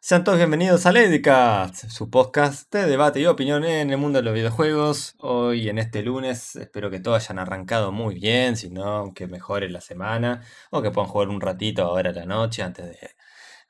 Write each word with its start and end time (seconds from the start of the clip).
Sean 0.00 0.22
todos 0.22 0.38
bienvenidos 0.38 0.86
a 0.86 0.92
Ladycast, 0.92 1.90
su 1.90 2.08
podcast 2.08 2.72
de 2.72 2.86
debate 2.86 3.18
y 3.18 3.26
opinión 3.26 3.64
en 3.64 3.90
el 3.90 3.98
mundo 3.98 4.20
de 4.20 4.22
los 4.22 4.32
videojuegos. 4.32 5.16
Hoy 5.18 5.68
en 5.68 5.78
este 5.78 6.02
lunes 6.02 6.54
espero 6.54 6.88
que 6.88 7.00
todos 7.00 7.24
hayan 7.24 7.40
arrancado 7.40 7.90
muy 7.90 8.14
bien, 8.14 8.56
si 8.56 8.70
no, 8.70 9.12
que 9.12 9.26
mejore 9.26 9.68
la 9.68 9.80
semana 9.80 10.44
o 10.70 10.82
que 10.82 10.92
puedan 10.92 11.10
jugar 11.10 11.28
un 11.28 11.40
ratito 11.40 11.82
ahora 11.82 12.10
a 12.10 12.12
la 12.12 12.26
noche 12.26 12.62
antes 12.62 12.96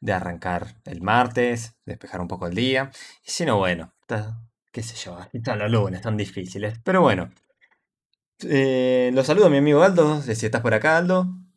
de, 0.00 0.12
arrancar 0.12 0.76
el 0.84 1.00
martes, 1.00 1.76
despejar 1.86 2.20
un 2.20 2.28
poco 2.28 2.46
el 2.46 2.54
día. 2.54 2.90
Y 3.24 3.30
si 3.30 3.46
no, 3.46 3.56
bueno, 3.56 3.94
qué 4.70 4.82
sé 4.82 4.96
yo, 4.96 5.18
están 5.32 5.58
los 5.58 5.70
lunes, 5.70 6.02
tan 6.02 6.18
difíciles. 6.18 6.78
Pero 6.84 7.00
bueno, 7.00 7.30
eh, 8.44 9.10
los 9.14 9.26
saludo 9.26 9.46
a 9.46 9.50
mi 9.50 9.56
amigo 9.56 9.82
Aldo, 9.82 10.20
si 10.20 10.32
estás 10.32 10.60
por 10.60 10.74
acá 10.74 10.98
Aldo. 10.98 11.47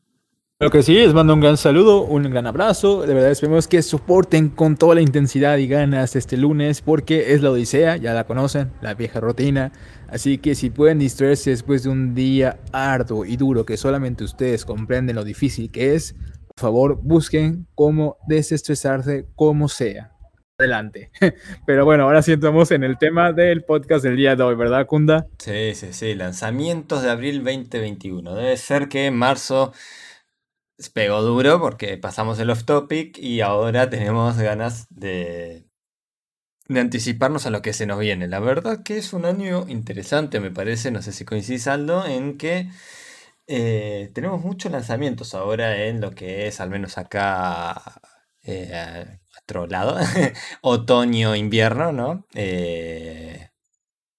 Lo 0.62 0.70
que 0.70 0.84
sí, 0.84 0.93
les 0.93 1.12
mando 1.12 1.34
un 1.34 1.39
gran 1.39 1.57
saludo, 1.57 2.04
un 2.04 2.21
gran 2.21 2.46
abrazo. 2.46 3.02
De 3.02 3.16
verdad, 3.16 3.32
esperemos 3.32 3.68
que 3.68 3.82
soporten 3.82 4.50
con 4.50 4.78
toda 4.78 4.93
la 4.93 5.02
intensidad 5.02 5.57
y 5.57 5.68
ganas 5.68 6.15
este 6.15 6.38
lunes, 6.38 6.83
porque 6.83 7.33
es 7.33 7.42
la 7.42 7.50
Odisea, 7.50 7.97
ya 7.97 8.14
la 8.14 8.25
conocen, 8.25 8.71
la 8.79 8.93
vieja 8.93 9.19
rutina. 9.19 9.71
Así 10.07 10.38
que 10.38 10.54
si 10.54 10.69
pueden 10.69 11.00
distraerse 11.00 11.50
después 11.50 11.82
de 11.82 11.89
un 11.89 12.14
día 12.14 12.60
arduo 12.74 13.25
y 13.25 13.38
duro 13.38 13.66
que 13.66 13.75
solamente 13.75 14.24
ustedes 14.24 14.64
comprenden 14.64 15.16
lo 15.16 15.24
difícil 15.24 15.71
que 15.71 15.96
es, 15.96 16.14
por 16.55 16.60
favor, 16.60 17.00
busquen 17.02 17.66
cómo 17.74 18.18
desestresarse 18.28 19.25
como 19.33 19.68
sea. 19.68 20.11
Adelante. 20.60 21.10
Pero 21.66 21.86
bueno, 21.86 22.04
ahora 22.04 22.21
sí 22.21 22.33
entramos 22.33 22.69
en 22.69 22.83
el 22.83 23.00
tema 23.00 23.33
del 23.33 23.64
podcast 23.64 24.04
del 24.04 24.16
día 24.16 24.36
de 24.36 24.43
hoy, 24.43 24.54
¿verdad, 24.54 24.86
Kunda? 24.86 25.25
Sí, 25.39 25.74
sí, 25.74 25.88
sí. 25.91 26.14
Lanzamientos 26.14 27.02
de 27.02 27.10
abril 27.10 27.43
2021. 27.43 28.36
Debe 28.36 28.57
ser 28.57 28.89
que 28.89 29.07
en 29.07 29.16
marzo 29.16 29.74
pegó 30.93 31.21
duro 31.21 31.60
porque 31.60 31.98
pasamos 31.98 32.39
el 32.39 32.50
off 32.50 32.66
topic 32.66 33.17
y 33.17 33.42
ahora 33.42 33.89
tenemos 33.89 34.38
ganas 34.38 34.88
de, 34.89 35.67
anticiparnos 36.70 37.45
a 37.45 37.50
lo 37.52 37.61
que 37.61 37.73
se 37.73 37.86
nos 37.86 38.00
viene. 38.00 38.28
La 38.28 38.39
verdad 38.39 38.83
que 38.83 38.97
es 38.97 39.13
un 39.13 39.25
año 39.25 39.67
interesante, 39.67 40.39
me 40.39 40.52
parece, 40.52 40.91
no 40.91 41.02
sé 41.02 41.11
si 41.13 41.25
coincide 41.25 41.69
Aldo, 41.69 42.05
en 42.05 42.38
que 42.38 42.69
eh, 43.47 44.11
tenemos 44.13 44.41
muchos 44.41 44.72
lanzamientos 44.72 45.33
ahora 45.36 45.86
en 45.86 46.02
lo 46.02 46.11
que 46.11 46.47
es, 46.47 46.61
al 46.61 46.69
menos 46.69 46.97
acá, 46.97 48.02
eh, 48.44 49.19
nuestro 49.31 49.67
lado, 49.67 49.97
otoño-invierno, 50.61 51.91
¿no? 51.91 52.28
Eh, 52.33 53.50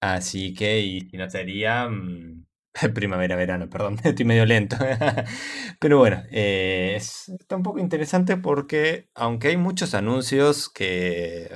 así 0.01 0.53
que, 0.53 0.79
y 0.81 1.01
si 1.09 1.17
no 1.17 1.29
sería... 1.29 1.87
Mm, 1.89 2.42
Primavera, 2.93 3.35
verano, 3.35 3.69
perdón, 3.69 3.99
estoy 4.03 4.25
medio 4.25 4.45
lento. 4.45 4.77
Pero 5.79 5.97
bueno, 5.99 6.23
eh, 6.31 6.95
está 6.95 7.55
un 7.55 7.63
poco 7.63 7.79
interesante 7.79 8.37
porque 8.37 9.09
aunque 9.13 9.49
hay 9.49 9.57
muchos 9.57 9.93
anuncios 9.93 10.69
que 10.69 11.49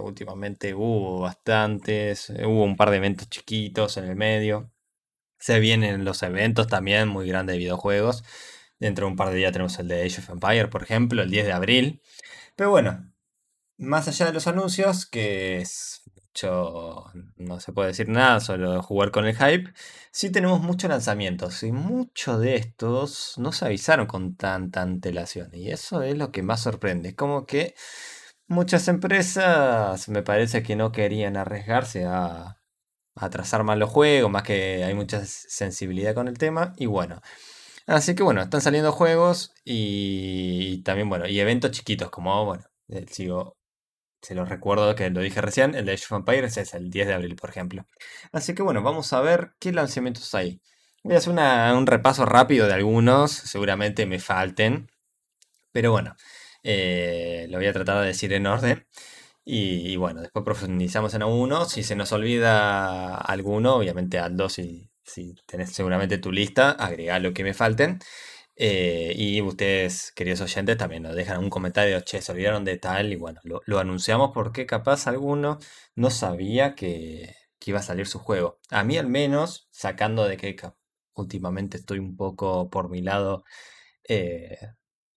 últimamente 0.00 0.74
hubo 0.74 1.20
bastantes, 1.20 2.30
hubo 2.30 2.64
un 2.64 2.76
par 2.76 2.90
de 2.90 2.96
eventos 2.96 3.30
chiquitos 3.30 3.96
en 3.96 4.06
el 4.06 4.16
medio, 4.16 4.72
se 5.38 5.60
vienen 5.60 6.04
los 6.04 6.22
eventos 6.24 6.66
también 6.66 7.08
muy 7.08 7.28
grandes 7.28 7.54
de 7.54 7.58
videojuegos. 7.58 8.24
Dentro 8.80 9.06
de 9.06 9.12
un 9.12 9.16
par 9.16 9.30
de 9.30 9.36
días 9.36 9.52
tenemos 9.52 9.78
el 9.78 9.88
de 9.88 10.04
Age 10.04 10.20
of 10.20 10.30
Empire, 10.30 10.68
por 10.68 10.82
ejemplo, 10.82 11.22
el 11.22 11.30
10 11.30 11.46
de 11.46 11.52
abril. 11.52 12.02
Pero 12.56 12.70
bueno, 12.70 13.12
más 13.76 14.08
allá 14.08 14.26
de 14.26 14.32
los 14.32 14.46
anuncios, 14.46 15.06
que 15.06 15.58
es 15.58 16.02
no 16.44 17.60
se 17.60 17.72
puede 17.72 17.88
decir 17.88 18.08
nada, 18.08 18.40
solo 18.40 18.82
jugar 18.82 19.10
con 19.10 19.26
el 19.26 19.36
hype. 19.36 19.72
Sí 20.10 20.30
tenemos 20.30 20.60
muchos 20.60 20.90
lanzamientos 20.90 21.62
y 21.62 21.72
muchos 21.72 22.40
de 22.40 22.56
estos 22.56 23.34
no 23.38 23.52
se 23.52 23.64
avisaron 23.66 24.06
con 24.06 24.36
tanta 24.36 24.82
antelación 24.82 25.50
y 25.54 25.70
eso 25.70 26.02
es 26.02 26.16
lo 26.16 26.30
que 26.32 26.42
más 26.42 26.62
sorprende. 26.62 27.14
Como 27.14 27.46
que 27.46 27.74
muchas 28.48 28.88
empresas 28.88 30.08
me 30.08 30.22
parece 30.22 30.62
que 30.62 30.76
no 30.76 30.92
querían 30.92 31.36
arriesgarse 31.36 32.04
a, 32.06 32.58
a 33.16 33.30
trazar 33.30 33.64
mal 33.64 33.78
los 33.78 33.90
juegos, 33.90 34.30
más 34.30 34.42
que 34.44 34.84
hay 34.84 34.94
mucha 34.94 35.24
sensibilidad 35.26 36.14
con 36.14 36.28
el 36.28 36.38
tema 36.38 36.74
y 36.76 36.86
bueno. 36.86 37.20
Así 37.86 38.14
que 38.14 38.22
bueno, 38.22 38.42
están 38.42 38.60
saliendo 38.60 38.92
juegos 38.92 39.54
y, 39.64 40.82
también 40.82 41.08
bueno, 41.08 41.26
y 41.26 41.40
eventos 41.40 41.70
chiquitos 41.72 42.10
como 42.10 42.44
bueno, 42.44 42.64
sigo 43.10 43.57
se 44.22 44.34
lo 44.34 44.44
recuerdo 44.44 44.94
que 44.94 45.10
lo 45.10 45.20
dije 45.20 45.40
recién, 45.40 45.74
el 45.74 45.86
de 45.86 45.92
Age 45.92 46.04
of 46.06 46.18
Empires 46.18 46.56
es 46.56 46.74
el 46.74 46.90
10 46.90 47.06
de 47.08 47.14
abril, 47.14 47.36
por 47.36 47.50
ejemplo. 47.50 47.86
Así 48.32 48.54
que 48.54 48.62
bueno, 48.62 48.82
vamos 48.82 49.12
a 49.12 49.20
ver 49.20 49.52
qué 49.58 49.72
lanzamientos 49.72 50.34
hay. 50.34 50.60
Voy 51.04 51.14
a 51.14 51.18
hacer 51.18 51.32
un 51.32 51.86
repaso 51.86 52.26
rápido 52.26 52.66
de 52.66 52.74
algunos, 52.74 53.32
seguramente 53.32 54.06
me 54.06 54.18
falten, 54.18 54.90
pero 55.72 55.92
bueno, 55.92 56.16
eh, 56.62 57.46
lo 57.50 57.58
voy 57.58 57.66
a 57.66 57.72
tratar 57.72 58.00
de 58.00 58.08
decir 58.08 58.32
en 58.32 58.46
orden. 58.46 58.86
Y, 59.44 59.96
bueno, 59.96 60.20
después 60.20 60.44
profundizamos 60.44 61.14
en 61.14 61.22
uno. 61.22 61.64
Si 61.64 61.82
se 61.82 61.96
nos 61.96 62.12
olvida 62.12 63.16
alguno, 63.16 63.76
obviamente 63.76 64.18
Aldo, 64.18 64.50
si, 64.50 64.90
si 65.04 65.34
tenés 65.46 65.72
seguramente 65.72 66.18
tu 66.18 66.30
lista, 66.32 66.72
agrega 66.72 67.18
lo 67.18 67.32
que 67.32 67.44
me 67.44 67.54
falten. 67.54 67.98
Eh, 68.60 69.12
y 69.16 69.40
ustedes, 69.40 70.10
queridos 70.16 70.40
oyentes, 70.40 70.76
también 70.76 71.04
nos 71.04 71.14
dejan 71.14 71.38
un 71.38 71.48
comentario, 71.48 72.00
che, 72.00 72.20
se 72.20 72.32
olvidaron 72.32 72.64
de 72.64 72.76
tal, 72.76 73.12
y 73.12 73.16
bueno, 73.16 73.40
lo, 73.44 73.78
anunciamos 73.78 74.32
porque 74.34 74.66
capaz 74.66 75.06
alguno 75.06 75.58
no 75.94 76.10
sabía 76.10 76.74
que, 76.74 77.36
iba 77.66 77.80
a 77.80 77.82
salir 77.82 78.06
su 78.06 78.18
juego. 78.18 78.58
A 78.70 78.82
mí 78.82 78.98
al 78.98 79.08
menos, 79.08 79.68
sacando 79.70 80.26
de 80.26 80.36
que 80.38 80.56
últimamente 81.14 81.76
estoy 81.76 81.98
un 82.00 82.16
poco 82.16 82.70
por 82.70 82.90
mi 82.90 83.02
lado, 83.02 83.44
eh, 84.08 84.58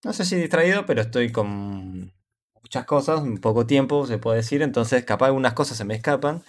no 0.03 0.13
sé 0.13 0.25
si 0.25 0.35
distraído, 0.35 0.85
pero 0.85 1.01
estoy 1.01 1.31
con 1.31 2.13
muchas 2.61 2.85
cosas, 2.85 3.23
poco 3.41 3.65
tiempo, 3.67 4.05
se 4.07 4.17
puede 4.19 4.37
decir, 4.37 4.61
entonces 4.63 5.05
capaz 5.05 5.27
algunas 5.27 5.53
cosas 5.53 5.77
se 5.77 5.85
me 5.85 5.95
escapan, 5.95 6.43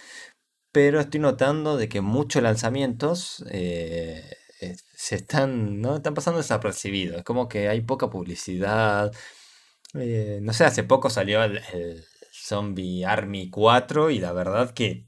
pero 0.73 0.99
estoy 0.99 1.21
notando 1.21 1.77
de 1.77 1.89
que 1.89 2.01
muchos 2.01 2.43
lanzamientos... 2.43 3.45
Eh, 3.51 4.23
se 5.03 5.15
están, 5.15 5.81
¿no? 5.81 5.97
están 5.97 6.13
pasando 6.13 6.39
desapercibidos. 6.39 7.17
Es 7.17 7.23
como 7.23 7.49
que 7.49 7.67
hay 7.67 7.81
poca 7.81 8.09
publicidad. 8.09 9.11
Eh, 9.95 10.39
no 10.41 10.53
sé, 10.53 10.65
hace 10.65 10.83
poco 10.83 11.09
salió 11.09 11.43
el, 11.43 11.61
Zombie 12.31 13.05
Army 13.05 13.49
4 13.49 14.11
y 14.11 14.19
la 14.19 14.33
verdad 14.33 14.73
que 14.73 15.07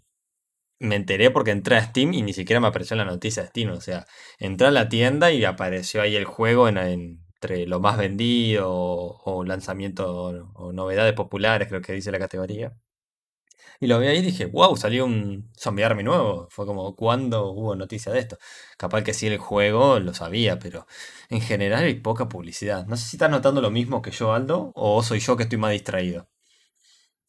me 0.79 0.95
enteré 0.95 1.31
porque 1.31 1.51
entré 1.51 1.77
a 1.77 1.83
Steam 1.85 2.13
y 2.13 2.21
ni 2.23 2.33
siquiera 2.33 2.59
me 2.59 2.67
apareció 2.67 2.97
la 2.97 3.05
noticia 3.05 3.43
de 3.43 3.49
Steam. 3.49 3.71
O 3.71 3.81
sea, 3.81 4.05
entré 4.39 4.67
a 4.67 4.71
la 4.71 4.89
tienda 4.89 5.31
y 5.31 5.45
apareció 5.45 6.01
ahí 6.01 6.15
el 6.17 6.25
juego 6.25 6.67
en, 6.69 6.77
entre 6.77 7.67
lo 7.67 7.79
más 7.79 7.97
vendido 7.97 8.69
o 8.71 9.43
lanzamiento 9.45 10.51
o 10.55 10.73
novedades 10.73 11.13
populares, 11.13 11.67
creo 11.69 11.81
que 11.81 11.93
dice 11.93 12.11
la 12.11 12.19
categoría. 12.19 12.73
Y 13.79 13.87
lo 13.87 13.99
vi 13.99 14.07
ahí 14.07 14.17
y 14.19 14.21
dije, 14.21 14.45
wow, 14.45 14.75
salió 14.77 15.05
un 15.05 15.51
Zombie 15.57 15.83
Army 15.83 16.03
nuevo. 16.03 16.47
Fue 16.49 16.65
como, 16.65 16.95
¿cuándo 16.95 17.51
hubo 17.51 17.75
noticia 17.75 18.11
de 18.11 18.19
esto? 18.19 18.37
Capaz 18.77 19.03
que 19.03 19.13
sí 19.13 19.27
el 19.27 19.37
juego 19.37 19.99
lo 19.99 20.13
sabía, 20.13 20.59
pero 20.59 20.87
en 21.29 21.41
general 21.41 21.83
hay 21.83 21.95
poca 21.95 22.29
publicidad. 22.29 22.85
No 22.87 22.97
sé 22.97 23.05
si 23.07 23.17
estás 23.17 23.29
notando 23.29 23.61
lo 23.61 23.71
mismo 23.71 24.01
que 24.01 24.11
yo, 24.11 24.33
Aldo, 24.33 24.71
o 24.75 25.03
soy 25.03 25.19
yo 25.19 25.35
que 25.37 25.43
estoy 25.43 25.57
más 25.57 25.71
distraído. 25.71 26.27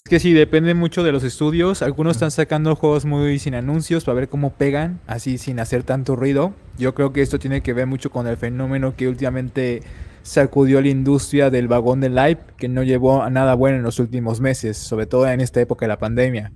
Es 0.04 0.10
que 0.10 0.20
sí, 0.20 0.32
depende 0.32 0.72
mucho 0.74 1.02
de 1.02 1.10
los 1.10 1.24
estudios. 1.24 1.82
Algunos 1.82 2.12
están 2.16 2.30
sacando 2.30 2.76
juegos 2.76 3.04
muy 3.04 3.40
sin 3.40 3.56
anuncios 3.56 4.04
para 4.04 4.14
ver 4.14 4.28
cómo 4.28 4.52
pegan, 4.52 5.00
así 5.08 5.36
sin 5.36 5.58
hacer 5.58 5.82
tanto 5.82 6.14
ruido. 6.14 6.54
Yo 6.78 6.94
creo 6.94 7.12
que 7.12 7.22
esto 7.22 7.40
tiene 7.40 7.60
que 7.60 7.72
ver 7.72 7.88
mucho 7.88 8.10
con 8.10 8.28
el 8.28 8.36
fenómeno 8.36 8.94
que 8.94 9.08
últimamente 9.08 9.82
sacudió 10.26 10.80
la 10.80 10.88
industria 10.88 11.50
del 11.50 11.68
vagón 11.68 12.00
del 12.00 12.18
hype 12.18 12.42
que 12.56 12.68
no 12.68 12.82
llevó 12.82 13.22
a 13.22 13.30
nada 13.30 13.54
bueno 13.54 13.76
en 13.76 13.84
los 13.84 14.00
últimos 14.00 14.40
meses, 14.40 14.76
sobre 14.76 15.06
todo 15.06 15.28
en 15.28 15.40
esta 15.40 15.60
época 15.60 15.86
de 15.86 15.88
la 15.88 15.98
pandemia. 15.98 16.52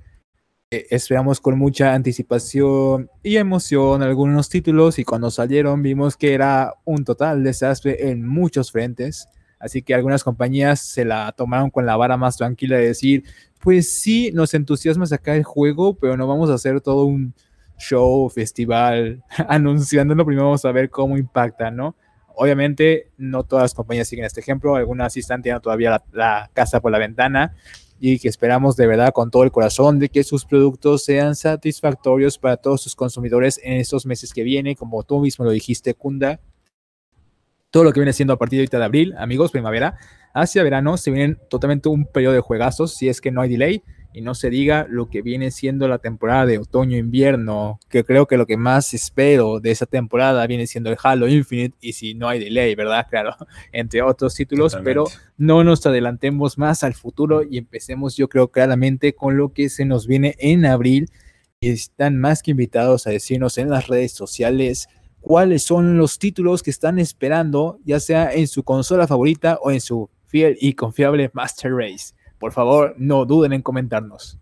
Eh, 0.72 0.88
esperamos 0.91 1.41
con 1.41 1.56
mucha 1.56 1.94
anticipación 1.94 3.09
y 3.22 3.36
emoción 3.36 4.03
algunos 4.03 4.48
títulos 4.48 4.98
y 4.98 5.04
cuando 5.04 5.30
salieron 5.30 5.82
vimos 5.82 6.16
que 6.16 6.34
era 6.34 6.75
un 6.84 7.04
total 7.04 7.44
desastre 7.44 8.10
en 8.10 8.26
muchos 8.26 8.72
frentes. 8.72 9.28
Así 9.60 9.82
que 9.82 9.94
algunas 9.94 10.25
compañías 10.25 10.80
se 10.80 11.04
la 11.04 11.30
tomaron 11.32 11.70
con 11.70 11.86
la 11.86 11.97
vara 11.97 12.16
más 12.16 12.36
tranquila 12.36 12.77
de 12.77 12.89
decir, 12.89 13.22
pues 13.60 14.00
sí, 14.00 14.33
nos 14.34 14.53
entusiasma 14.54 15.06
sacar 15.06 15.36
el 15.36 15.45
juego, 15.45 15.95
pero 15.95 16.16
no 16.16 16.27
vamos 16.27 16.50
a 16.50 16.54
hacer 16.54 16.80
todo 16.80 17.04
un 17.04 17.34
show, 17.78 18.28
festival, 18.30 19.22
anunciándolo, 19.48 20.27
primero 20.27 20.47
vamos 20.47 20.65
a 20.65 20.72
ver 20.72 20.91
cómo 20.91 21.16
impacta, 21.16 21.71
¿no? 21.71 21.95
Obviamente, 22.42 23.10
no 23.19 23.45
todas 23.45 23.65
las 23.65 23.75
compañías 23.75 24.09
siguen 24.09 24.25
este 24.25 24.41
ejemplo, 24.41 24.75
algunas 24.75 25.15
están 25.15 25.42
tirando 25.42 25.60
todavía 25.60 26.03
la, 26.10 26.51
casa 26.54 26.81
por 26.81 26.91
la 26.91 26.97
ventana 26.97 27.54
y 28.01 28.19
que 28.19 28.28
esperamos 28.28 28.77
de 28.77 28.87
verdad 28.87 29.13
con 29.13 29.31
todo 29.31 29.45
el 29.45 29.53
corazón 29.53 29.98
de 29.98 30.09
que 30.09 30.25
sus 30.25 30.47
productos 30.47 31.04
sean 31.04 31.34
satisfactorios 31.34 32.39
para 32.39 32.57
todos 32.57 32.81
sus 32.81 32.97
consumidores 32.97 33.60
en 33.63 33.75
estos 33.75 34.07
meses 34.07 34.33
que 34.33 34.42
vienen, 34.42 34.75
como 34.75 35.03
tú 35.03 35.21
mismo 35.21 35.45
lo 35.45 35.51
dijiste, 35.51 35.92
Kunda. 35.92 36.41
Todo 37.71 37.84
lo 37.84 37.92
que 37.92 38.01
viene 38.01 38.15
siendo 38.15 38.33
a 38.33 38.39
partir 38.39 38.57
de 38.57 38.63
ahorita 38.63 38.83
abril, 38.83 39.15
amigos, 39.19 39.51
primavera, 39.51 39.98
hacia 40.33 40.63
verano, 40.63 40.97
se 40.97 41.10
vienen 41.10 41.39
totalmente 41.51 41.91
un 41.91 42.07
periodo 42.07 42.33
de 42.33 42.41
juegazos, 42.41 42.95
si 42.95 43.10
es 43.10 43.21
que 43.21 43.31
no 43.31 43.43
hay 43.43 43.51
delay. 43.51 43.83
Y 44.12 44.22
no 44.22 44.34
se 44.34 44.51
diga 44.51 44.86
lo 44.89 45.09
que 45.09 45.22
viene 45.22 45.51
siendo 45.51 45.86
la 45.89 45.98
temporada 45.98 46.47
de 46.47 46.59
otoño-invierno, 46.59 47.78
que 47.89 48.04
creo 48.04 48.27
que 48.27 48.36
lo 48.36 48.47
que 48.47 48.57
más 48.57 48.92
espero 48.95 49.60
de 49.60 49.71
esa 49.71 49.86
temporada 49.86 50.47
viene 50.47 50.66
siendo 50.66 50.91
el 50.91 50.97
Halo 51.03 51.28
Infinite 51.28 51.77
y 51.80 51.92
si 51.92 52.15
no 52.15 52.28
hay 52.28 52.39
delay, 52.39 52.74
¿verdad? 52.74 53.07
Claro, 53.10 53.34
entre 53.72 54.03
otros 54.03 54.34
títulos, 54.34 54.78
pero 54.84 55.04
no 55.36 55.65
nos 55.65 55.84
adelantemos 55.84 56.59
más 56.59 56.84
al 56.84 56.95
futuro 56.95 57.42
y 57.42 57.59
empecemos 57.59 58.16
yo 58.16 58.28
creo 58.28 58.48
claramente 58.48 59.15
con 59.15 59.36
lo 59.36 59.53
que 59.53 59.68
se 59.68 59.84
nos 59.84 60.07
viene 60.07 60.36
en 60.39 60.65
abril 60.65 61.10
y 61.59 61.71
están 61.71 62.18
más 62.18 62.42
que 62.42 62.53
invitados 62.53 63.07
a 63.07 63.10
decirnos 63.10 63.59
en 63.59 63.68
las 63.68 63.89
redes 63.89 64.12
sociales 64.12 64.89
cuáles 65.21 65.62
son 65.62 65.98
los 65.98 66.18
títulos 66.18 66.62
que 66.62 66.71
están 66.71 66.98
esperando, 66.98 67.78
ya 67.84 68.01
sea 68.01 68.33
en 68.33 68.48
su 68.48 68.62
consola 68.62 69.07
favorita 69.07 69.59
o 69.62 69.71
en 69.71 69.80
su 69.80 70.09
fiel 70.27 70.57
y 70.60 70.74
confiable 70.74 71.30
Master 71.33 71.72
Race. 71.72 72.15
Por 72.41 72.53
favor, 72.53 72.95
no 72.97 73.27
duden 73.27 73.53
en 73.53 73.60
comentarnos. 73.60 74.41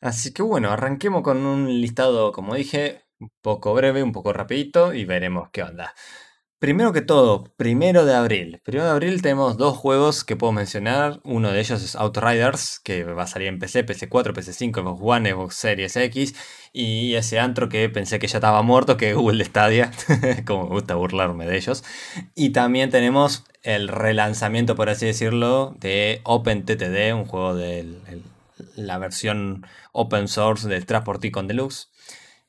Así 0.00 0.32
que 0.32 0.42
bueno, 0.42 0.70
arranquemos 0.70 1.22
con 1.22 1.46
un 1.46 1.80
listado, 1.80 2.32
como 2.32 2.56
dije, 2.56 3.04
un 3.20 3.30
poco 3.40 3.72
breve, 3.72 4.02
un 4.02 4.10
poco 4.12 4.32
rapidito 4.32 4.92
y 4.92 5.04
veremos 5.04 5.48
qué 5.52 5.62
onda. 5.62 5.94
Primero 6.58 6.92
que 6.92 7.02
todo, 7.02 7.44
primero 7.56 8.04
de 8.04 8.16
abril. 8.16 8.60
Primero 8.64 8.86
de 8.86 8.90
abril 8.90 9.22
tenemos 9.22 9.56
dos 9.56 9.76
juegos 9.76 10.24
que 10.24 10.34
puedo 10.34 10.52
mencionar. 10.52 11.20
Uno 11.22 11.52
de 11.52 11.60
ellos 11.60 11.80
es 11.84 11.94
Outriders, 11.94 12.80
que 12.80 13.04
va 13.04 13.22
a 13.22 13.26
salir 13.28 13.46
en 13.46 13.60
PC, 13.60 13.86
PC4, 13.86 14.32
PC5, 14.34 14.80
Xbox 14.80 15.00
One, 15.00 15.30
Xbox 15.30 15.54
Series 15.54 15.96
X. 15.96 16.34
Y 16.72 17.14
ese 17.14 17.38
antro 17.38 17.68
que 17.68 17.88
pensé 17.88 18.18
que 18.18 18.26
ya 18.26 18.38
estaba 18.38 18.62
muerto, 18.62 18.96
que 18.96 19.10
es 19.10 19.14
Google 19.14 19.44
Stadia. 19.44 19.92
Como 20.46 20.64
me 20.64 20.70
gusta 20.70 20.96
burlarme 20.96 21.46
de 21.46 21.56
ellos. 21.56 21.84
Y 22.34 22.50
también 22.50 22.90
tenemos 22.90 23.44
el 23.62 23.86
relanzamiento, 23.86 24.74
por 24.74 24.90
así 24.90 25.06
decirlo, 25.06 25.76
de 25.78 26.22
OpenTTD, 26.24 27.14
un 27.14 27.26
juego 27.26 27.54
de 27.54 27.86
la 28.74 28.98
versión 28.98 29.64
open 29.92 30.26
source 30.26 30.66
del 30.66 30.86
Transport 30.86 31.22
Deluxe. 31.22 31.88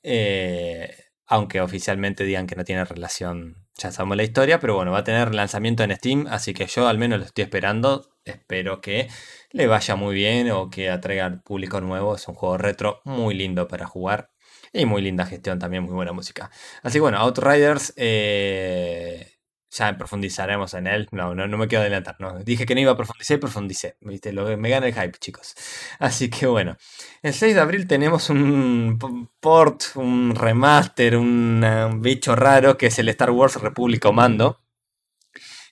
Eh, 0.01 0.95
aunque 1.27 1.61
oficialmente 1.61 2.23
digan 2.23 2.47
que 2.47 2.55
no 2.55 2.63
tiene 2.63 2.85
relación 2.85 3.68
ya 3.79 4.05
la 4.05 4.23
historia, 4.23 4.59
pero 4.59 4.75
bueno, 4.75 4.91
va 4.91 4.99
a 4.99 5.03
tener 5.03 5.33
lanzamiento 5.33 5.83
en 5.83 5.95
Steam, 5.95 6.27
así 6.29 6.53
que 6.53 6.67
yo 6.67 6.87
al 6.87 6.97
menos 6.97 7.19
lo 7.19 7.25
estoy 7.25 7.43
esperando. 7.43 8.09
Espero 8.25 8.81
que 8.81 9.09
le 9.51 9.67
vaya 9.67 9.95
muy 9.95 10.13
bien 10.13 10.51
o 10.51 10.69
que 10.69 10.89
atraiga 10.89 11.41
público 11.43 11.81
nuevo. 11.81 12.15
Es 12.15 12.27
un 12.27 12.35
juego 12.35 12.57
retro 12.57 13.01
muy 13.05 13.33
lindo 13.33 13.67
para 13.67 13.87
jugar 13.87 14.31
y 14.73 14.85
muy 14.85 15.01
linda 15.01 15.25
gestión 15.25 15.59
también, 15.59 15.83
muy 15.83 15.93
buena 15.93 16.11
música. 16.11 16.51
Así 16.83 16.95
que 16.95 17.01
bueno, 17.01 17.17
Outriders 17.17 17.93
eh, 17.97 19.38
ya 19.71 19.97
profundizaremos 19.97 20.73
en 20.73 20.87
él. 20.87 21.07
No, 21.11 21.35
no, 21.35 21.47
no 21.47 21.57
me 21.57 21.67
quiero 21.67 21.81
adelantar. 21.81 22.15
No. 22.19 22.39
Dije 22.39 22.65
que 22.65 22.75
no 22.75 22.81
iba 22.81 22.91
a 22.91 22.97
profundizar 22.97 23.37
y 23.37 23.39
profundicé. 23.39 23.97
¿Viste? 24.01 24.33
Lo, 24.33 24.57
me 24.57 24.69
gana 24.69 24.87
el 24.87 24.93
hype, 24.93 25.17
chicos. 25.19 25.55
Así 25.99 26.29
que 26.29 26.47
bueno. 26.47 26.77
El 27.21 27.33
6 27.33 27.55
de 27.55 27.61
abril 27.61 27.87
tenemos 27.87 28.29
un 28.29 29.29
port, 29.39 29.83
un 29.95 30.35
remaster, 30.35 31.17
un, 31.17 31.99
bicho 32.01 32.35
raro 32.35 32.77
que 32.77 32.87
es 32.87 32.99
el 32.99 33.09
Star 33.09 33.31
Wars 33.31 33.61
Republic 33.61 34.01
Commando. 34.01 34.61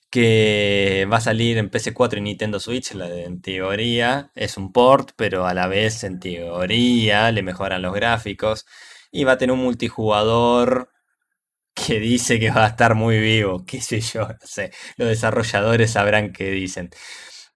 Que 0.10 1.08
va 1.12 1.18
a 1.18 1.22
salir 1.22 1.58
en 1.58 1.70
PC4 1.70 2.18
y 2.20 2.22
Nintendo 2.22 2.60
Switch. 2.60 2.92
En 2.94 3.42
teoría 3.42 4.32
es 4.36 4.58
un 4.58 4.72
port, 4.72 5.12
pero 5.16 5.46
a 5.46 5.54
la 5.54 5.68
vez 5.68 6.04
en 6.04 6.20
teoría 6.20 7.32
le 7.32 7.42
mejoran 7.44 7.82
los 7.82 7.94
gráficos. 7.94 8.66
Y 9.12 9.24
va 9.24 9.34
a 9.34 9.38
tener 9.38 9.54
un 9.54 9.60
multijugador 9.60 10.92
que 11.86 12.00
dice 12.00 12.40
que 12.40 12.52
va 12.52 12.66
a 12.66 12.70
estar 12.70 12.96
muy 12.96 13.20
vivo, 13.20 13.66
qué 13.68 13.82
sé 13.82 14.02
yo, 14.02 14.22
no 14.28 14.38
sé, 14.44 14.72
los 14.98 15.08
desarrolladores 15.10 15.92
sabrán 15.92 16.34
qué 16.34 16.52
dicen. 16.52 16.90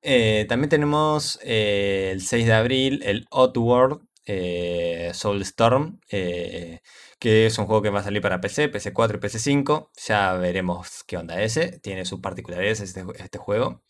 Eh, 0.04 0.46
también 0.50 0.70
tenemos 0.70 1.40
eh, 1.44 2.10
el 2.14 2.22
6 2.22 2.46
de 2.48 2.54
abril 2.54 3.02
el 3.04 3.28
Oddworld 3.32 4.02
eh, 4.26 5.12
Soulstorm, 5.14 6.00
que 6.08 7.46
es 7.46 7.58
un 7.60 7.66
juego 7.68 7.82
que 7.82 7.90
va 7.90 8.00
a 8.00 8.04
salir 8.04 8.22
para 8.22 8.42
PC, 8.42 8.72
PC4 8.72 9.16
y 9.16 9.20
PC5. 9.20 9.90
Ya 10.08 10.34
veremos 10.34 11.04
qué 11.06 11.18
onda 11.18 11.42
ese. 11.42 11.80
Tiene 11.80 12.06
sus 12.06 12.20
particularidades 12.20 12.82
este, 12.82 13.04
este 13.18 13.38
juego. 13.38 13.84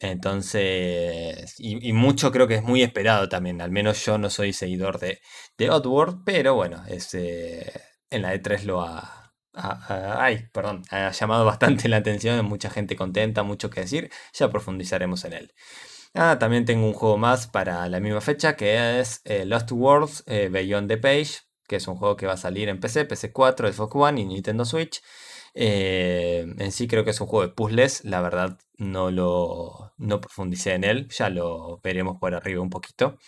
Entonces, 0.00 1.54
y, 1.58 1.92
mucho 1.92 2.30
creo 2.30 2.46
que 2.46 2.56
es 2.56 2.62
muy 2.62 2.82
esperado 2.82 3.28
también. 3.28 3.60
Al 3.60 3.70
menos 3.70 4.04
yo 4.04 4.18
no 4.18 4.30
soy 4.30 4.52
seguidor 4.52 5.00
de, 5.00 5.20
de 5.56 5.70
Oddworld, 5.70 6.22
pero 6.24 6.54
bueno, 6.54 6.84
eh, 6.88 7.72
en 8.10 8.22
la 8.22 8.34
E3 8.34 8.62
lo 8.64 8.82
ha, 8.82 9.34
ay, 9.54 10.48
perdón, 10.52 10.82
ha 10.90 11.10
llamado 11.10 11.44
bastante 11.44 11.88
la 11.88 11.98
atención. 11.98 12.44
Mucha 12.46 12.70
gente 12.70 12.96
contenta, 12.96 13.42
mucho 13.42 13.70
que 13.70 13.80
decir. 13.82 14.10
Ya 14.34 14.50
profundizaremos 14.50 15.24
en 15.24 15.32
él. 15.32 15.52
Ah, 16.14 16.38
también 16.38 16.64
tengo 16.64 16.86
un 16.86 16.94
juego 16.94 17.18
más 17.18 17.46
para 17.46 17.88
la 17.88 18.00
misma 18.00 18.20
fecha 18.20 18.56
que 18.56 19.00
es 19.00 19.20
eh, 19.24 19.44
Lost 19.44 19.70
Worlds 19.72 20.24
eh, 20.26 20.48
Beyond 20.50 20.88
the 20.88 20.96
Page, 20.96 21.40
que 21.66 21.76
es 21.76 21.86
un 21.86 21.96
juego 21.96 22.16
que 22.16 22.26
va 22.26 22.32
a 22.34 22.36
salir 22.38 22.68
en 22.68 22.80
PC, 22.80 23.06
PC4, 23.06 23.72
Xbox 23.72 23.94
One 23.94 24.20
y 24.20 24.24
Nintendo 24.24 24.64
Switch. 24.64 25.02
Eh, 25.54 26.46
en 26.58 26.72
sí 26.72 26.88
creo 26.88 27.04
que 27.04 27.10
es 27.10 27.20
un 27.20 27.26
juego 27.26 27.46
de 27.46 27.52
puzzles, 27.52 28.04
la 28.04 28.20
verdad 28.20 28.58
no 28.76 29.10
lo 29.10 29.92
no 29.96 30.20
profundicé 30.20 30.74
en 30.74 30.84
él, 30.84 31.08
ya 31.10 31.30
lo 31.30 31.80
veremos 31.82 32.18
por 32.18 32.34
arriba 32.34 32.62
un 32.62 32.70
poquito. 32.70 33.18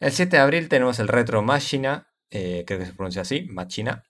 El 0.00 0.12
7 0.12 0.36
de 0.36 0.42
abril 0.42 0.68
tenemos 0.68 0.98
el 0.98 1.08
Retro 1.08 1.42
Machina, 1.42 2.08
eh, 2.30 2.64
creo 2.66 2.78
que 2.80 2.86
se 2.86 2.92
pronuncia 2.94 3.22
así, 3.22 3.46
Machina, 3.48 4.04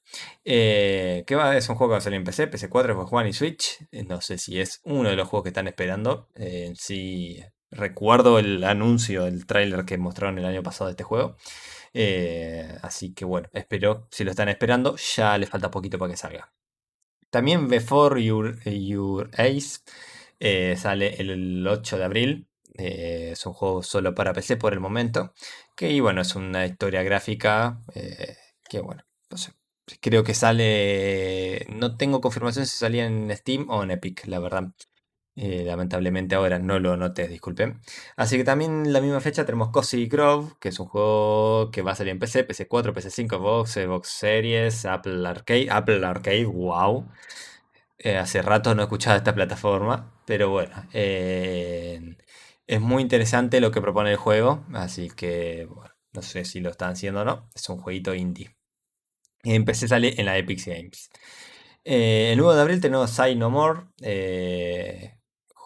eh, 0.45 1.25
que 1.27 1.35
va, 1.35 1.57
es 1.57 1.69
un 1.69 1.77
juego 1.77 1.91
que 1.91 1.95
va 1.95 1.99
a 1.99 2.01
salir 2.01 2.19
en 2.19 2.25
PC, 2.25 2.51
PC4, 2.51 2.95
Xbox 2.95 3.13
One 3.13 3.29
y 3.29 3.33
Switch. 3.33 3.79
no 4.09 4.21
sé 4.21 4.39
si 4.39 4.61
es 4.61 4.81
uno 4.85 5.11
de 5.11 5.17
los 5.17 5.29
juegos 5.29 5.45
que 5.45 5.51
están 5.51 5.69
esperando. 5.69 6.29
en 6.35 6.77
sí 6.77 7.43
recuerdo 7.71 8.39
el 8.39 8.65
anuncio, 8.65 9.27
el 9.27 9.47
tráiler 9.47 9.85
que 9.85 9.99
mostraron 9.99 10.39
el 10.39 10.45
año 10.47 10.63
pasado 10.63 10.87
de 10.87 10.93
este 10.93 11.05
juego. 11.05 11.37
así 12.83 13.15
que 13.15 13.25
bueno, 13.25 13.49
espero, 13.53 14.09
si 14.11 14.25
lo 14.25 14.31
están 14.31 14.49
esperando, 14.49 14.97
ya 14.97 15.37
le 15.39 15.47
falta 15.47 15.71
poquito 15.71 15.99
para 15.99 16.11
que 16.13 16.17
salga. 16.17 16.53
También 17.33 17.67
Before 17.67 18.23
Your, 18.23 18.63
Your 18.69 19.31
Ace 19.39 19.81
eh, 20.39 20.77
sale 20.77 21.17
el 21.19 21.67
8 21.67 21.97
de 21.97 22.05
abril. 22.05 22.47
Eh, 22.77 23.31
es 23.33 23.47
un 23.47 23.55
juego 23.55 23.83
solo 23.83 24.15
para 24.15 24.35
PC 24.35 24.59
por 24.59 24.75
el 24.75 24.81
momento. 24.81 25.33
Que 25.75 25.99
bueno, 26.03 26.21
es 26.21 26.37
una 26.37 26.67
historia 26.67 27.03
gráfica 27.03 27.81
eh, 27.95 28.37
que 28.69 28.81
bueno, 28.81 29.05
no 29.31 29.39
sé. 29.39 29.53
Creo 30.03 30.25
que 30.25 30.35
sale. 30.35 31.65
No 31.71 31.97
tengo 31.97 32.21
confirmación 32.21 32.67
si 32.67 32.77
salía 32.77 33.07
en 33.07 33.35
Steam 33.35 33.71
o 33.71 33.83
en 33.83 33.93
Epic, 33.93 34.27
la 34.27 34.39
verdad. 34.39 34.65
Eh, 35.35 35.65
lamentablemente 35.65 36.35
ahora 36.35 36.59
no 36.59 36.79
lo 36.79 36.97
noté, 36.97 37.27
disculpen. 37.27 37.81
Así 38.17 38.37
que 38.37 38.45
también 38.45 38.93
la 38.93 39.01
misma 39.01 39.21
fecha 39.21 39.47
tenemos 39.47 39.71
Cozy 39.71 40.07
Grove, 40.07 40.53
que 40.61 40.69
es 40.69 40.79
un 40.79 40.87
juego 40.87 41.71
que 41.71 41.83
va 41.83 41.93
a 41.93 41.95
salir 41.95 42.13
en 42.13 42.19
PC, 42.19 42.47
PC4, 42.47 42.93
PC5, 42.93 43.29
Xbox, 43.39 43.71
Xbox 43.73 44.09
Series, 44.09 44.85
Apple 44.85 45.27
Arcade. 45.27 45.69
Apple 45.71 46.05
Arcade, 46.05 46.45
wow. 46.45 47.09
Eh, 47.99 48.17
hace 48.19 48.43
rato 48.43 48.75
no 48.75 48.83
he 48.83 48.85
escuchado 48.85 49.17
esta 49.17 49.35
plataforma, 49.35 50.13
pero 50.27 50.51
bueno. 50.51 50.87
Eh, 50.93 52.17
es 52.67 52.81
muy 52.81 53.03
interesante 53.03 53.61
lo 53.61 53.71
que 53.71 53.81
propone 53.81 54.11
el 54.11 54.17
juego, 54.17 54.65
así 54.75 55.09
que 55.11 55.69
no 56.13 56.23
sé 56.23 56.45
si 56.45 56.61
lo 56.61 56.71
están 56.71 56.93
haciendo 56.93 57.23
o 57.23 57.25
no. 57.25 57.49
Es 57.55 57.69
un 57.69 57.79
jueguito 57.79 58.15
indie. 58.15 58.55
En 59.45 59.65
PC 59.65 59.89
sale 59.89 60.15
en 60.19 60.27
la 60.27 60.39
Epic 60.39 60.65
Games. 60.67 61.11
el 61.85 62.39
9 62.39 62.55
de 62.55 62.61
abril 62.63 62.81
tenemos 62.81 63.11
Say 63.11 63.37
No 63.37 63.51
More 63.51 63.83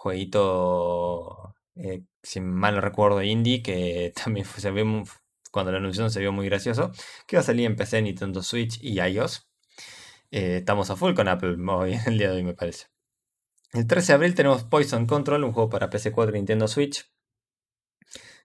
jueguito, 0.06 1.56
eh, 1.74 2.04
si 2.22 2.40
mal 2.40 2.76
no 2.76 2.80
recuerdo, 2.80 3.22
indie, 3.22 3.60
que 3.62 4.12
también 4.24 4.46
se 4.46 4.70
ve 4.70 4.84
cuando 5.50 5.72
lo 5.72 5.78
anunciaron 5.78 6.10
se 6.10 6.20
vio 6.20 6.32
muy 6.32 6.46
gracioso, 6.46 6.92
que 7.26 7.36
va 7.36 7.40
a 7.40 7.44
salir 7.44 7.66
en 7.66 7.76
PC, 7.76 8.02
Nintendo 8.02 8.42
Switch 8.42 8.78
y 8.82 9.00
iOS. 9.00 9.48
Eh, 10.30 10.58
estamos 10.58 10.90
a 10.90 10.96
full 10.96 11.14
con 11.14 11.26
Apple 11.28 11.56
hoy, 11.68 11.98
el 12.06 12.18
día 12.18 12.30
de 12.30 12.36
hoy 12.36 12.44
me 12.44 12.54
parece. 12.54 12.86
El 13.72 13.86
13 13.86 14.12
de 14.12 14.14
abril 14.14 14.34
tenemos 14.36 14.62
Poison 14.62 15.06
Control, 15.06 15.42
un 15.42 15.52
juego 15.52 15.68
para 15.68 15.90
PC4 15.90 16.30
y 16.30 16.32
Nintendo 16.32 16.68
Switch. 16.68 17.10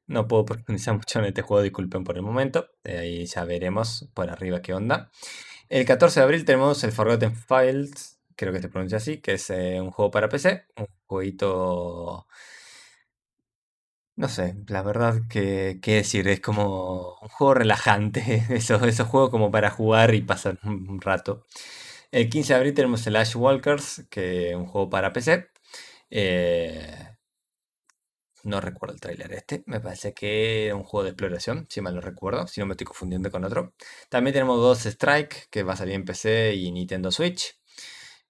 No 0.07 0.27
puedo 0.27 0.45
profundizar 0.45 0.95
mucho 0.95 1.19
en 1.19 1.25
este 1.25 1.43
juego, 1.43 1.61
disculpen 1.61 2.03
por 2.03 2.15
el 2.15 2.23
momento. 2.23 2.71
ahí 2.83 3.25
ya 3.27 3.45
veremos 3.45 4.09
por 4.15 4.31
arriba 4.31 4.63
qué 4.63 4.73
onda. 4.73 5.11
El 5.69 5.85
14 5.85 6.19
de 6.19 6.23
abril 6.23 6.43
tenemos 6.43 6.83
el 6.83 6.91
Forgotten 6.91 7.35
Files, 7.35 8.20
creo 8.35 8.53
que 8.53 8.61
se 8.61 8.69
pronuncia 8.69 8.97
así, 8.97 9.19
que 9.19 9.33
es 9.33 9.49
eh, 9.49 9.79
un 9.81 9.91
juego 9.91 10.11
para 10.11 10.29
PC, 10.29 10.65
un 10.77 10.87
jueguito... 11.05 12.27
No 14.15 14.27
sé, 14.29 14.55
la 14.67 14.83
verdad 14.83 15.21
que, 15.29 15.79
qué 15.81 15.95
decir, 15.95 16.27
es 16.27 16.41
como 16.41 17.17
un 17.21 17.29
juego 17.29 17.55
relajante, 17.55 18.45
esos, 18.49 18.81
esos 18.83 19.07
juegos 19.07 19.29
como 19.31 19.51
para 19.51 19.69
jugar 19.71 20.13
y 20.13 20.21
pasar 20.21 20.59
un 20.63 21.01
rato. 21.01 21.43
El 22.11 22.29
15 22.29 22.53
de 22.53 22.57
abril 22.57 22.73
tenemos 22.73 23.07
el 23.07 23.15
Ash 23.15 23.35
Walkers, 23.35 24.05
que 24.09 24.49
es 24.51 24.55
un 24.55 24.67
juego 24.67 24.89
para 24.89 25.13
PC. 25.13 25.49
Eh, 26.09 27.11
no 28.43 28.59
recuerdo 28.59 28.95
el 28.95 29.01
tráiler 29.01 29.31
este, 29.33 29.63
me 29.67 29.79
parece 29.79 30.13
que 30.13 30.65
era 30.65 30.75
un 30.75 30.83
juego 30.83 31.03
de 31.03 31.11
exploración, 31.11 31.67
si 31.69 31.81
mal 31.81 31.95
no 31.95 32.01
recuerdo, 32.01 32.47
si 32.47 32.59
no 32.59 32.65
me 32.65 32.73
estoy 32.73 32.85
confundiendo 32.85 33.31
con 33.31 33.43
otro. 33.43 33.73
También 34.09 34.33
tenemos 34.33 34.57
Ghost 34.57 34.85
Strike, 34.87 35.49
que 35.49 35.63
va 35.63 35.73
a 35.73 35.75
salir 35.77 35.95
en 35.95 36.05
PC 36.05 36.55
y 36.55 36.71
Nintendo 36.71 37.11
Switch. 37.11 37.60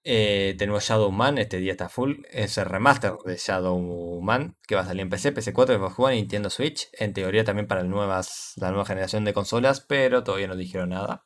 Eh, 0.04 0.56
tenemos 0.58 0.84
Shadow 0.84 1.12
Man, 1.12 1.38
este 1.38 1.58
día 1.58 1.72
está 1.72 1.88
full. 1.88 2.22
Es 2.30 2.58
el 2.58 2.66
remaster 2.66 3.12
de 3.24 3.36
Shadow 3.36 4.20
Man 4.20 4.56
que 4.66 4.74
va 4.74 4.82
a 4.82 4.86
salir 4.86 5.02
en 5.02 5.10
PC, 5.10 5.34
PC4, 5.34 5.76
Xbox 5.76 5.98
One 5.98 6.16
y 6.16 6.20
Nintendo 6.20 6.50
Switch. 6.50 6.88
En 6.92 7.12
teoría 7.12 7.44
también 7.44 7.68
para 7.68 7.84
nuevas, 7.84 8.54
la 8.56 8.70
nueva 8.70 8.84
generación 8.84 9.24
de 9.24 9.32
consolas, 9.32 9.80
pero 9.80 10.24
todavía 10.24 10.48
no 10.48 10.56
dijeron 10.56 10.90
nada. 10.90 11.24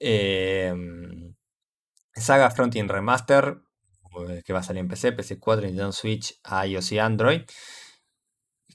Em, 0.00 1.34
Saga 2.14 2.50
Frontier 2.50 2.86
Remaster 2.88 3.58
eh, 4.28 4.42
que 4.44 4.52
va 4.52 4.60
a 4.60 4.62
salir 4.62 4.80
en 4.80 4.88
PC, 4.88 5.16
PC4, 5.16 5.62
Nintendo 5.62 5.92
Switch, 5.92 6.38
iOS 6.66 6.92
y 6.92 6.98
Android. 6.98 7.42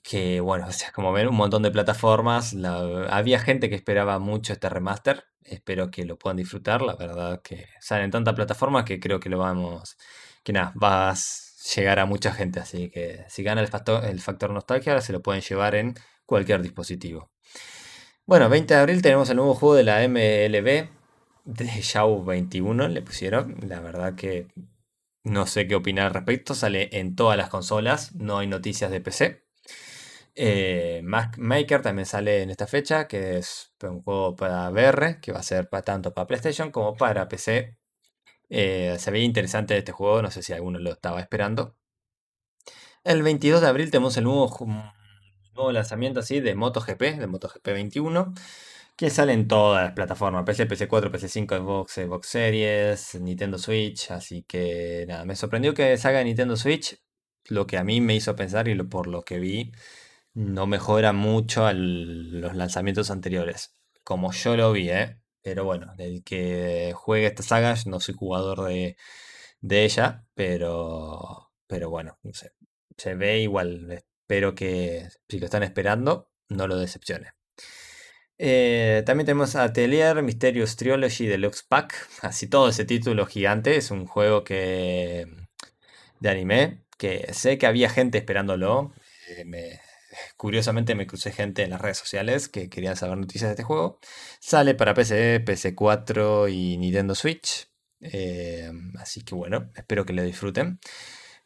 Que 0.04 0.40
bueno, 0.40 0.66
o 0.70 0.72
sea, 0.72 0.92
como 0.92 1.12
ven, 1.12 1.28
un 1.28 1.36
montón 1.36 1.64
de 1.64 1.72
plataformas. 1.72 2.56
había 3.10 3.40
gente 3.40 3.70
que 3.70 3.76
esperaba 3.76 4.20
mucho 4.20 4.54
este 4.54 4.70
remaster. 4.70 5.26
Espero 5.44 5.90
que 5.90 6.06
lo 6.06 6.18
puedan 6.18 6.38
disfrutar. 6.38 6.82
La 6.82 6.96
verdad 6.96 7.42
que 7.42 7.66
salen 7.80 8.12
tantas 8.12 8.36
plataformas 8.36 8.86
que 8.86 9.00
creo 9.00 9.20
que 9.20 9.30
lo 9.30 9.40
vamos. 9.40 9.98
Que 10.44 10.54
nada, 10.54 10.74
va 10.82 11.12
a 11.12 11.16
llegar 11.76 12.00
a 12.00 12.06
mucha 12.06 12.32
gente. 12.32 12.60
Así 12.60 12.90
que 12.90 13.26
si 13.30 13.44
gana 13.44 13.62
el 13.62 13.68
factor, 13.68 14.06
el 14.06 14.22
factor 14.22 14.52
nostalgia, 14.52 15.00
se 15.02 15.14
lo 15.14 15.22
pueden 15.22 15.42
llevar 15.42 15.76
en 15.76 15.96
cualquier 16.26 16.62
dispositivo. 16.62 17.32
Bueno, 18.26 18.48
20 18.50 18.74
de 18.74 18.80
abril 18.80 19.02
tenemos 19.02 19.30
el 19.32 19.38
nuevo 19.38 19.56
juego 19.56 19.76
de 19.76 19.84
la 19.84 20.08
MLB 20.08 20.90
de 21.46 21.66
Shao 21.82 22.24
21. 22.24 22.88
Le 22.88 23.02
pusieron. 23.02 23.58
La 23.68 23.80
verdad 23.80 24.16
que 24.16 24.48
no 25.24 25.48
sé 25.48 25.68
qué 25.68 25.76
opinar 25.76 26.08
al 26.08 26.14
respecto. 26.14 26.54
Sale 26.54 26.90
en 26.94 27.16
todas 27.16 27.38
las 27.38 27.50
consolas. 27.50 28.14
No 28.16 28.38
hay 28.40 28.48
noticias 28.48 28.92
de 28.92 29.02
PC. 29.02 29.49
Eh, 30.42 31.02
Maker 31.04 31.82
también 31.82 32.06
sale 32.06 32.44
en 32.44 32.50
esta 32.50 32.66
fecha, 32.66 33.10
que 33.10 33.38
es 33.38 33.74
un 33.84 34.02
juego 34.02 34.38
para 34.38 34.70
VR, 34.70 35.20
que 35.20 35.34
va 35.34 35.40
a 35.40 35.44
ser 35.44 35.68
para, 35.68 35.84
tanto 35.84 36.14
para 36.14 36.28
PlayStation 36.28 36.72
como 36.72 36.96
para 36.96 37.28
PC. 37.28 37.78
Eh, 38.50 38.96
se 39.00 39.12
veía 39.12 39.26
interesante 39.26 39.78
este 39.78 39.92
juego, 39.92 40.22
no 40.22 40.32
sé 40.32 40.42
si 40.42 40.54
alguno 40.54 40.80
lo 40.80 40.92
estaba 40.94 41.20
esperando. 41.20 41.76
El 43.04 43.22
22 43.22 43.60
de 43.60 43.68
abril 43.68 43.92
tenemos 43.92 44.16
el 44.16 44.24
nuevo, 44.24 44.48
lanzamiento 45.74 46.22
así 46.22 46.40
de 46.40 46.56
MotoGP, 46.56 47.02
de 47.20 47.28
MotoGP 47.28 47.66
21, 47.66 48.34
que 48.96 49.10
sale 49.10 49.34
en 49.34 49.48
todas 49.48 49.84
las 49.84 49.94
plataformas, 49.94 50.46
PC, 50.46 50.70
PC4, 50.70 51.12
PC5, 51.12 51.58
Xbox, 51.58 51.94
Xbox 51.96 52.28
Series, 52.28 53.16
Nintendo 53.20 53.58
Switch, 53.58 54.12
así 54.12 54.44
que 54.44 55.06
nada, 55.08 55.26
me 55.26 55.36
sorprendió 55.36 55.74
que 55.74 55.98
salga 55.98 56.24
Nintendo 56.24 56.56
Switch, 56.56 56.98
lo 57.50 57.68
que 57.68 57.78
a 57.78 57.84
mí 57.84 58.00
me 58.00 58.16
hizo 58.16 58.36
pensar 58.38 58.70
y 58.70 58.76
por 58.84 59.08
lo 59.08 59.24
que 59.24 59.40
vi, 59.40 59.74
no 60.34 60.68
mejora 60.68 61.14
mucho 61.14 61.66
a 61.66 61.74
los 61.74 62.56
lanzamientos 62.56 63.12
anteriores. 63.12 63.74
Como 64.04 64.32
yo 64.32 64.56
lo 64.56 64.72
vi, 64.72 64.90
¿eh? 64.90 65.20
Pero 65.42 65.66
bueno, 65.66 65.94
el 65.98 66.24
que 66.24 66.94
juegue 66.96 67.28
esta 67.28 67.44
saga, 67.44 67.76
no 67.86 68.00
soy 68.00 68.16
jugador 68.16 68.66
de, 68.68 68.96
ella, 69.62 70.26
pero, 70.36 71.52
pero 71.68 71.90
bueno, 71.90 72.20
no 72.24 72.34
sé. 72.34 72.52
Se 72.98 73.16
ve 73.16 73.40
igual. 73.40 73.92
Espero 73.92 74.54
que 74.56 75.08
si 75.28 75.40
lo 75.40 75.46
están 75.46 75.64
esperando, 75.64 76.32
no 76.50 76.68
lo 76.68 76.78
decepcione. 76.78 77.32
Eh, 78.38 79.04
también 79.06 79.26
tenemos 79.26 79.56
Atelier 79.56 80.22
Mysterious 80.24 80.76
Trilogy 80.76 81.28
Deluxe 81.28 81.64
Pack. 81.64 81.96
Así 82.22 82.48
todo 82.48 82.70
ese 82.70 82.86
título 82.86 83.26
gigante. 83.26 83.76
Es 83.76 83.92
un 83.92 84.06
juego 84.08 84.44
que 84.44 85.28
de 86.20 86.30
anime. 86.30 86.84
Que 86.98 87.34
sé 87.34 87.58
que 87.58 87.68
había 87.68 87.90
gente 87.90 88.18
esperándolo. 88.18 88.94
Eh, 89.30 89.46
me, 89.46 89.80
curiosamente 90.38 90.96
me 90.96 91.08
crucé 91.08 91.32
gente 91.32 91.64
en 91.64 91.72
las 91.72 91.82
redes 91.82 91.98
sociales 91.98 92.50
que 92.50 92.70
querían 92.70 92.96
saber 92.96 93.18
noticias 93.18 93.50
de 93.50 93.54
este 93.54 93.64
juego. 93.64 94.00
Sale 94.40 94.76
para 94.76 94.94
PC, 94.94 95.44
PC4 95.46 96.52
y 96.52 96.78
Nintendo 96.78 97.16
Switch. 97.16 97.68
Eh, 98.02 98.72
así 98.98 99.24
que 99.24 99.36
bueno, 99.36 99.72
espero 99.76 100.06
que 100.06 100.14
lo 100.14 100.24
disfruten. 100.24 100.80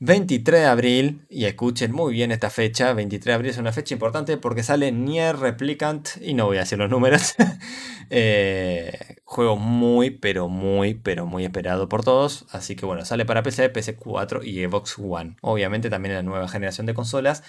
23 0.06 0.60
de 0.60 0.68
abril, 0.68 1.26
y 1.30 1.46
escuchen 1.46 1.94
muy 1.94 2.12
bien 2.12 2.34
esta 2.34 2.50
fecha, 2.50 2.92
23 2.92 3.24
de 3.24 3.34
abril 3.34 3.52
es 3.52 3.58
una 3.58 3.72
fecha 3.72 3.94
importante 3.94 4.36
porque 4.36 4.62
sale 4.62 4.92
Nier 4.92 5.38
Replicant, 5.38 6.10
y 6.20 6.34
no 6.34 6.46
voy 6.46 6.58
a 6.58 6.62
decir 6.62 6.78
los 6.78 6.90
números, 6.90 7.36
eh, 8.10 9.22
juego 9.24 9.56
muy, 9.56 10.10
pero 10.10 10.50
muy, 10.50 10.96
pero 10.96 11.26
muy 11.26 11.46
esperado 11.46 11.88
por 11.88 12.04
todos, 12.04 12.46
así 12.52 12.76
que 12.76 12.86
bueno, 12.86 13.06
sale 13.06 13.24
para 13.24 13.44
PC, 13.44 13.72
PC4 13.72 14.44
y 14.44 14.66
Xbox 14.66 15.00
One, 15.00 15.38
obviamente 15.42 15.90
también 15.90 16.16
la 16.16 16.24
nueva 16.24 16.50
generación 16.50 16.86
de 16.86 16.94
consolas, 16.94 17.44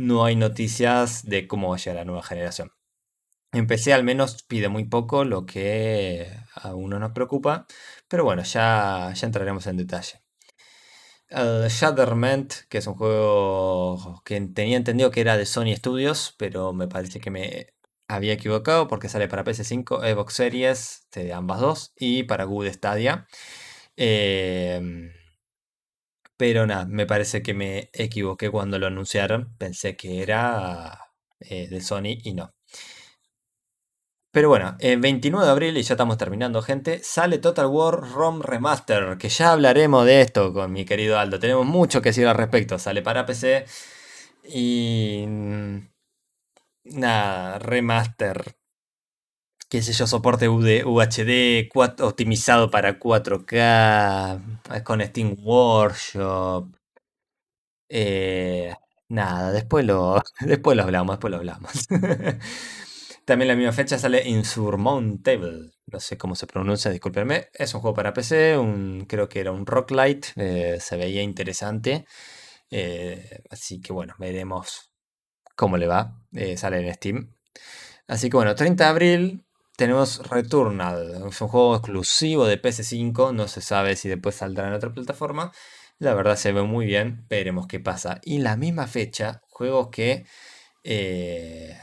no 0.00 0.24
hay 0.24 0.34
noticias 0.34 1.24
de 1.26 1.46
cómo 1.46 1.68
va 1.68 1.76
a 1.76 1.78
llegar 1.78 1.96
la 1.96 2.04
nueva 2.04 2.22
generación. 2.22 2.72
En 3.52 3.66
PC 3.66 3.92
al 3.92 4.04
menos 4.04 4.42
pide 4.44 4.68
muy 4.68 4.84
poco, 4.84 5.24
lo 5.24 5.44
que 5.46 6.26
a 6.54 6.74
uno 6.74 6.98
nos 6.98 7.12
preocupa, 7.12 7.66
pero 8.08 8.24
bueno, 8.24 8.42
ya, 8.42 9.12
ya 9.14 9.26
entraremos 9.26 9.66
en 9.66 9.76
detalle. 9.76 10.22
El 11.28 11.68
que 12.68 12.78
es 12.78 12.86
un 12.86 12.94
juego 12.94 14.22
que 14.24 14.40
tenía 14.40 14.76
entendido 14.76 15.10
que 15.10 15.20
era 15.20 15.36
de 15.36 15.46
Sony 15.46 15.76
Studios, 15.76 16.34
pero 16.38 16.72
me 16.72 16.88
parece 16.88 17.20
que 17.20 17.30
me 17.30 17.66
había 18.08 18.32
equivocado 18.32 18.88
porque 18.88 19.08
sale 19.08 19.28
para 19.28 19.44
PS5, 19.44 20.00
Xbox 20.00 20.34
Series, 20.34 21.06
de 21.12 21.32
ambas 21.32 21.60
dos, 21.60 21.92
y 21.96 22.24
para 22.24 22.44
Good 22.44 22.68
Stadia. 22.72 23.26
Eh, 23.96 25.12
pero 26.40 26.66
nada, 26.66 26.86
me 26.86 27.04
parece 27.04 27.42
que 27.42 27.52
me 27.52 27.90
equivoqué 27.92 28.50
cuando 28.50 28.78
lo 28.78 28.86
anunciaron. 28.86 29.54
Pensé 29.58 29.94
que 29.94 30.22
era 30.22 30.98
eh, 31.38 31.68
de 31.68 31.82
Sony 31.82 32.16
y 32.24 32.32
no. 32.32 32.54
Pero 34.32 34.48
bueno, 34.48 34.74
el 34.80 35.00
29 35.00 35.44
de 35.44 35.50
abril, 35.52 35.76
y 35.76 35.82
ya 35.82 35.92
estamos 35.94 36.16
terminando, 36.16 36.62
gente, 36.62 37.00
sale 37.02 37.36
Total 37.38 37.66
War 37.66 37.94
ROM 38.00 38.40
Remaster, 38.40 39.18
que 39.18 39.28
ya 39.28 39.52
hablaremos 39.52 40.06
de 40.06 40.22
esto 40.22 40.54
con 40.54 40.72
mi 40.72 40.86
querido 40.86 41.18
Aldo. 41.18 41.38
Tenemos 41.38 41.66
mucho 41.66 42.00
que 42.00 42.08
decir 42.08 42.26
al 42.26 42.36
respecto. 42.36 42.78
Sale 42.78 43.02
para 43.02 43.26
PC 43.26 43.66
y... 44.44 45.24
Mm, 45.26 45.88
nada, 46.84 47.58
remaster 47.58 48.59
qué 49.70 49.82
sé 49.82 49.92
yo, 49.92 50.06
soporte 50.06 50.48
UHD 50.48 51.70
optimizado 52.00 52.70
para 52.70 52.98
4K, 52.98 54.82
con 54.84 55.00
Steam 55.00 55.36
Workshop. 55.42 56.74
Eh, 57.88 58.74
nada, 59.08 59.52
después 59.52 59.84
lo, 59.84 60.20
después 60.40 60.76
lo 60.76 60.82
hablamos, 60.82 61.14
después 61.14 61.30
lo 61.30 61.36
hablamos. 61.38 61.86
También 63.24 63.48
la 63.48 63.54
misma 63.54 63.72
fecha 63.72 63.96
sale 63.96 64.28
Insurmountable, 64.28 65.70
no 65.86 66.00
sé 66.00 66.18
cómo 66.18 66.34
se 66.34 66.48
pronuncia, 66.48 66.90
discúlpenme. 66.90 67.48
Es 67.54 67.72
un 67.72 67.80
juego 67.80 67.94
para 67.94 68.12
PC, 68.12 68.56
creo 69.06 69.28
que 69.28 69.40
era 69.40 69.52
un 69.52 69.66
Rocklight, 69.66 70.26
eh, 70.34 70.78
se 70.80 70.96
veía 70.96 71.22
interesante. 71.22 72.06
Eh, 72.70 73.40
así 73.50 73.80
que 73.80 73.92
bueno, 73.92 74.14
veremos 74.18 74.90
cómo 75.54 75.76
le 75.76 75.86
va. 75.86 76.20
sale 76.56 76.84
en 76.84 76.94
Steam. 76.94 77.36
Así 78.08 78.28
que 78.30 78.36
bueno, 78.36 78.56
30 78.56 78.84
de 78.84 78.90
abril, 78.90 79.46
tenemos 79.80 80.28
Returnal, 80.28 81.24
es 81.26 81.40
un 81.40 81.48
juego 81.48 81.74
exclusivo 81.74 82.44
de 82.44 82.60
PS5, 82.60 83.32
no 83.32 83.48
se 83.48 83.62
sabe 83.62 83.96
si 83.96 84.10
después 84.10 84.34
saldrá 84.34 84.68
en 84.68 84.74
otra 84.74 84.92
plataforma. 84.92 85.52
La 85.98 86.12
verdad 86.12 86.36
se 86.36 86.52
ve 86.52 86.62
muy 86.62 86.84
bien, 86.84 87.24
veremos 87.30 87.66
qué 87.66 87.80
pasa. 87.80 88.20
Y 88.22 88.40
la 88.40 88.58
misma 88.58 88.86
fecha, 88.86 89.40
juegos 89.48 89.88
que 89.88 90.26
eh, 90.84 91.78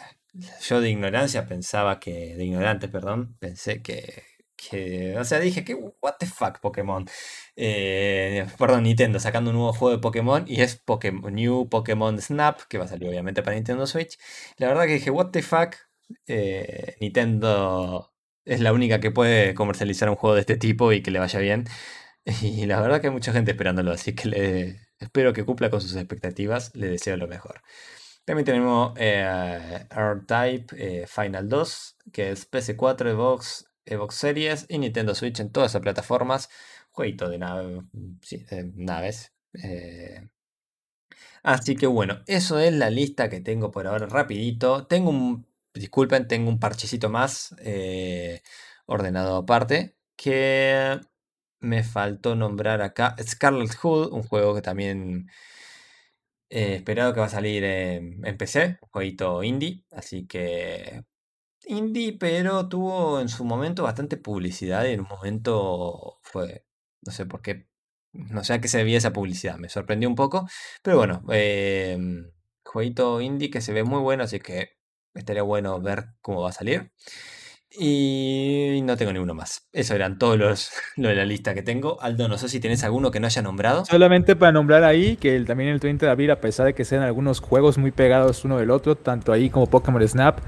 yo 0.62 0.80
de 0.80 0.92
ignorancia 0.92 1.48
pensaba 1.48 2.00
que, 2.00 2.36
de 2.36 2.46
ignorante, 2.46 2.88
perdón, 2.88 3.36
pensé 3.40 3.82
que, 3.82 5.16
o 5.20 5.24
sea, 5.24 5.40
dije 5.40 5.64
que, 5.64 5.74
what 5.74 6.18
the 6.20 6.28
fuck, 6.28 6.60
Pokémon. 6.60 7.04
Eh, 7.56 8.46
perdón, 8.60 8.84
Nintendo 8.84 9.20
sacando 9.20 9.50
un 9.50 9.56
nuevo 9.56 9.74
juego 9.74 9.96
de 9.96 10.02
Pokémon 10.02 10.46
y 10.48 10.62
es 10.62 10.84
New 11.32 11.68
Pokémon 11.70 12.22
Snap, 12.22 12.62
que 12.70 12.78
va 12.78 12.86
a 12.86 12.88
salir 12.88 13.10
obviamente 13.10 13.42
para 13.42 13.56
Nintendo 13.56 13.88
Switch. 13.88 14.20
La 14.58 14.68
verdad 14.68 14.86
que 14.86 14.94
dije, 14.94 15.10
what 15.10 15.32
the 15.32 15.42
fuck, 15.42 15.76
eh, 16.28 16.96
Nintendo 17.00 18.14
es 18.46 18.62
la 18.62 18.74
única 18.74 19.00
que 19.00 19.12
puede 19.12 19.54
comercializar 19.54 20.10
un 20.10 20.16
juego 20.16 20.36
de 20.36 20.42
este 20.42 20.58
tipo 20.58 20.92
y 20.94 21.02
que 21.02 21.12
le 21.12 21.20
vaya 21.20 21.40
bien. 21.40 21.66
Y 22.42 22.66
la 22.66 22.82
verdad 22.82 23.00
que 23.00 23.08
hay 23.08 23.14
mucha 23.14 23.32
gente 23.32 23.52
esperándolo, 23.52 23.92
así 23.92 24.14
que 24.14 24.76
espero 25.00 25.32
que 25.34 25.46
cumpla 25.46 25.70
con 25.70 25.80
sus 25.82 25.96
expectativas, 25.96 26.76
le 26.76 26.90
deseo 26.90 27.16
lo 27.16 27.28
mejor. 27.28 27.62
También 28.26 28.46
tenemos 28.46 28.94
eh, 28.98 29.86
R-Type 29.90 30.76
eh, 30.78 31.08
Final 31.08 31.48
2, 31.48 31.98
que 32.12 32.32
es 32.32 32.52
PS4, 32.52 33.14
Xbox, 33.14 33.66
Xbox 33.86 34.16
Series 34.16 34.66
y 34.68 34.80
Nintendo 34.80 35.16
Switch 35.16 35.40
en 35.40 35.52
todas 35.52 35.72
esas 35.72 35.82
plataformas. 35.82 36.50
Jueguito 36.92 37.30
de, 37.30 37.38
naves. 38.76 39.32
Así 41.44 41.76
que 41.78 41.88
bueno, 41.88 42.24
eso 42.28 42.60
es 42.60 42.74
la 42.74 42.90
lista 42.90 43.30
que 43.30 43.40
tengo 43.40 43.72
por 43.72 43.88
ahora 43.88 44.08
rapidito. 44.08 44.86
Tengo 44.88 45.12
un 45.12 45.48
disculpen, 45.80 46.28
tengo 46.28 46.50
un 46.50 46.60
parchecito 46.60 47.10
más 47.10 47.56
eh, 47.60 48.42
ordenado 48.86 49.38
aparte 49.38 49.96
que 50.16 51.00
me 51.60 51.84
faltó 51.84 52.36
nombrar 52.36 52.82
acá. 52.82 53.16
Scarlet 53.22 53.74
Hood, 53.76 54.14
un 54.14 54.24
juego 54.24 54.56
que 54.56 54.62
también 54.62 55.28
he 56.50 56.76
esperado 56.76 57.14
que 57.14 57.20
va 57.20 57.28
a 57.28 57.30
salir 57.30 57.64
en, 57.64 58.38
PC, 58.38 58.80
jueguito 58.92 59.44
indie, 59.44 59.84
así 59.92 60.28
que 60.28 61.04
indie, 61.66 62.18
pero 62.18 62.70
tuvo 62.70 63.20
en 63.22 63.30
su 63.30 63.46
momento 63.46 63.84
bastante 63.84 64.18
publicidad 64.18 64.86
y 64.86 64.94
en 64.94 65.02
un 65.02 65.08
momento 65.10 66.20
fue, 66.24 66.66
no 67.02 67.12
sé 67.12 67.26
por 67.26 67.42
qué 67.42 67.68
no 68.14 68.44
sé 68.44 68.54
a 68.54 68.62
qué 68.62 68.68
se 68.68 68.80
debía 68.80 68.98
esa 68.98 69.14
publicidad, 69.14 69.58
me 69.58 69.70
sorprendió 69.70 70.10
un 70.10 70.16
poco, 70.16 70.48
pero 70.82 70.98
bueno, 70.98 71.24
eh, 71.32 71.98
jueguito 72.64 73.22
indie 73.22 73.50
que 73.52 73.62
se 73.62 73.74
ve 73.74 73.84
muy 73.84 74.02
bueno, 74.02 74.24
así 74.24 74.40
que 74.40 74.77
estaría 75.18 75.44
bueno 75.44 75.80
ver 75.82 76.06
cómo 76.22 76.42
va 76.42 76.50
a 76.50 76.54
salir. 76.54 76.92
Y 77.80 78.82
no 78.84 78.98
tengo 78.98 79.14
ninguno 79.14 79.34
más. 79.34 79.68
Eso 79.72 79.94
eran 79.94 80.18
todos 80.18 80.38
los 80.38 80.72
lo 80.96 81.10
de 81.10 81.16
la 81.16 81.26
lista 81.26 81.54
que 81.54 81.62
tengo. 81.62 82.02
Aldo, 82.02 82.28
no 82.28 82.38
sé 82.38 82.50
si 82.50 82.60
tienes 82.60 82.84
alguno 82.84 83.12
que 83.12 83.20
no 83.20 83.28
haya 83.28 83.42
nombrado. 83.42 83.86
Solamente 83.86 84.36
para 84.36 84.52
nombrar 84.52 84.84
ahí 84.84 85.18
que 85.18 85.36
el, 85.36 85.46
también 85.46 85.70
el 85.70 85.80
30 85.80 86.06
de 86.06 86.12
abril, 86.12 86.32
a 86.32 86.42
pesar 86.42 86.66
de 86.66 86.74
que 86.74 86.86
sean 86.86 87.04
algunos 87.04 87.40
juegos 87.40 87.78
muy 87.78 87.92
pegados 87.92 88.46
uno 88.46 88.58
del 88.58 88.72
otro, 88.72 88.96
tanto 88.96 89.32
ahí 89.32 89.50
como 89.50 89.68
Pokémon 89.68 90.08
Snap, 90.08 90.40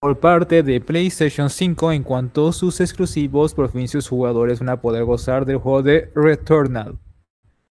por 0.00 0.18
parte 0.18 0.62
de 0.62 0.80
PlayStation 0.80 1.50
5 1.50 1.92
en 1.92 2.02
cuanto 2.02 2.48
a 2.48 2.52
sus 2.54 2.80
exclusivos, 2.80 3.52
por 3.52 3.70
fin 3.70 3.86
sus 3.86 4.08
jugadores 4.08 4.60
van 4.60 4.70
a 4.70 4.80
poder 4.80 5.04
gozar 5.04 5.44
del 5.44 5.58
juego 5.58 5.82
de 5.82 6.10
Returnal. 6.14 6.98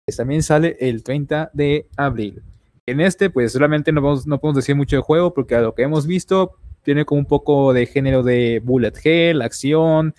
Que 0.04 0.16
también 0.16 0.42
sale 0.42 0.76
el 0.80 1.04
30 1.04 1.50
de 1.52 1.88
abril. 1.96 2.42
En 2.88 3.00
este, 3.00 3.30
pues 3.30 3.52
solamente 3.52 3.90
no, 3.90 4.00
podemos 4.00 4.54
decir 4.54 4.76
mucho 4.76 4.94
de 4.96 5.02
juego 5.02 5.34
porque 5.34 5.56
a 5.56 5.60
lo 5.60 5.74
que 5.74 5.82
hemos 5.82 6.06
visto, 6.06 6.52
tiene 6.82 7.04
como 7.04 7.18
un 7.18 7.26
poco 7.26 7.72
de 7.72 7.86
género 7.86 8.22
de 8.22 8.60
bullet 8.62 8.92
hell, 9.02 9.42
acción. 9.42 10.14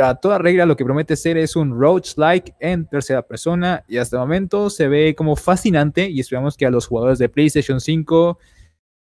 A 0.00 0.14
toda 0.14 0.38
regla 0.38 0.64
lo 0.64 0.76
que 0.76 0.84
promete 0.84 1.16
ser 1.16 1.36
es 1.36 1.56
un 1.56 1.76
roach-like 1.76 2.54
en 2.60 2.86
tercera 2.86 3.22
persona 3.22 3.84
y 3.88 3.96
hasta 3.96 4.16
el 4.16 4.20
momento 4.20 4.70
se 4.70 4.86
ve 4.86 5.16
como 5.16 5.34
fascinante 5.34 6.08
y 6.08 6.20
esperamos 6.20 6.56
que 6.56 6.66
a 6.66 6.70
los 6.70 6.86
jugadores 6.86 7.18
de 7.18 7.28
PlayStation 7.28 7.80
5 7.80 8.38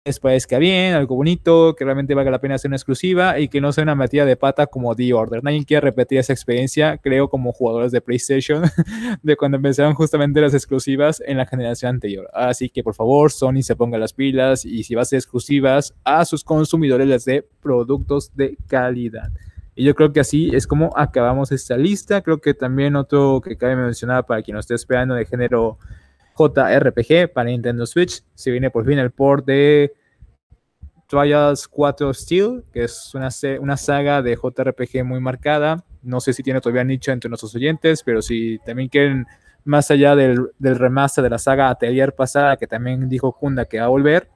les 0.07 0.19
parezca 0.21 0.57
bien, 0.57 0.93
algo 0.93 1.15
bonito, 1.15 1.75
que 1.75 1.83
realmente 1.83 2.15
valga 2.15 2.31
la 2.31 2.39
pena 2.39 2.57
ser 2.57 2.69
una 2.69 2.77
exclusiva 2.77 3.39
y 3.39 3.49
que 3.49 3.59
no 3.59 3.73
sea 3.73 3.83
una 3.83 3.93
metida 3.93 4.23
de 4.23 4.37
pata 4.37 4.65
como 4.65 4.95
The 4.95 5.13
Order. 5.13 5.43
Nadie 5.43 5.65
quiere 5.65 5.81
repetir 5.81 6.17
esa 6.17 6.31
experiencia, 6.31 6.97
creo, 6.97 7.29
como 7.29 7.51
jugadores 7.51 7.91
de 7.91 7.99
PlayStation, 7.99 8.63
de 9.21 9.35
cuando 9.35 9.57
empezaron 9.57 9.93
justamente 9.95 10.39
las 10.39 10.53
exclusivas 10.53 11.21
en 11.25 11.37
la 11.37 11.45
generación 11.45 11.95
anterior. 11.95 12.29
Así 12.33 12.69
que 12.69 12.83
por 12.83 12.95
favor, 12.95 13.31
Sony 13.31 13.61
se 13.61 13.75
ponga 13.75 13.97
las 13.97 14.13
pilas 14.13 14.63
y 14.63 14.83
si 14.83 14.95
va 14.95 15.01
a 15.01 15.05
ser 15.05 15.17
exclusivas, 15.17 15.93
a 16.05 16.23
sus 16.23 16.43
consumidores 16.43 17.05
les 17.05 17.25
dé 17.25 17.45
productos 17.61 18.33
de 18.33 18.57
calidad. 18.67 19.29
Y 19.75 19.83
yo 19.83 19.93
creo 19.93 20.13
que 20.13 20.21
así 20.21 20.49
es 20.55 20.65
como 20.65 20.91
acabamos 20.95 21.51
esta 21.51 21.77
lista. 21.77 22.21
Creo 22.21 22.39
que 22.39 22.53
también 22.53 22.95
otro 22.95 23.41
que 23.41 23.57
cabe 23.57 23.75
mencionar 23.75 24.25
para 24.25 24.41
quien 24.41 24.53
no 24.53 24.61
esté 24.61 24.73
esperando 24.73 25.15
de 25.15 25.25
género 25.25 25.77
JRPG 26.37 27.33
para 27.33 27.49
Nintendo 27.49 27.85
Switch. 27.85 28.23
Se 28.35 28.51
viene 28.51 28.69
por 28.69 28.85
fin 28.85 28.99
el 28.99 29.11
port 29.11 29.45
de 29.45 29.93
Trials 31.07 31.67
4 31.67 32.13
Steel, 32.13 32.63
que 32.71 32.83
es 32.83 33.13
una, 33.15 33.29
una 33.59 33.77
saga 33.77 34.21
de 34.21 34.35
JRPG 34.35 35.03
muy 35.03 35.19
marcada. 35.19 35.83
No 36.03 36.19
sé 36.19 36.33
si 36.33 36.43
tiene 36.43 36.61
todavía 36.61 36.83
nicho 36.83 37.11
entre 37.11 37.29
nuestros 37.29 37.55
oyentes, 37.55 38.03
pero 38.03 38.21
si 38.21 38.59
también 38.65 38.89
quieren, 38.89 39.25
más 39.63 39.89
allá 39.89 40.15
del, 40.15 40.49
remaster 40.59 41.23
de 41.23 41.29
la 41.29 41.39
saga 41.39 41.69
Atelier 41.69 42.13
pasada, 42.13 42.57
que 42.57 42.67
también 42.67 43.07
dijo 43.09 43.35
Honda 43.39 43.65
que 43.65 43.79
va 43.79 43.85
a 43.85 43.89
volver, 43.89 44.29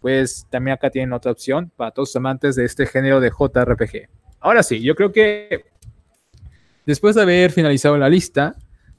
pues 0.00 0.46
también 0.50 0.74
acá 0.74 0.90
tienen 0.90 1.12
otra 1.12 1.32
opción 1.32 1.72
para 1.76 1.90
todos 1.90 2.10
los 2.10 2.16
amantes 2.16 2.56
de 2.56 2.64
este 2.64 2.86
género 2.86 3.20
de 3.20 3.30
JRPG. 3.30 4.08
Ahora 4.40 4.62
sí, 4.62 4.80
yo 4.80 4.94
creo 4.94 5.12
que 5.12 5.64
después 6.86 7.16
de 7.16 7.22
haber 7.22 7.50
finalizado 7.50 7.96
la 7.98 8.08
lista, 8.08 8.54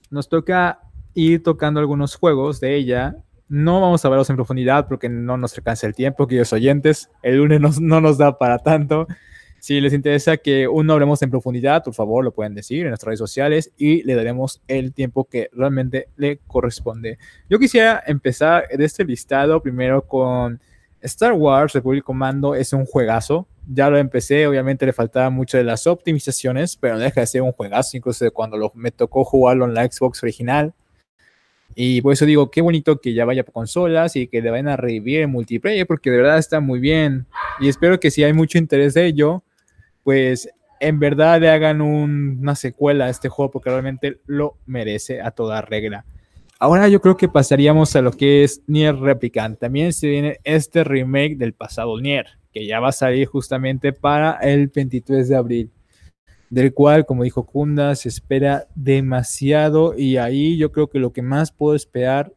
nos 0.10 0.28
toca 0.28 0.80
ir 1.14 1.44
tocando 1.44 1.80
algunos 1.80 2.16
juegos 2.16 2.60
de 2.60 2.76
ella. 2.76 3.16
No 3.48 3.82
vamos 3.82 4.06
a 4.06 4.10
verlos 4.10 4.30
en 4.30 4.36
profundidad 4.36 4.88
porque 4.88 5.10
no 5.10 5.38
nos 5.38 5.58
alcanza 5.58 5.88
el 5.88 5.96
tiempo, 5.96 6.28
queridos 6.28 6.54
oyentes. 6.54 7.10
El 7.24 7.38
lunes 7.38 7.80
no 7.80 8.02
nos 8.02 8.18
da 8.18 8.38
para 8.38 8.60
tanto. 8.60 9.08
Si 9.60 9.82
les 9.82 9.92
interesa 9.94 10.38
que 10.38 10.68
uno 10.68 10.94
hablemos 10.94 11.22
en 11.22 11.30
profundidad, 11.30 11.84
por 11.84 11.94
favor 11.94 12.24
lo 12.24 12.32
pueden 12.32 12.56
decir 12.56 12.84
en 12.84 12.90
nuestras 12.90 13.08
redes 13.08 13.20
sociales 13.20 13.74
y 13.78 14.04
le 14.04 14.16
daremos 14.16 14.62
el 14.68 14.94
tiempo 14.94 15.26
que 15.26 15.50
realmente 15.52 16.08
le 16.16 16.38
corresponde. 16.48 17.18
Yo 17.50 17.60
quisiera 17.60 18.02
empezar 18.08 18.68
de 18.70 18.86
este 18.86 19.04
listado 19.04 19.62
primero 19.62 20.08
con 20.08 20.62
Star 21.02 21.34
Wars 21.34 21.74
Republic 21.74 22.04
Commando. 22.04 22.56
Es 22.56 22.72
un 22.72 22.86
juegazo. 22.86 23.48
Ya 23.68 23.90
lo 23.90 23.98
empecé, 23.98 24.48
obviamente 24.48 24.86
le 24.86 24.94
faltaba 24.94 25.30
mucho 25.30 25.58
de 25.58 25.64
las 25.64 25.86
optimizaciones, 25.86 26.76
pero 26.78 26.96
no 26.96 27.02
deja 27.02 27.22
de 27.22 27.28
ser 27.28 27.42
un 27.42 27.52
juegazo, 27.52 27.98
incluso 27.98 28.26
de 28.26 28.32
cuando 28.32 28.58
lo, 28.58 28.72
me 28.74 28.92
tocó 28.92 29.24
jugarlo 29.26 29.66
en 29.66 29.74
la 29.74 29.84
Xbox 29.84 30.24
original. 30.24 30.74
Y 31.82 32.02
por 32.02 32.12
eso 32.12 32.26
digo, 32.26 32.52
qué 32.52 32.60
bonito 32.60 33.00
que 33.00 33.14
ya 33.14 33.24
vaya 33.24 33.46
por 33.46 33.54
consolas 33.54 34.18
y 34.18 34.28
que 34.28 34.42
le 34.42 34.52
vayan 34.52 34.68
a 34.68 34.76
revivir 34.76 35.22
el 35.22 35.30
multiplayer, 35.30 35.88
porque 35.88 36.12
de 36.12 36.18
verdad 36.18 36.38
está 36.38 36.60
muy 36.60 36.78
bien. 36.78 37.26
Y 37.62 37.70
espero 37.70 38.02
que 38.02 38.12
si 38.12 38.22
hay 38.22 38.34
mucho 38.34 38.58
interés 38.58 38.96
de 38.96 39.06
ello, 39.06 39.46
pues 40.04 40.50
en 40.82 41.00
verdad 41.00 41.40
le 41.40 41.48
hagan 41.48 41.80
una 41.80 42.54
secuela 42.56 43.06
a 43.06 43.10
este 43.10 43.30
juego, 43.30 43.52
porque 43.52 43.70
realmente 43.70 44.20
lo 44.26 44.58
merece 44.66 45.22
a 45.22 45.32
toda 45.32 45.62
regla. 45.62 46.04
Ahora 46.60 46.90
yo 46.90 47.00
creo 47.00 47.16
que 47.16 47.30
pasaríamos 47.30 47.96
a 47.96 48.02
lo 48.02 48.12
que 48.12 48.44
es 48.44 48.62
Nier 48.68 48.98
Replicant. 48.98 49.58
También 49.58 49.94
se 49.94 50.08
viene 50.08 50.40
este 50.44 50.84
remake 50.84 51.38
del 51.38 51.54
pasado 51.54 51.98
Nier, 52.02 52.26
que 52.52 52.68
ya 52.68 52.82
va 52.82 52.90
a 52.90 52.92
salir 52.92 53.26
justamente 53.26 53.94
para 53.94 54.34
el 54.42 54.68
23 54.68 55.30
de 55.30 55.36
abril 55.38 55.72
del 56.50 56.74
cual, 56.74 57.06
como 57.06 57.24
dijo 57.24 57.46
Kunda, 57.46 57.96
se 57.96 58.10
espera 58.10 58.68
demasiado 58.76 59.98
y 59.98 60.18
ahí 60.18 60.58
yo 60.58 60.72
creo 60.72 60.88
que 60.88 61.00
lo 61.00 61.14
que 61.14 61.22
más 61.22 61.52
puedo 61.52 61.76
esperar 61.76 62.34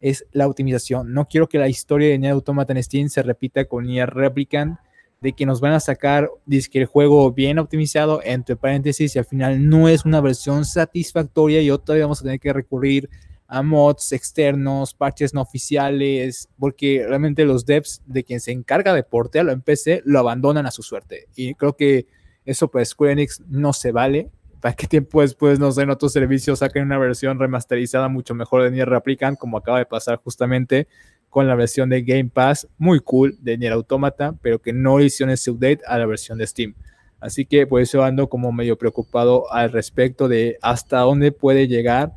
es 0.00 0.26
la 0.32 0.46
optimización. 0.46 1.12
No 1.12 1.26
quiero 1.26 1.48
que 1.48 1.58
la 1.58 1.68
historia 1.68 2.08
de 2.08 2.18
Nier 2.18 2.32
Automata 2.32 2.72
en 2.72 2.82
Steam 2.82 3.08
se 3.08 3.22
repita 3.22 3.64
con 3.64 3.86
Nier 3.86 4.10
Replicant, 4.10 4.78
de 5.20 5.32
que 5.32 5.46
nos 5.46 5.60
van 5.60 5.72
a 5.72 5.80
sacar 5.80 6.30
disque 6.44 6.78
el 6.78 6.86
juego 6.86 7.32
bien 7.32 7.58
optimizado, 7.58 8.20
entre 8.22 8.54
paréntesis, 8.54 9.16
y 9.16 9.18
al 9.18 9.24
final 9.24 9.68
no 9.68 9.88
es 9.88 10.04
una 10.04 10.20
versión 10.20 10.64
satisfactoria 10.64 11.62
y 11.62 11.70
otra 11.70 11.94
vez 11.94 12.04
vamos 12.04 12.20
a 12.20 12.24
tener 12.24 12.38
que 12.38 12.52
recurrir 12.52 13.08
a 13.48 13.62
mods 13.62 14.12
externos, 14.12 14.92
parches 14.92 15.32
no 15.32 15.40
oficiales, 15.40 16.48
porque 16.58 17.04
realmente 17.06 17.44
los 17.44 17.64
devs 17.64 18.02
de 18.06 18.24
quien 18.24 18.40
se 18.40 18.52
encarga 18.52 18.92
de 18.92 19.04
portearlo 19.04 19.52
en 19.52 19.62
PC 19.62 20.02
lo 20.04 20.18
abandonan 20.18 20.66
a 20.66 20.70
su 20.70 20.82
suerte. 20.82 21.26
Y 21.34 21.54
creo 21.54 21.74
que 21.74 22.06
eso 22.46 22.68
pues 22.68 22.88
Square 22.90 23.12
Enix 23.12 23.42
no 23.48 23.72
se 23.72 23.92
vale. 23.92 24.30
¿Para 24.60 24.74
qué 24.74 24.86
tiempo 24.86 25.20
después, 25.20 25.58
no 25.58 25.70
sé, 25.70 25.82
en 25.82 25.90
otros 25.90 26.12
servicios 26.12 26.60
saquen 26.60 26.84
una 26.84 26.98
versión 26.98 27.38
remasterizada 27.38 28.08
mucho 28.08 28.34
mejor 28.34 28.62
de 28.62 28.70
Nier 28.70 28.88
Replicant, 28.88 29.38
como 29.38 29.58
acaba 29.58 29.78
de 29.78 29.86
pasar 29.86 30.16
justamente 30.16 30.88
con 31.28 31.46
la 31.46 31.54
versión 31.54 31.90
de 31.90 32.02
Game 32.02 32.30
Pass, 32.32 32.66
muy 32.78 33.00
cool, 33.00 33.36
de 33.40 33.58
Nier 33.58 33.74
Automata, 33.74 34.34
pero 34.40 34.60
que 34.60 34.72
no 34.72 35.00
hicieron 35.00 35.32
ese 35.32 35.50
update 35.50 35.80
a 35.86 35.98
la 35.98 36.06
versión 36.06 36.38
de 36.38 36.46
Steam. 36.46 36.74
Así 37.20 37.44
que 37.44 37.66
por 37.66 37.80
eso 37.80 38.02
ando 38.02 38.28
como 38.28 38.52
medio 38.52 38.78
preocupado 38.78 39.52
al 39.52 39.72
respecto 39.72 40.28
de 40.28 40.58
hasta 40.62 41.00
dónde 41.00 41.32
puede 41.32 41.68
llegar 41.68 42.12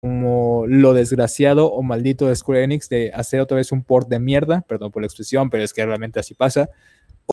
como 0.00 0.64
lo 0.66 0.94
desgraciado 0.94 1.70
o 1.70 1.82
maldito 1.82 2.26
de 2.26 2.34
Square 2.34 2.64
Enix 2.64 2.88
de 2.88 3.12
hacer 3.12 3.40
otra 3.40 3.58
vez 3.58 3.70
un 3.70 3.84
port 3.84 4.08
de 4.08 4.18
mierda, 4.18 4.62
perdón 4.62 4.90
por 4.90 5.02
la 5.02 5.06
expresión, 5.06 5.50
pero 5.50 5.62
es 5.62 5.74
que 5.74 5.84
realmente 5.84 6.18
así 6.18 6.34
pasa, 6.34 6.70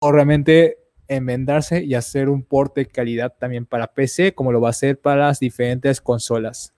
o 0.02 0.12
realmente 0.12 0.78
enmendarse 1.08 1.84
y 1.84 1.96
hacer 1.96 2.30
un 2.30 2.43
port 2.43 2.76
de 2.76 2.88
calidad 2.88 3.36
también 3.38 3.65
para 3.65 3.93
PC, 3.93 4.34
como 4.34 4.52
lo 4.52 4.62
va 4.62 4.70
a 4.70 4.72
hacer 4.72 5.00
para 5.00 5.28
las 5.28 5.39
diferentes 5.39 6.02
consolas. 6.02 6.74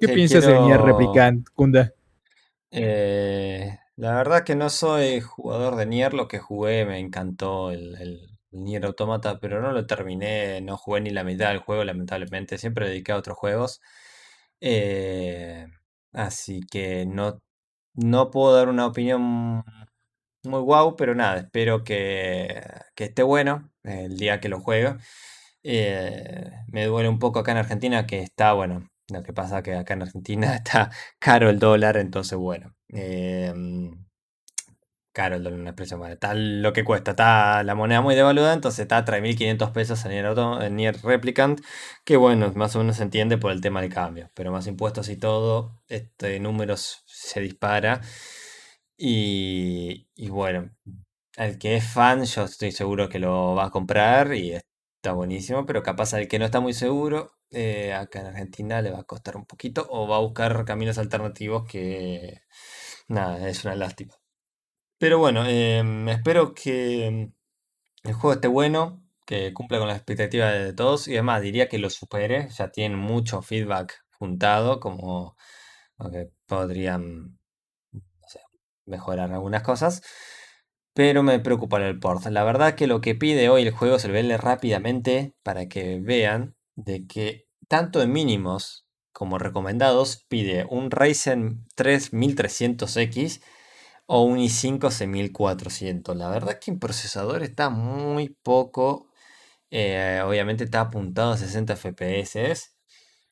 ¿Qué 0.00 0.08
piensas 0.08 0.46
de 0.46 0.58
Nier 0.60 0.80
Replicant, 0.80 1.48
Kunda? 1.54 1.92
Eh, 2.70 3.78
la 3.96 4.14
verdad 4.14 4.44
que 4.44 4.54
no 4.54 4.70
soy 4.70 5.20
jugador 5.20 5.76
de 5.76 5.86
Nier, 5.86 6.14
lo 6.14 6.28
que 6.28 6.38
jugué 6.38 6.84
me 6.84 6.98
encantó 6.98 7.70
el, 7.70 8.28
Nier 8.50 8.86
Automata, 8.86 9.38
pero 9.40 9.60
no 9.60 9.72
lo 9.72 9.86
terminé, 9.86 10.60
no 10.62 10.76
jugué 10.76 11.02
ni 11.02 11.10
la 11.10 11.24
mitad 11.24 11.48
del 11.48 11.58
juego, 11.58 11.84
lamentablemente, 11.84 12.58
siempre 12.58 12.88
dediqué 12.88 13.12
a 13.12 13.16
otros 13.16 13.36
juegos. 13.36 13.80
Eh, 14.60 15.66
así 16.12 16.60
que 16.70 17.06
no, 17.06 17.42
no 17.94 18.30
puedo 18.30 18.54
dar 18.56 18.68
una 18.68 18.86
opinión 18.86 19.64
muy 20.44 20.60
guau, 20.60 20.96
pero 20.96 21.14
nada, 21.14 21.38
espero 21.38 21.84
que, 21.84 22.62
esté 22.96 23.22
bueno 23.22 23.70
el 23.84 24.16
día 24.18 24.40
que 24.40 24.48
lo 24.48 24.60
juegue. 24.60 24.96
Eh, 25.62 26.50
me 26.68 26.86
duele 26.86 27.08
un 27.08 27.18
poco 27.18 27.40
acá 27.40 27.52
en 27.52 27.58
Argentina 27.58 28.06
que 28.06 28.20
está, 28.20 28.52
bueno, 28.52 28.88
lo 29.08 29.22
que 29.22 29.32
pasa 29.32 29.62
que 29.62 29.74
acá 29.74 29.94
en 29.94 30.02
Argentina 30.02 30.54
está 30.56 30.90
caro 31.18 31.50
el 31.50 31.58
dólar, 31.58 31.96
entonces 31.96 32.38
bueno. 32.38 32.74
Em, 32.88 34.06
caro 35.12 35.36
el 35.36 35.42
dólar, 35.42 35.60
una 35.60 35.70
expresión 35.70 36.00
buena. 36.00 36.14
Está 36.14 36.34
lo 36.34 36.72
que 36.72 36.84
cuesta, 36.84 37.12
está 37.12 37.62
la 37.64 37.74
moneda 37.74 38.00
muy 38.00 38.14
devaluada, 38.14 38.54
entonces 38.54 38.80
está 38.80 39.04
3.500 39.04 39.72
pesos 39.72 40.04
en 40.04 40.12
el 40.12 40.76
Nier 40.76 40.96
Replicant, 41.02 41.60
que 42.04 42.16
bueno, 42.16 42.52
más 42.54 42.76
o 42.76 42.78
menos 42.80 42.96
se 42.96 43.02
entiende 43.02 43.38
por 43.38 43.52
el 43.52 43.60
tema 43.60 43.80
del 43.80 43.92
cambio, 43.92 44.30
pero 44.34 44.52
más 44.52 44.66
impuestos 44.66 45.08
y 45.08 45.16
todo, 45.16 45.80
este 45.88 46.38
número 46.40 46.76
se 46.76 47.40
dispara. 47.40 48.00
Y, 49.00 50.28
bueno, 50.28 50.70
al 51.36 51.58
que 51.58 51.76
es 51.76 51.86
fan, 51.92 52.24
yo 52.24 52.44
estoy 52.44 52.72
seguro 52.72 53.08
que 53.08 53.18
lo 53.20 53.54
va 53.54 53.66
a 53.66 53.70
comprar 53.70 54.34
y 54.34 54.52
está 54.54 55.12
buenísimo, 55.12 55.64
pero 55.66 55.82
capaz 55.82 56.14
al 56.14 56.28
que 56.28 56.38
no 56.38 56.44
está 56.46 56.60
muy 56.60 56.74
seguro, 56.74 57.32
eh, 57.50 57.92
acá 57.94 58.20
en 58.20 58.26
Argentina 58.26 58.82
le 58.82 58.90
va 58.90 59.00
a 59.00 59.04
costar 59.04 59.36
un 59.36 59.46
poquito 59.46 59.86
o 59.90 60.08
va 60.08 60.16
a 60.16 60.20
buscar 60.20 60.64
caminos 60.64 60.98
alternativos 60.98 61.64
que, 61.66 62.42
nada, 63.08 63.48
es 63.48 63.64
una 63.64 63.76
lástima. 63.76 64.14
Pero 64.98 65.18
bueno, 65.18 65.46
em, 65.46 66.08
espero 66.08 66.54
que 66.54 67.30
el 68.04 68.12
juego 68.14 68.34
esté 68.34 68.48
bueno, 68.48 69.04
que 69.26 69.54
cumpla 69.54 69.78
con 69.78 69.88
las 69.88 69.98
expectativas 69.98 70.52
de 70.54 70.72
todos 70.74 71.08
y 71.08 71.14
además 71.14 71.42
diría 71.42 71.68
que 71.68 71.78
lo 71.78 71.90
supere, 71.90 72.48
ya 72.50 72.70
tienen 72.72 72.98
mucho 72.98 73.42
feedback 73.42 74.04
juntado, 74.18 74.80
como 74.80 75.36
que 76.12 76.30
podrían 76.46 77.37
mejorar 78.88 79.32
algunas 79.32 79.62
cosas. 79.62 80.02
Pero 80.94 81.22
me 81.22 81.38
preocupa 81.40 81.78
el 81.78 82.00
port. 82.00 82.26
La 82.26 82.44
verdad 82.44 82.74
que 82.74 82.86
lo 82.86 83.00
que 83.00 83.14
pide 83.14 83.48
hoy 83.48 83.62
el 83.62 83.70
juego 83.70 83.98
se 83.98 84.08
ve 84.08 84.36
rápidamente 84.36 85.34
para 85.42 85.68
que 85.68 86.00
vean 86.00 86.56
de 86.74 87.06
que 87.06 87.46
tanto 87.68 88.02
en 88.02 88.12
mínimos 88.12 88.86
como 89.12 89.38
recomendados 89.38 90.24
pide 90.28 90.66
un 90.70 90.90
Ryzen 90.90 91.66
3 91.74 92.12
1300X 92.12 93.42
o 94.06 94.22
un 94.22 94.38
i5 94.38 94.90
6400. 94.90 96.16
La 96.16 96.30
verdad 96.30 96.58
que 96.58 96.70
en 96.70 96.78
procesador 96.78 97.42
está 97.42 97.70
muy 97.70 98.30
poco. 98.42 99.08
Eh, 99.70 100.22
obviamente 100.24 100.64
está 100.64 100.82
apuntado 100.82 101.32
a 101.32 101.36
60 101.36 101.76
FPS. 101.76 102.77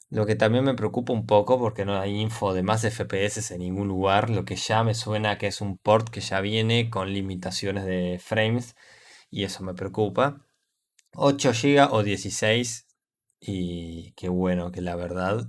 Lo 0.08 0.24
que 0.24 0.36
también 0.36 0.64
me 0.64 0.74
preocupa 0.74 1.12
un 1.12 1.26
poco 1.26 1.58
porque 1.58 1.84
no 1.84 1.98
hay 1.98 2.20
info 2.20 2.54
de 2.54 2.62
más 2.62 2.84
FPS 2.84 3.52
en 3.54 3.60
ningún 3.60 3.88
lugar. 3.88 4.30
Lo 4.30 4.44
que 4.44 4.56
ya 4.56 4.84
me 4.84 4.94
suena 4.94 5.36
que 5.38 5.48
es 5.48 5.60
un 5.60 5.78
port 5.78 6.08
que 6.10 6.20
ya 6.20 6.40
viene 6.40 6.90
con 6.90 7.12
limitaciones 7.12 7.84
de 7.84 8.20
frames. 8.22 8.76
Y 9.30 9.44
eso 9.44 9.64
me 9.64 9.74
preocupa. 9.74 10.46
8 11.14 11.52
GB 11.52 11.88
o 11.92 12.02
16. 12.02 12.86
Y 13.40 14.12
qué 14.12 14.28
bueno 14.28 14.70
que 14.72 14.80
la 14.80 14.96
verdad. 14.96 15.48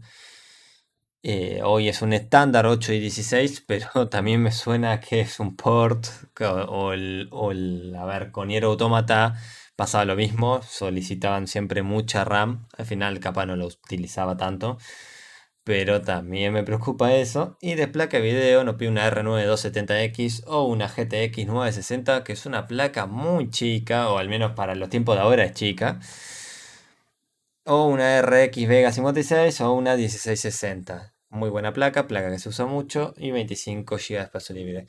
Eh, 1.23 1.61
hoy 1.63 1.89
es 1.89 2.01
un 2.01 2.13
estándar 2.13 2.65
8 2.65 2.93
y 2.93 2.99
16, 2.99 3.63
pero 3.67 4.07
también 4.09 4.41
me 4.41 4.51
suena 4.51 4.99
que 4.99 5.21
es 5.21 5.39
un 5.39 5.55
port. 5.55 6.07
O, 6.39 6.93
el, 6.93 7.27
o 7.31 7.51
el, 7.51 7.95
A 7.95 8.05
ver, 8.05 8.31
con 8.31 8.47
Nier 8.47 8.63
Automata 8.63 9.35
pasaba 9.77 10.05
lo 10.05 10.15
mismo, 10.17 10.61
solicitaban 10.63 11.47
siempre 11.47 11.83
mucha 11.83 12.25
RAM, 12.25 12.67
al 12.77 12.85
final 12.85 13.19
capaz 13.21 13.45
no 13.45 13.55
lo 13.55 13.67
utilizaba 13.67 14.35
tanto, 14.35 14.77
pero 15.63 16.01
también 16.01 16.53
me 16.53 16.63
preocupa 16.63 17.13
eso. 17.13 17.57
Y 17.61 17.75
de 17.75 17.87
placa 17.87 18.17
de 18.17 18.23
video 18.23 18.63
no 18.63 18.77
pide 18.77 18.89
una 18.89 19.09
R9270X 19.11 20.43
o 20.47 20.63
una 20.63 20.87
GTX 20.87 21.47
960, 21.47 22.23
que 22.23 22.33
es 22.33 22.45
una 22.45 22.67
placa 22.67 23.05
muy 23.05 23.49
chica, 23.51 24.09
o 24.09 24.17
al 24.17 24.29
menos 24.29 24.53
para 24.53 24.75
los 24.75 24.89
tiempos 24.89 25.15
de 25.15 25.21
ahora 25.21 25.45
es 25.45 25.53
chica. 25.53 25.99
O 27.65 27.87
una 27.87 28.21
RX 28.21 28.67
Vega 28.67 28.91
56 28.91 29.61
o 29.61 29.73
una 29.73 29.95
1660. 29.95 31.13
Muy 31.29 31.49
buena 31.49 31.73
placa, 31.73 32.07
placa 32.07 32.31
que 32.31 32.39
se 32.39 32.49
usa 32.49 32.65
mucho 32.65 33.13
y 33.17 33.31
25 33.31 33.97
GB 33.97 34.17
de 34.17 34.23
espacio 34.23 34.55
libre. 34.55 34.87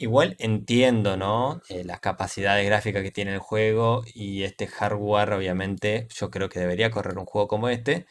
Igual 0.00 0.36
entiendo, 0.38 1.16
¿no? 1.16 1.60
Eh, 1.68 1.82
las 1.84 1.98
capacidades 2.00 2.64
gráficas 2.66 3.02
que 3.02 3.10
tiene 3.10 3.32
el 3.34 3.40
juego 3.40 4.04
y 4.14 4.44
este 4.44 4.68
hardware, 4.68 5.32
obviamente, 5.32 6.06
yo 6.14 6.30
creo 6.30 6.48
que 6.48 6.60
debería 6.60 6.90
correr 6.90 7.18
un 7.18 7.26
juego 7.26 7.48
como 7.48 7.68
este. 7.68 8.06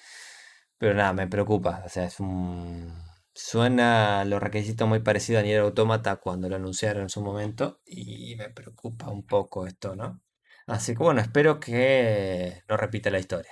Pero 0.78 0.94
nada, 0.96 1.14
me 1.14 1.28
preocupa. 1.28 1.84
O 1.86 1.90
sea, 1.90 2.06
es 2.06 2.20
un... 2.20 2.94
Suena 3.34 4.26
los 4.26 4.42
requisitos 4.44 4.88
muy 4.88 5.00
parecidos 5.02 5.42
a 5.42 5.44
Nier 5.44 5.62
Automata 5.62 6.18
cuando 6.18 6.50
lo 6.50 6.56
anunciaron 6.58 7.04
en 7.04 7.10
su 7.10 7.22
momento 7.22 7.82
y 7.86 8.36
me 8.38 8.50
preocupa 8.50 9.10
un 9.10 9.26
poco 9.26 9.68
esto, 9.68 9.96
¿no? 9.96 10.22
Así 10.68 10.94
que 10.96 11.04
bueno, 11.04 11.22
espero 11.22 11.60
que 11.60 12.64
no 12.70 12.78
repita 12.78 13.10
la 13.12 13.20
historia. 13.20 13.52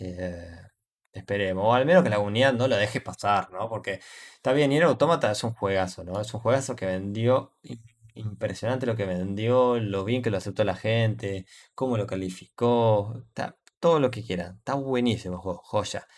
Eh, 0.00 0.50
Esperemos, 1.14 1.64
o 1.64 1.72
al 1.74 1.86
menos 1.86 2.02
que 2.02 2.10
la 2.10 2.18
unidad 2.18 2.52
no 2.54 2.66
lo 2.68 2.76
deje 2.76 3.00
pasar, 3.00 3.50
¿no? 3.52 3.68
Porque 3.68 4.00
está 4.34 4.52
bien, 4.52 4.70
Nier 4.70 4.84
Automata 4.84 5.30
es 5.30 5.44
un 5.44 5.54
juegazo, 5.54 6.02
¿no? 6.04 6.20
Es 6.20 6.34
un 6.34 6.40
juegazo 6.40 6.74
que 6.76 6.86
vendió, 6.86 7.52
impresionante 8.14 8.86
lo 8.86 8.96
que 8.96 9.06
vendió, 9.06 9.78
lo 9.78 10.04
bien 10.04 10.22
que 10.22 10.30
lo 10.30 10.38
aceptó 10.38 10.64
la 10.64 10.74
gente, 10.76 11.46
cómo 11.74 11.96
lo 11.96 12.06
calificó, 12.06 13.14
está, 13.28 13.56
todo 13.80 14.00
lo 14.00 14.10
que 14.10 14.24
quiera, 14.24 14.54
está 14.58 14.74
buenísimo 14.74 15.38
juego, 15.38 15.60
joya. 15.64 16.08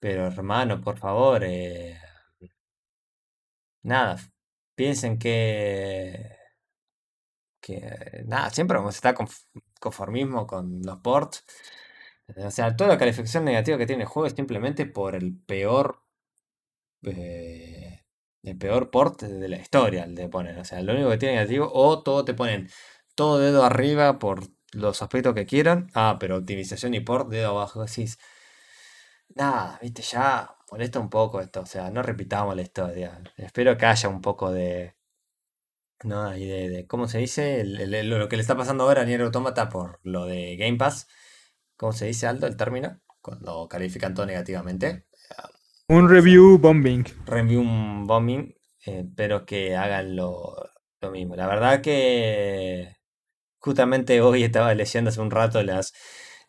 Pero 0.00 0.26
hermano, 0.26 0.80
por 0.80 0.98
favor, 0.98 1.42
eh, 1.44 1.98
nada, 3.82 4.18
piensen 4.74 5.18
que, 5.18 6.36
que, 7.60 8.22
nada, 8.26 8.50
siempre 8.50 8.78
vamos 8.78 8.94
a 8.94 8.98
estar 8.98 9.14
conformismo 9.80 10.46
con 10.46 10.82
los 10.82 10.98
ports. 11.00 11.44
O 12.36 12.50
sea, 12.50 12.76
toda 12.76 12.90
la 12.90 12.98
calificación 12.98 13.44
negativa 13.44 13.78
que 13.78 13.86
tiene 13.86 14.02
el 14.02 14.08
juego 14.08 14.26
es 14.26 14.34
simplemente 14.34 14.86
por 14.86 15.14
el 15.14 15.36
peor. 15.36 16.02
Eh, 17.02 18.04
el 18.42 18.58
peor 18.58 18.90
port 18.90 19.22
de 19.22 19.48
la 19.48 19.56
historia, 19.56 20.04
el 20.04 20.14
de 20.14 20.28
poner. 20.28 20.58
O 20.58 20.64
sea, 20.64 20.82
lo 20.82 20.92
único 20.94 21.10
que 21.10 21.18
tiene 21.18 21.36
negativo, 21.36 21.70
o 21.72 22.02
todo 22.02 22.24
te 22.24 22.34
ponen 22.34 22.68
todo 23.14 23.38
dedo 23.38 23.64
arriba 23.64 24.18
por 24.18 24.44
los 24.72 25.02
aspectos 25.02 25.34
que 25.34 25.46
quieran. 25.46 25.90
Ah, 25.94 26.18
pero 26.20 26.36
optimización 26.38 26.94
y 26.94 27.00
port, 27.00 27.28
dedo 27.30 27.50
abajo. 27.50 27.84
Decís, 27.84 28.18
nada, 29.34 29.78
viste, 29.82 30.02
ya 30.02 30.56
molesta 30.70 31.00
un 31.00 31.10
poco 31.10 31.40
esto. 31.40 31.60
O 31.62 31.66
sea, 31.66 31.90
no 31.90 32.02
repitamos 32.02 32.54
la 32.56 32.62
historia. 32.62 33.22
Espero 33.36 33.76
que 33.78 33.86
haya 33.86 34.08
un 34.08 34.20
poco 34.20 34.52
de. 34.52 34.94
No, 36.04 36.36
y 36.36 36.46
de, 36.46 36.86
¿cómo 36.86 37.08
se 37.08 37.18
dice? 37.18 37.64
lo 37.64 38.28
que 38.28 38.36
le 38.36 38.42
está 38.42 38.56
pasando 38.56 38.84
ahora 38.84 39.02
a 39.02 39.04
Nier 39.04 39.22
Automata 39.22 39.68
por 39.68 39.98
lo 40.04 40.26
de 40.26 40.56
Game 40.56 40.78
Pass 40.78 41.08
¿Cómo 41.78 41.92
se 41.92 42.06
dice, 42.06 42.26
Aldo, 42.26 42.48
el 42.48 42.56
término? 42.56 43.00
Cuando 43.22 43.68
califican 43.68 44.12
todo 44.12 44.26
negativamente. 44.26 45.06
Un 45.86 46.08
review 46.08 46.58
bombing. 46.58 47.04
Review 47.24 47.62
bombing, 48.04 48.52
eh, 48.84 49.04
pero 49.14 49.46
que 49.46 49.76
hagan 49.76 50.16
lo, 50.16 50.56
mismo. 51.12 51.36
La 51.36 51.46
verdad 51.46 51.80
que 51.80 52.96
justamente 53.58 54.20
hoy 54.20 54.42
estaba 54.42 54.74
leyendo 54.74 55.10
hace 55.10 55.20
un 55.20 55.30
rato 55.30 55.62
las, 55.62 55.92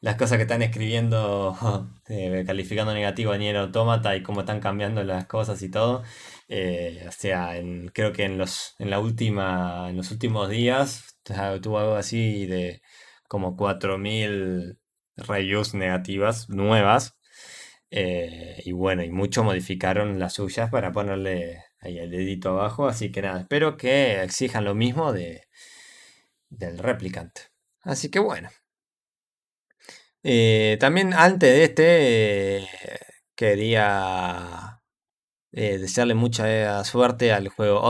las 0.01 0.15
cosas 0.15 0.37
que 0.37 0.43
están 0.43 0.63
escribiendo, 0.63 1.55
eh, 2.09 2.43
calificando 2.47 2.91
negativo 2.95 3.31
a 3.31 3.37
Nier 3.37 3.57
Automata 3.57 4.15
y 4.15 4.23
cómo 4.23 4.39
están 4.41 4.59
cambiando 4.59 5.03
las 5.03 5.27
cosas 5.27 5.61
y 5.61 5.69
todo. 5.69 6.03
Eh, 6.47 7.05
o 7.07 7.11
sea, 7.11 7.53
creo 7.93 8.13
que 8.13 8.23
en 8.23 8.39
los, 8.39 8.73
en 8.79 8.89
la 8.89 8.99
última, 8.99 9.91
en 9.91 9.97
los 9.97 10.09
últimos 10.09 10.49
días 10.49 11.19
tuvo 11.61 11.77
algo 11.77 11.95
así 11.95 12.47
de 12.47 12.81
como 13.27 13.55
4000 13.55 14.79
reviews 15.27 15.73
negativas 15.73 16.49
nuevas. 16.49 17.17
Eh, 17.91 18.61
y 18.65 18.71
bueno, 18.71 19.03
y 19.03 19.09
mucho 19.11 19.43
modificaron 19.43 20.19
las 20.19 20.33
suyas 20.33 20.69
para 20.69 20.91
ponerle 20.91 21.63
ahí 21.79 21.97
el 21.99 22.11
dedito 22.11 22.49
abajo. 22.51 22.87
Así 22.87 23.11
que 23.11 23.21
nada, 23.21 23.41
espero 23.41 23.77
que 23.77 24.23
exijan 24.23 24.65
lo 24.65 24.75
mismo 24.75 25.13
de, 25.13 25.47
del 26.49 26.77
replicant. 26.79 27.31
Así 27.81 28.09
que 28.11 28.19
bueno. 28.19 28.49
Eh, 30.23 30.77
también 30.79 31.13
antes 31.13 31.49
de 31.49 31.63
este 31.63 32.57
eh, 32.57 32.67
quería 33.35 34.81
desearle 35.51 36.13
mucha 36.13 36.83
suerte 36.83 37.31
al 37.33 37.47
juego 37.49 37.81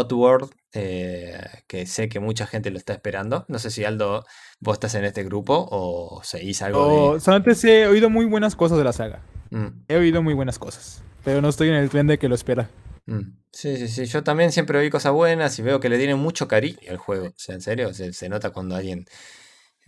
Outward, 0.73 1.63
que 1.67 1.85
sé 1.85 2.09
que 2.09 2.19
mucha 2.19 2.45
gente 2.47 2.71
lo 2.71 2.77
está 2.77 2.93
esperando. 2.93 3.45
No 3.47 3.59
sé 3.59 3.71
si 3.71 3.83
Aldo 3.83 4.25
¿Vos 4.61 4.73
estás 4.73 4.93
en 4.95 5.05
este 5.05 5.23
grupo 5.23 5.69
o 5.71 6.21
seguís 6.23 6.61
algo 6.61 7.17
de...? 7.17 7.31
Antes 7.31 7.63
he 7.63 7.87
oído 7.87 8.09
muy 8.09 8.25
buenas 8.25 8.57
cosas 8.57 8.77
de 8.77 8.83
la 8.83 8.91
saga. 8.91 9.21
Mm. 9.51 9.67
He 9.87 9.95
oído 9.95 10.21
muy 10.21 10.33
buenas 10.33 10.59
cosas. 10.59 11.01
Pero 11.23 11.41
no 11.41 11.47
estoy 11.47 11.69
en 11.69 11.75
el 11.75 11.89
tren 11.89 12.07
de 12.07 12.19
que 12.19 12.27
lo 12.27 12.35
espera. 12.35 12.69
Mm. 13.05 13.37
Sí, 13.53 13.77
sí, 13.77 13.87
sí. 13.87 14.05
Yo 14.05 14.21
también 14.21 14.51
siempre 14.51 14.77
oí 14.77 14.89
cosas 14.89 15.13
buenas 15.13 15.57
y 15.59 15.61
veo 15.61 15.79
que 15.79 15.87
le 15.87 15.97
tienen 15.97 16.19
mucho 16.19 16.49
cariño 16.49 16.77
al 16.89 16.97
juego. 16.97 17.27
O 17.27 17.33
sea, 17.37 17.55
en 17.55 17.61
serio, 17.61 17.93
se, 17.93 18.27
nota 18.27 18.49
cuando 18.49 18.75
alguien 18.75 19.05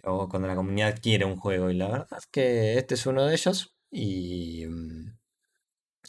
o 0.04 0.30
cuando 0.30 0.48
la 0.48 0.56
comunidad 0.56 0.98
quiere 1.02 1.26
un 1.26 1.36
juego. 1.36 1.70
Y 1.70 1.74
la 1.74 1.90
verdad 1.90 2.18
es 2.18 2.28
que 2.28 2.78
este 2.78 2.96
es 2.96 3.06
uno 3.06 3.26
de 3.26 3.34
ellos. 3.34 3.76
Y, 3.92 4.66
mm, 4.68 5.18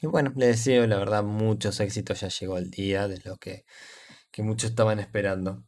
y 0.02 0.06
bueno, 0.06 0.32
le 0.37 0.46
deseo 0.46 0.87
la 0.87 0.98
verdad 0.98 1.24
muchos 1.24 1.80
éxitos. 1.80 2.20
Ya 2.20 2.28
llegó 2.28 2.58
el 2.58 2.70
día 2.70 3.08
de 3.08 3.20
lo 3.24 3.38
que, 3.38 3.64
que 4.32 4.42
muchos 4.42 4.70
estaban 4.70 4.98
esperando. 4.98 5.62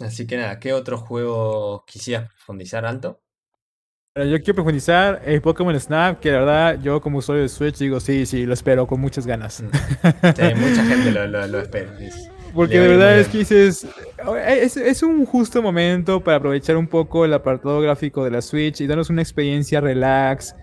Así 0.00 0.26
que 0.26 0.36
nada, 0.36 0.60
¿qué 0.60 0.74
otro 0.74 0.98
juego 0.98 1.84
quisieras 1.86 2.28
profundizar 2.28 2.84
alto? 2.84 3.22
Yo 4.14 4.38
quiero 4.38 4.54
profundizar 4.54 5.22
en 5.26 5.40
Pokémon 5.42 5.78
Snap, 5.78 6.20
que 6.20 6.32
la 6.32 6.38
verdad 6.38 6.80
yo 6.82 7.02
como 7.02 7.18
usuario 7.18 7.42
de 7.42 7.50
Switch 7.50 7.76
digo, 7.76 8.00
sí, 8.00 8.24
sí, 8.24 8.46
lo 8.46 8.54
espero 8.54 8.86
con 8.86 8.98
muchas 8.98 9.26
ganas. 9.26 9.62
Mm. 9.62 9.66
Sí, 9.66 10.54
mucha 10.56 10.84
gente 10.84 11.10
lo, 11.12 11.60
espera. 11.60 11.94
Porque 12.54 12.80
de 12.80 12.88
verdad 12.88 13.18
es 13.18 13.28
que 13.28 13.38
dices, 13.38 13.86
es, 14.46 14.78
es, 14.78 15.02
un 15.02 15.26
justo 15.26 15.60
momento 15.60 16.24
para 16.24 16.38
aprovechar 16.38 16.78
un 16.78 16.86
poco 16.86 17.26
el 17.26 17.34
apartado 17.34 17.78
gráfico 17.82 18.24
de 18.24 18.30
la 18.30 18.40
Switch 18.40 18.80
y 18.80 18.86
darnos 18.86 19.10
una 19.10 19.20
experiencia 19.20 19.82
relax, 19.82 20.54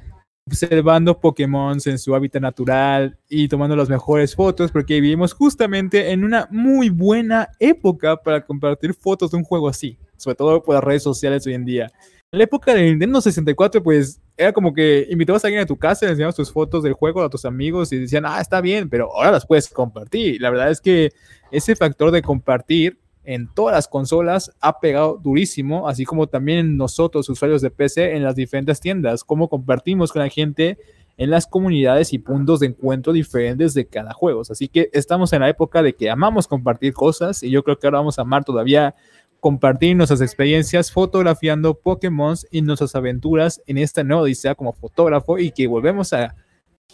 observando 0.46 1.20
Pokémon 1.20 1.78
en 1.86 1.98
su 1.98 2.14
hábitat 2.14 2.42
natural 2.42 3.18
y 3.30 3.48
tomando 3.48 3.76
las 3.76 3.90
mejores 3.90 4.36
fotos, 4.36 4.72
porque 4.72 5.00
vivimos 5.00 5.34
justamente 5.34 6.12
en 6.12 6.24
una 6.24 6.48
muy 6.52 6.90
buena 6.90 7.50
época 7.60 8.18
para 8.18 8.46
compartir 8.46 8.94
fotos 8.94 9.32
de 9.32 9.38
un 9.38 9.44
juego 9.44 9.70
así, 9.70 9.98
sobre 10.18 10.36
todo 10.36 10.64
por 10.64 10.76
las 10.76 10.84
redes 10.84 11.04
sociales 11.04 11.46
hoy 11.48 11.54
en 11.54 11.66
día. 11.66 11.92
En 12.32 12.40
la 12.40 12.46
época 12.46 12.74
de 12.74 12.84
Nintendo 12.84 13.22
64, 13.22 13.84
pues 13.84 14.20
era 14.36 14.52
como 14.52 14.74
que 14.74 15.08
invitabas 15.10 15.44
a 15.44 15.48
alguien 15.48 15.64
a 15.64 15.68
tu 15.68 15.78
casa, 15.78 16.06
le 16.06 16.12
enseñabas 16.12 16.36
tus 16.36 16.52
fotos 16.52 16.84
del 16.84 16.94
juego 16.94 17.22
a 17.22 17.30
tus 17.30 17.46
amigos 17.46 17.94
y 17.94 18.00
decían, 18.00 18.26
ah, 18.26 18.42
está 18.42 18.60
bien, 18.60 18.90
pero 18.90 19.12
ahora 19.16 19.32
las 19.32 19.46
puedes 19.46 19.70
compartir. 19.70 20.42
La 20.42 20.50
verdad 20.50 20.72
es 20.72 20.82
que 20.82 21.12
ese 21.52 21.76
factor 21.76 22.10
de 22.10 22.24
compartir 22.24 22.98
en 23.24 23.48
todas 23.54 23.74
las 23.76 23.88
consolas 23.88 24.52
ha 24.60 24.80
pegado 24.80 25.20
durísimo, 25.22 25.88
así 25.88 26.06
como 26.06 26.28
también 26.28 26.78
nosotros, 26.78 27.30
usuarios 27.30 27.62
de 27.62 27.72
PC, 27.72 28.16
en 28.16 28.24
las 28.24 28.36
diferentes 28.36 28.80
tiendas, 28.80 29.24
cómo 29.24 29.48
compartimos 29.50 30.12
con 30.12 30.22
la 30.22 30.30
gente 30.30 30.78
en 31.18 31.30
las 31.30 31.46
comunidades 31.48 32.12
y 32.14 32.18
puntos 32.18 32.60
de 32.60 32.68
encuentro 32.68 33.14
diferentes 33.14 33.74
de 33.74 33.86
cada 33.86 34.14
juego. 34.14 34.42
Así 34.50 34.68
que 34.68 34.90
estamos 34.94 35.32
en 35.34 35.42
la 35.42 35.50
época 35.50 35.84
de 35.84 35.94
que 35.94 36.10
amamos 36.10 36.48
compartir 36.48 36.94
cosas 36.94 37.44
y 37.44 37.50
yo 37.50 37.64
creo 37.64 37.78
que 37.78 37.88
ahora 37.88 38.00
vamos 38.00 38.18
a 38.18 38.24
amar 38.24 38.44
todavía 38.44 38.96
compartir 39.40 39.96
nuestras 39.96 40.22
experiencias 40.22 40.92
fotografiando 40.92 41.76
Pokémon 41.76 42.36
y 42.50 42.62
nuestras 42.62 42.96
aventuras 42.96 43.62
en 43.68 43.78
esta 43.78 44.04
nueva 44.04 44.24
odisea 44.24 44.56
como 44.56 44.74
fotógrafo 44.74 45.38
y 45.38 45.52
que 45.52 45.68
volvemos 45.68 46.14
a 46.14 46.36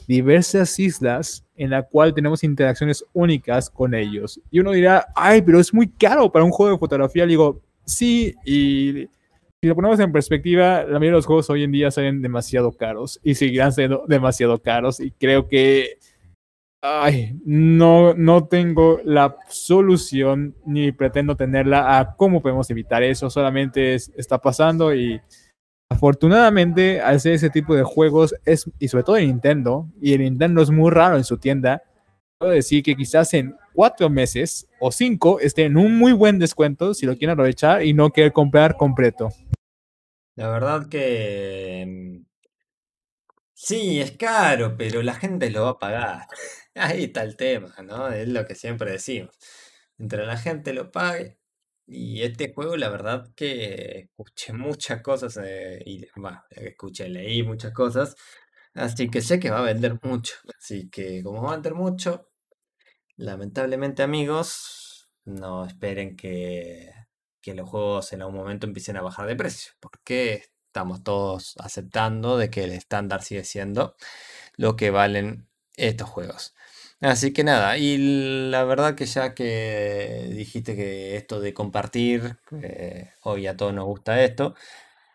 diversas 0.07 0.79
islas 0.79 1.45
en 1.55 1.69
la 1.69 1.83
cual 1.83 2.13
tenemos 2.13 2.43
interacciones 2.43 3.03
únicas 3.13 3.69
con 3.69 3.93
ellos. 3.93 4.41
Y 4.49 4.59
uno 4.59 4.71
dirá, 4.71 5.07
ay, 5.15 5.41
pero 5.41 5.59
es 5.59 5.73
muy 5.73 5.89
caro 5.89 6.31
para 6.31 6.45
un 6.45 6.51
juego 6.51 6.73
de 6.73 6.79
fotografía. 6.79 7.25
Le 7.25 7.31
digo, 7.31 7.61
sí, 7.85 8.33
y 8.45 9.07
si 9.61 9.67
lo 9.67 9.75
ponemos 9.75 9.99
en 9.99 10.11
perspectiva, 10.11 10.83
la 10.83 10.99
mayoría 10.99 11.09
de 11.09 11.17
los 11.17 11.25
juegos 11.25 11.49
hoy 11.49 11.63
en 11.63 11.71
día 11.71 11.91
salen 11.91 12.21
demasiado 12.21 12.71
caros 12.71 13.19
y 13.23 13.35
seguirán 13.35 13.73
siendo 13.73 14.05
demasiado 14.07 14.61
caros. 14.61 14.99
Y 14.99 15.11
creo 15.11 15.47
que 15.47 15.97
ay, 16.81 17.39
no, 17.45 18.13
no 18.13 18.47
tengo 18.47 18.99
la 19.03 19.35
solución 19.49 20.55
ni 20.65 20.91
pretendo 20.91 21.35
tenerla 21.35 21.99
a 21.99 22.15
cómo 22.15 22.41
podemos 22.41 22.69
evitar 22.69 23.03
eso. 23.03 23.29
Solamente 23.29 23.95
está 23.95 24.37
pasando 24.39 24.93
y 24.93 25.21
afortunadamente 25.89 27.01
al 27.01 27.19
ser 27.19 27.33
ese 27.33 27.49
tipo 27.49 27.75
de 27.75 27.83
juegos 27.83 28.35
es, 28.45 28.69
y 28.79 28.87
sobre 28.87 29.03
todo 29.03 29.17
en 29.17 29.27
Nintendo, 29.27 29.89
y 30.01 30.13
el 30.13 30.21
Nintendo 30.21 30.61
es 30.61 30.69
muy 30.69 30.91
raro 30.91 31.17
en 31.17 31.23
su 31.23 31.37
tienda, 31.37 31.83
puedo 32.37 32.53
decir 32.53 32.83
que 32.83 32.95
quizás 32.95 33.33
en 33.33 33.55
cuatro 33.73 34.09
meses 34.09 34.67
o 34.79 34.91
cinco 34.91 35.39
esté 35.39 35.65
en 35.65 35.77
un 35.77 35.97
muy 35.97 36.13
buen 36.13 36.39
descuento 36.39 36.93
si 36.93 37.05
lo 37.05 37.17
quieren 37.17 37.33
aprovechar 37.33 37.83
y 37.83 37.93
no 37.93 38.11
quieren 38.11 38.31
comprar 38.31 38.77
completo. 38.77 39.29
La 40.35 40.49
verdad 40.49 40.87
que 40.87 41.85
mm, 41.85 42.25
sí, 43.53 43.99
es 43.99 44.11
caro, 44.11 44.77
pero 44.77 45.01
la 45.01 45.15
gente 45.15 45.49
lo 45.49 45.63
va 45.63 45.69
a 45.71 45.79
pagar. 45.79 46.27
Ahí 46.75 47.05
está 47.05 47.23
el 47.23 47.35
tema, 47.35 47.75
¿no? 47.83 48.07
Es 48.09 48.27
lo 48.29 48.45
que 48.45 48.55
siempre 48.55 48.91
decimos. 48.91 49.37
Entre 49.97 50.25
la 50.25 50.37
gente 50.37 50.71
lo 50.71 50.91
pague. 50.91 51.38
Y 51.91 52.21
este 52.21 52.53
juego, 52.53 52.77
la 52.77 52.89
verdad 52.89 53.31
que 53.35 54.09
escuché 54.11 54.53
muchas 54.53 55.01
cosas, 55.01 55.39
eh, 55.43 55.81
y 55.85 56.05
va, 56.21 56.45
escuché, 56.51 57.09
leí 57.09 57.43
muchas 57.43 57.73
cosas, 57.73 58.15
así 58.75 59.09
que 59.09 59.21
sé 59.21 59.39
que 59.39 59.49
va 59.49 59.59
a 59.59 59.63
vender 59.63 59.99
mucho. 60.03 60.35
Así 60.57 60.89
que 60.89 61.23
como 61.23 61.41
va 61.43 61.49
a 61.51 61.53
vender 61.55 61.73
mucho, 61.75 62.29
lamentablemente 63.17 64.03
amigos, 64.03 65.09
no 65.25 65.65
esperen 65.65 66.15
que, 66.15 66.91
que 67.41 67.55
los 67.55 67.69
juegos 67.69 68.13
en 68.13 68.21
algún 68.21 68.37
momento 68.37 68.67
empiecen 68.67 68.97
a 68.97 69.01
bajar 69.01 69.27
de 69.27 69.35
precio, 69.35 69.73
porque 69.79 70.43
estamos 70.67 71.03
todos 71.03 71.55
aceptando 71.59 72.37
de 72.37 72.51
que 72.51 72.65
el 72.65 72.71
estándar 72.71 73.23
sigue 73.23 73.43
siendo 73.45 73.95
lo 74.57 74.75
que 74.75 74.91
valen 74.91 75.49
estos 75.75 76.09
juegos. 76.09 76.53
Así 77.01 77.31
que 77.31 77.45
nada, 77.45 77.77
y 77.77 78.49
la 78.51 78.65
verdad 78.65 78.93
que 78.95 79.05
ya 79.05 79.33
que 79.33 80.27
dijiste 80.35 80.75
que 80.75 81.15
esto 81.15 81.39
de 81.39 81.53
compartir, 81.53 82.37
hoy 83.23 83.47
a 83.47 83.55
todos 83.55 83.73
nos 83.73 83.85
gusta 83.85 84.21
esto, 84.21 84.53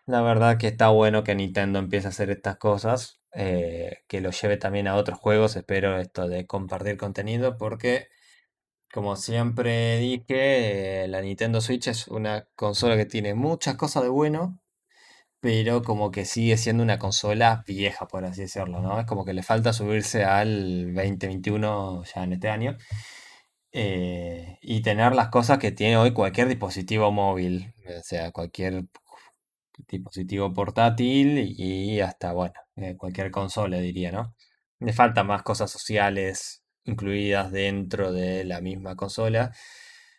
la 0.07 0.21
verdad 0.21 0.57
que 0.57 0.67
está 0.67 0.89
bueno 0.89 1.23
que 1.23 1.35
Nintendo 1.35 1.79
empiece 1.79 2.07
a 2.07 2.09
hacer 2.11 2.31
estas 2.31 2.57
cosas, 2.57 3.21
eh, 3.33 3.99
que 4.07 4.21
lo 4.21 4.31
lleve 4.31 4.57
también 4.57 4.87
a 4.87 4.95
otros 4.95 5.19
juegos, 5.19 5.55
espero 5.55 5.99
esto 5.99 6.27
de 6.27 6.47
compartir 6.47 6.97
contenido, 6.97 7.57
porque 7.57 8.07
como 8.93 9.15
siempre 9.15 9.97
dije, 9.99 11.05
eh, 11.05 11.07
la 11.09 11.21
Nintendo 11.21 11.61
Switch 11.61 11.87
es 11.87 12.07
una 12.07 12.47
consola 12.55 12.97
que 12.97 13.05
tiene 13.05 13.35
muchas 13.35 13.75
cosas 13.75 14.03
de 14.03 14.09
bueno, 14.09 14.59
pero 15.45 15.83
como 15.83 16.09
que 16.09 16.25
sigue 16.25 16.57
siendo 16.57 16.81
una 16.81 16.97
consola 16.97 17.63
vieja, 17.67 18.07
por 18.07 18.25
así 18.25 18.41
decirlo, 18.41 18.81
¿no? 18.81 18.99
Es 18.99 19.05
como 19.05 19.25
que 19.25 19.33
le 19.33 19.43
falta 19.43 19.73
subirse 19.73 20.23
al 20.23 20.95
2021 20.95 22.03
ya 22.03 22.23
en 22.23 22.33
este 22.33 22.49
año 22.49 22.77
eh, 23.71 24.57
y 24.59 24.81
tener 24.81 25.13
las 25.13 25.29
cosas 25.29 25.59
que 25.59 25.71
tiene 25.71 25.97
hoy 25.97 26.13
cualquier 26.13 26.47
dispositivo 26.47 27.11
móvil, 27.11 27.75
o 27.87 28.01
sea, 28.01 28.31
cualquier 28.31 28.85
dispositivo 29.87 30.51
portátil 30.51 31.37
y 31.37 31.99
hasta, 31.99 32.33
bueno, 32.33 32.55
eh, 32.77 32.95
cualquier 32.97 33.29
consola 33.29 33.77
diría, 33.77 34.11
¿no? 34.11 34.33
Le 34.79 34.93
faltan 34.93 35.27
más 35.27 35.43
cosas 35.43 35.69
sociales 35.69 36.63
incluidas 36.85 37.51
dentro 37.51 38.11
de 38.11 38.45
la 38.45 38.61
misma 38.61 38.95
consola. 38.95 39.51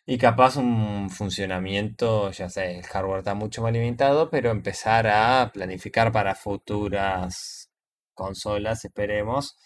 Y 0.08 0.18
capaz 0.18 0.56
un 0.56 1.10
funcionamiento, 1.10 2.30
ya 2.30 2.48
sé, 2.48 2.78
el 2.78 2.84
hardware 2.86 3.18
está 3.18 3.34
mucho 3.34 3.62
más 3.62 3.72
limitado, 3.72 4.30
pero 4.30 4.50
empezar 4.52 5.08
a 5.08 5.50
planificar 5.52 6.12
para 6.12 6.36
futuras 6.36 7.70
consolas, 8.14 8.84
esperemos, 8.84 9.58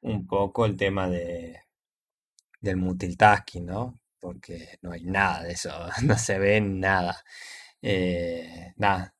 un 0.00 0.26
poco 0.26 0.66
el 0.66 0.76
tema 0.76 1.08
de, 1.10 1.60
del 2.60 2.76
multitasking, 2.78 3.66
¿no? 3.66 4.00
Porque 4.20 4.78
no 4.82 4.92
hay 4.92 5.04
nada 5.04 5.42
de 5.44 5.52
eso, 5.52 5.70
no 6.04 6.18
se 6.18 6.38
ve 6.38 6.60
nada. 6.60 7.22
Eh, 7.82 8.72
nada, 8.76 9.14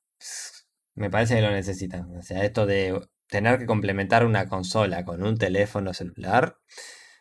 me 0.95 1.11
parece 1.11 1.37
que 1.37 1.43
lo 1.43 1.51
necesitan. 1.51 2.17
O 2.17 2.23
sea, 2.23 2.45
esto 2.45 2.67
de 2.67 3.01
tener 3.29 3.59
que 3.59 3.67
complementar 3.67 4.25
una 4.27 4.49
consola 4.49 5.05
con 5.05 5.23
un 5.23 5.39
teléfono 5.39 5.95
celular, 5.95 6.59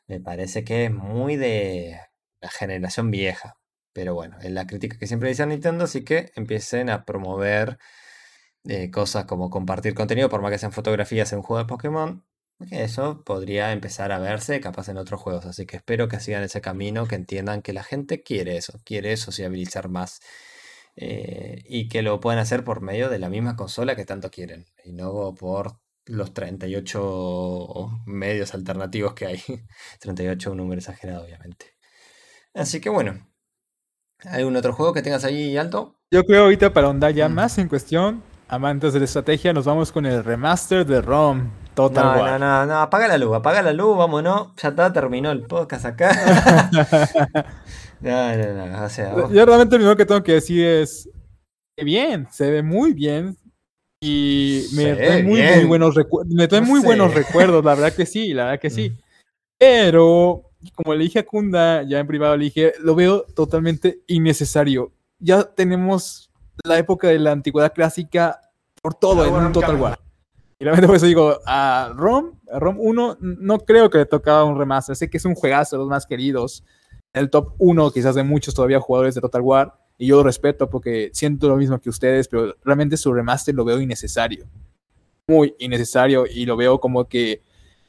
me 0.08 0.19
parece 0.21 0.63
que 0.63 0.86
es 0.86 0.91
muy 0.91 1.36
de 1.38 2.00
la 2.46 2.52
generación 2.52 3.12
vieja. 3.12 3.58
Pero 3.94 4.14
bueno, 4.14 4.38
es 4.42 4.52
la 4.52 4.68
crítica 4.68 4.98
que 5.00 5.08
siempre 5.08 5.30
dice 5.30 5.44
a 5.44 5.46
Nintendo, 5.48 5.86
así 5.86 6.04
que 6.04 6.32
empiecen 6.36 6.90
a 6.90 7.06
promover 7.06 7.80
eh, 8.66 8.92
cosas 8.92 9.26
como 9.26 9.50
compartir 9.50 9.96
contenido, 9.96 10.30
por 10.30 10.42
más 10.42 10.52
que 10.52 10.60
sean 10.60 10.72
fotografías 10.72 11.32
en 11.34 11.40
un 11.40 11.44
juego 11.44 11.60
de 11.64 11.68
Pokémon. 11.68 12.26
Eso 12.72 13.24
podría 13.26 13.72
empezar 13.74 14.12
a 14.12 14.20
verse 14.20 14.62
capaz 14.62 14.90
en 14.90 14.98
otros 14.98 15.22
juegos. 15.22 15.46
Así 15.46 15.66
que 15.66 15.78
espero 15.78 16.08
que 16.08 16.20
sigan 16.20 16.44
ese 16.44 16.62
camino, 16.62 17.08
que 17.08 17.16
entiendan 17.16 17.62
que 17.62 17.74
la 17.74 17.84
gente 17.84 18.24
quiere 18.24 18.58
eso, 18.58 18.80
quiere 18.86 19.18
sociabilizar 19.18 19.90
más. 19.90 20.22
Eh, 20.98 21.64
y 21.68 21.90
que 21.90 22.02
lo 22.02 22.20
puedan 22.22 22.40
hacer 22.40 22.64
por 22.64 22.82
medio 22.82 23.10
de 23.10 23.20
la 23.20 23.30
misma 23.30 23.56
consola 23.56 23.96
que 23.96 24.06
tanto 24.06 24.32
quieren. 24.32 24.66
Y 24.84 24.94
no 24.94 25.36
por 25.36 25.80
los 26.06 26.34
38 26.34 28.04
medios 28.06 28.54
alternativos 28.54 29.14
que 29.14 29.26
hay. 29.28 29.42
38 30.00 30.52
un 30.52 30.58
número 30.58 30.80
exagerado, 30.80 31.26
obviamente. 31.26 31.75
Así 32.56 32.80
que 32.80 32.89
bueno. 32.89 33.20
¿Algún 34.24 34.56
otro 34.56 34.74
juego 34.74 34.94
que 34.94 35.02
tengas 35.02 35.26
ahí 35.26 35.58
alto? 35.58 35.96
Yo 36.12 36.24
creo 36.24 36.44
ahorita 36.44 36.74
para 36.74 36.88
ahondar 36.88 37.13
ya 37.13 37.28
mm. 37.28 37.34
más 37.34 37.58
en 37.58 37.68
cuestión, 37.68 38.24
amantes 38.48 38.94
de 38.94 39.00
la 39.00 39.06
estrategia, 39.06 39.54
nos 39.54 39.65
vamos 39.65 39.91
con 39.91 40.06
el 40.06 40.24
remaster 40.24 40.86
de 40.86 41.02
ROM. 41.02 41.52
Total 41.76 42.18
no, 42.18 42.26
no, 42.26 42.39
no, 42.39 42.65
no, 42.65 42.80
apaga 42.80 43.10
la 43.10 43.18
luz, 43.18 43.36
apaga 43.36 43.62
la 43.62 43.74
luz, 43.74 43.98
vámonos. 43.98 44.56
Ya 44.56 44.70
está, 44.70 44.94
terminó 44.94 45.32
el 45.32 45.41
podcast 45.41 45.86
acá. 45.86 46.72
no, 48.00 48.38
no, 48.38 48.68
no, 48.68 48.84
o 48.86 48.89
sea, 48.89 49.13
Yo 49.30 49.46
realmente 49.46 49.78
lo 49.78 49.84
único 49.84 49.98
que 49.98 50.06
tengo 50.06 50.24
que 50.24 50.34
decir 50.34 50.65
es 50.65 51.10
que 51.78 51.84
bien, 51.84 52.28
se 52.32 52.50
ve 52.50 52.63
muy 52.63 52.94
bien. 52.94 53.38
Y 54.02 54.68
me 54.74 54.94
trae 54.94 55.24
muy, 55.24 55.41
muy, 55.41 55.65
buenos 55.65 55.96
me 56.28 56.48
trae 56.48 56.62
muy 56.62 56.80
buenos 56.80 57.13
recuerdos, 57.13 57.65
la 57.65 57.76
verdad 57.76 57.94
que 57.94 58.06
sí, 58.06 58.34
la 58.34 58.46
verdad 58.46 58.60
que 58.62 58.70
sí. 58.70 58.91
Mm. 58.91 58.98
Pero 59.58 60.52
como 60.73 60.93
le 60.93 61.04
dije 61.04 61.19
a 61.19 61.25
Kunda, 61.25 61.84
ya 61.84 61.99
en 61.99 62.08
privado 62.08 62.38
le 62.38 62.45
dije, 62.45 62.73
lo 62.80 62.95
veo 62.95 63.23
totalmente 63.36 64.01
innecesario. 64.08 64.91
Ya 65.19 65.43
tenemos 65.43 66.32
la 66.63 66.78
época 66.78 67.08
de 67.08 67.19
la 67.19 67.32
antigüedad 67.32 67.73
clásica 67.73 68.39
por 68.82 68.93
todo 68.93 69.25
en 69.25 69.34
un 69.34 69.51
Total 69.51 69.75
War. 69.75 69.99
Y 70.60 70.63
realmente 70.63 70.88
por 70.88 70.95
eso 70.95 71.06
digo, 71.06 71.39
a 71.45 71.91
ROM, 71.95 72.39
a 72.51 72.60
ROM 72.60 72.78
1, 72.80 73.17
no 73.19 73.60
creo 73.60 73.89
que 73.89 73.97
le 73.97 74.06
tocaba 74.06 74.45
un 74.45 74.58
remaster. 74.58 74.95
Sé 74.95 75.10
que 75.10 75.17
es 75.17 75.25
un 75.25 75.36
juegazo, 75.36 75.78
los 75.78 75.88
más 75.88 76.06
queridos. 76.06 76.63
El 77.12 77.30
top 77.30 77.54
1 77.58 77.91
quizás 77.91 78.15
de 78.15 78.23
muchos 78.23 78.54
todavía 78.54 78.80
jugadores 78.80 79.15
de 79.15 79.21
Total 79.21 79.41
War. 79.41 79.73
Y 79.97 80.08
yo 80.08 80.17
lo 80.17 80.23
respeto 80.23 80.69
porque 80.69 81.10
siento 81.13 81.49
lo 81.49 81.58
mismo 81.58 81.80
que 81.80 81.89
ustedes, 81.89 82.28
pero 82.28 82.56
realmente 82.63 82.97
su 82.97 83.13
remaster 83.13 83.56
lo 83.56 83.65
veo 83.65 83.80
innecesario. 83.80 84.45
Muy 85.28 85.56
innecesario 85.60 86.25
y 86.25 86.45
lo 86.45 86.56
veo 86.56 86.80
como 86.80 87.06
que 87.06 87.41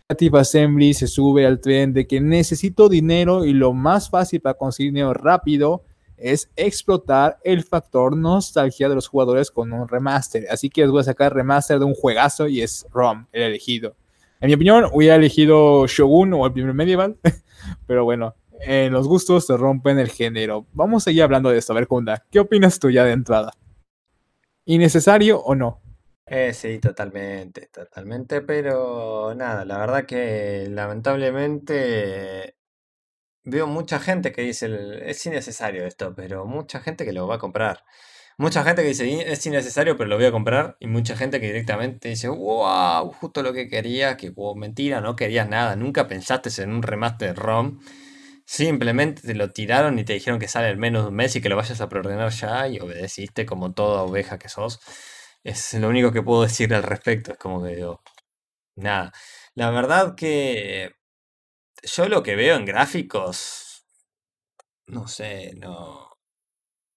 Creative 0.09 0.39
Assembly 0.39 0.95
se 0.95 1.09
sube 1.09 1.45
al 1.45 1.61
tren 1.61 1.93
de 1.93 2.07
que 2.07 2.21
necesito 2.21 2.89
dinero 2.89 3.45
y 3.45 3.53
lo 3.53 3.73
más 3.73 4.09
fácil 4.09 4.41
para 4.41 4.57
conseguir 4.57 4.93
dinero 4.93 5.13
rápido 5.13 5.83
es 6.17 6.49
explotar 6.55 7.39
el 7.43 7.65
factor 7.65 8.17
nostalgia 8.17 8.89
de 8.89 8.95
los 8.95 9.09
jugadores 9.09 9.51
con 9.51 9.73
un 9.73 9.89
remaster. 9.89 10.47
Así 10.49 10.71
que 10.71 10.83
les 10.83 10.93
voy 10.93 11.01
a 11.01 11.05
sacar 11.05 11.35
remaster 11.35 11.81
de 11.81 11.87
un 11.87 11.95
juegazo 11.95 12.47
y 12.47 12.63
es 12.63 12.87
ROM, 12.93 13.27
el 13.33 13.43
elegido. 13.43 13.97
En 14.41 14.47
mi 14.47 14.55
opinión, 14.55 14.85
hubiera 14.93 15.17
elegido 15.17 15.89
Shogun 15.89 16.35
o 16.35 16.47
el 16.47 16.53
primer 16.53 16.73
medieval, 16.73 17.17
pero 17.89 18.05
bueno, 18.05 18.37
en 18.61 18.93
los 18.93 19.09
gustos 19.09 19.45
se 19.45 19.57
rompen 19.57 19.99
el 19.99 20.09
género. 20.09 20.67
Vamos 20.73 21.03
a 21.03 21.05
seguir 21.07 21.25
hablando 21.25 21.51
de 21.51 21.59
esto. 21.59 21.73
A 21.73 21.77
ver, 21.77 21.89
Kunda, 21.89 22.25
¿qué 22.31 22.39
opinas 22.39 22.79
tú 22.79 22.91
ya 22.91 23.03
de 23.03 23.11
entrada? 23.11 23.55
¿Innecesario 24.67 25.41
o 25.41 25.57
no? 25.57 25.81
Eh, 26.29 26.53
sí, 26.55 26.81
totalmente, 26.81 27.69
totalmente, 27.69 28.41
pero 28.43 29.33
nada, 29.37 29.65
la 29.65 29.79
verdad 29.79 30.07
que 30.07 30.67
lamentablemente 30.69 32.57
veo 33.45 33.67
mucha 33.69 34.01
gente 34.01 34.33
que 34.33 34.43
dice, 34.43 34.69
es 35.11 35.27
innecesario 35.27 35.87
esto, 35.87 36.15
pero 36.17 36.47
mucha 36.47 36.81
gente 36.81 37.05
que 37.05 37.13
lo 37.13 37.27
va 37.29 37.37
a 37.37 37.39
comprar. 37.39 37.85
Mucha 38.39 38.65
gente 38.65 38.83
que 38.83 38.89
dice 38.89 39.33
es 39.33 39.47
innecesario, 39.47 39.97
pero 39.99 40.09
lo 40.11 40.17
voy 40.17 40.27
a 40.27 40.33
comprar. 40.33 40.77
Y 40.81 40.89
mucha 40.89 41.17
gente 41.17 41.41
que 41.41 41.47
directamente 41.49 42.09
dice, 42.11 42.29
wow, 42.29 43.13
justo 43.13 43.43
lo 43.43 43.53
que 43.55 43.69
quería, 43.69 44.17
que 44.17 44.31
wow, 44.31 44.57
mentira, 44.57 45.01
no 45.03 45.17
querías 45.17 45.49
nada, 45.49 45.77
nunca 45.77 46.09
pensaste 46.09 46.51
en 46.63 46.73
un 46.73 46.83
remaster 46.83 47.37
ROM. 47.37 47.81
Simplemente 48.47 49.23
te 49.23 49.35
lo 49.35 49.53
tiraron 49.53 49.99
y 49.99 50.05
te 50.05 50.15
dijeron 50.15 50.39
que 50.41 50.49
sale 50.49 50.71
en 50.71 50.79
menos 50.79 51.05
de 51.05 51.09
un 51.11 51.17
mes 51.17 51.37
y 51.37 51.41
que 51.43 51.49
lo 51.49 51.57
vayas 51.57 51.81
a 51.81 51.89
preordenar 51.89 52.31
ya 52.33 52.69
y 52.69 52.79
obedeciste 52.81 53.47
como 53.47 53.73
toda 53.75 54.03
oveja 54.03 54.39
que 54.39 54.49
sos. 54.49 54.81
Es 55.47 55.75
lo 55.75 55.89
único 55.89 56.11
que 56.13 56.23
puedo 56.23 56.43
decir 56.43 56.75
al 56.75 56.83
respecto. 56.83 57.33
Es 57.33 57.39
como 57.39 57.63
que 57.63 57.77
digo, 57.77 58.03
nada. 58.77 59.13
La 59.55 59.71
verdad 59.71 60.15
que 60.17 60.93
yo 61.83 62.09
lo 62.09 62.23
que 62.23 62.37
veo 62.37 62.57
en 62.57 62.67
gráficos, 62.67 63.87
no 64.87 65.09
sé, 65.09 65.55
no. 65.57 66.11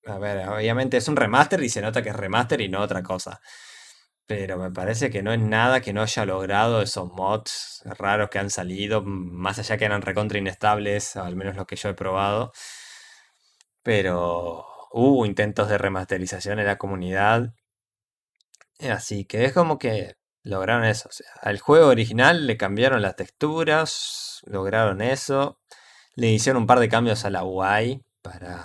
A 0.08 0.18
ver, 0.20 0.48
obviamente 0.50 0.98
es 0.98 1.08
un 1.08 1.16
remaster 1.18 1.64
y 1.64 1.70
se 1.70 1.82
nota 1.82 2.02
que 2.04 2.10
es 2.10 2.16
remaster 2.16 2.62
y 2.62 2.70
no 2.70 2.82
otra 2.82 3.04
cosa. 3.04 3.42
Pero 4.28 4.58
me 4.58 4.72
parece 4.72 5.10
que 5.12 5.24
no 5.24 5.34
es 5.34 5.40
nada 5.42 5.82
que 5.82 5.94
no 5.94 6.02
haya 6.04 6.26
logrado 6.26 6.82
esos 6.82 7.12
mods 7.14 7.84
raros 8.00 8.30
que 8.30 8.40
han 8.40 8.50
salido, 8.52 9.04
más 9.04 9.60
allá 9.60 9.78
que 9.78 9.86
eran 9.86 10.02
recontra 10.04 10.40
inestables, 10.40 11.16
al 11.18 11.36
menos 11.36 11.56
los 11.58 11.68
que 11.68 11.76
yo 11.78 11.90
he 11.90 11.96
probado. 11.96 12.54
Pero 13.84 14.66
hubo 14.92 15.26
intentos 15.26 15.68
de 15.70 15.78
remasterización 15.78 16.60
en 16.60 16.66
la 16.66 16.78
comunidad. 16.78 17.54
Así 18.80 19.26
que 19.26 19.46
es 19.46 19.54
como 19.54 19.78
que 19.80 20.16
lograron 20.44 20.86
eso. 20.86 21.10
Al 21.42 21.60
juego 21.60 21.88
original 21.88 22.48
le 22.48 22.58
cambiaron 22.58 23.02
las 23.02 23.16
texturas, 23.16 24.42
lograron 24.46 25.02
eso. 25.02 25.60
Le 26.16 26.30
hicieron 26.30 26.64
un 26.64 26.68
par 26.68 26.80
de 26.80 26.90
cambios 26.90 27.26
a 27.26 27.30
la 27.30 27.44
UI 27.44 28.04
para. 28.22 28.64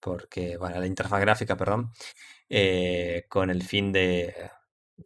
Porque, 0.00 0.56
bueno, 0.58 0.76
a 0.76 0.80
la 0.80 0.86
interfaz 0.86 1.20
gráfica, 1.20 1.56
perdón. 1.56 1.92
Eh, 2.48 3.26
con 3.28 3.50
el 3.50 3.62
fin 3.62 3.92
de 3.92 4.34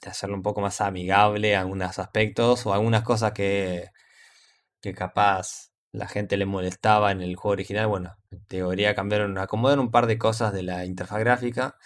de 0.00 0.10
hacerlo 0.10 0.36
un 0.36 0.42
poco 0.42 0.60
más 0.60 0.80
amigable 0.80 1.52
en 1.52 1.58
algunos 1.60 1.98
aspectos 1.98 2.66
o 2.66 2.74
algunas 2.74 3.02
cosas 3.02 3.32
que, 3.32 3.90
que 4.80 4.94
capaz 4.94 5.70
la 5.92 6.08
gente 6.08 6.36
le 6.36 6.46
molestaba 6.46 7.12
en 7.12 7.22
el 7.22 7.36
juego 7.36 7.52
original. 7.52 7.86
Bueno, 7.88 8.16
en 8.30 8.44
teoría 8.46 8.94
cambiaron, 8.94 9.38
acomodaron 9.38 9.86
un 9.86 9.90
par 9.90 10.06
de 10.06 10.18
cosas 10.18 10.52
de 10.52 10.62
la 10.62 10.84
interfaz 10.84 11.20
gráfica. 11.20 11.76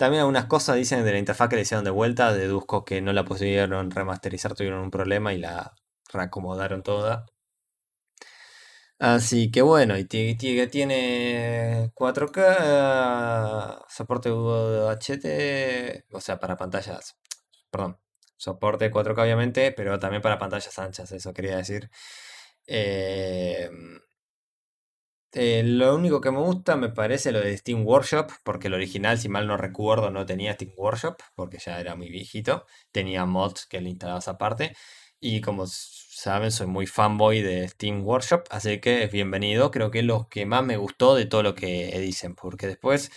También 0.00 0.20
algunas 0.22 0.46
cosas 0.46 0.76
dicen 0.76 1.04
de 1.04 1.12
la 1.12 1.18
interfaz 1.18 1.50
que 1.50 1.56
le 1.56 1.62
hicieron 1.62 1.84
de 1.84 1.90
vuelta. 1.90 2.32
Deduzco 2.32 2.86
que 2.86 3.02
no 3.02 3.12
la 3.12 3.22
pudieron 3.26 3.90
remasterizar, 3.90 4.54
tuvieron 4.54 4.80
un 4.80 4.90
problema 4.90 5.34
y 5.34 5.38
la 5.38 5.74
reacomodaron 6.10 6.82
toda. 6.82 7.26
Así 8.98 9.50
que 9.50 9.60
bueno, 9.62 9.96
y 9.98 10.04
tiene 10.06 11.90
4K, 11.94 13.84
soporte 13.88 14.30
UHD, 14.30 16.04
o 16.12 16.20
sea, 16.20 16.38
para 16.38 16.56
pantallas 16.56 17.16
perdón, 17.70 17.98
soporte 18.36 18.90
4K 18.90 19.22
obviamente, 19.22 19.72
pero 19.72 19.98
también 19.98 20.22
para 20.22 20.38
pantallas 20.38 20.78
anchas, 20.78 21.12
eso 21.12 21.32
quería 21.34 21.56
decir. 21.56 21.90
Em, 22.66 24.00
eh, 25.32 25.62
lo 25.64 25.94
único 25.94 26.20
que 26.20 26.30
me 26.30 26.38
gusta 26.40 26.76
me 26.76 26.88
parece 26.90 27.32
lo 27.32 27.40
de 27.40 27.56
Steam 27.56 27.86
Workshop, 27.86 28.30
porque 28.42 28.68
el 28.68 28.74
original, 28.74 29.18
si 29.18 29.28
mal 29.28 29.46
no 29.46 29.56
recuerdo, 29.56 30.10
no 30.10 30.26
tenía 30.26 30.54
Steam 30.54 30.72
Workshop, 30.76 31.16
porque 31.34 31.58
ya 31.58 31.80
era 31.80 31.94
muy 31.96 32.10
viejito. 32.10 32.66
Tenía 32.92 33.24
mods 33.26 33.66
que 33.66 33.80
le 33.80 33.90
instalabas 33.90 34.28
aparte. 34.28 34.76
Y 35.20 35.40
como 35.40 35.66
saben, 35.66 36.50
soy 36.50 36.66
muy 36.66 36.86
fanboy 36.86 37.42
de 37.42 37.68
Steam 37.68 38.04
Workshop, 38.04 38.44
así 38.50 38.80
que 38.80 39.04
es 39.04 39.12
bienvenido. 39.12 39.70
Creo 39.70 39.90
que 39.90 40.00
es 40.00 40.04
lo 40.04 40.28
que 40.28 40.46
más 40.46 40.64
me 40.64 40.76
gustó 40.76 41.14
de 41.14 41.26
todo 41.26 41.42
lo 41.42 41.54
que 41.54 41.96
dicen, 42.00 42.34
porque 42.34 42.66
después 42.66 43.10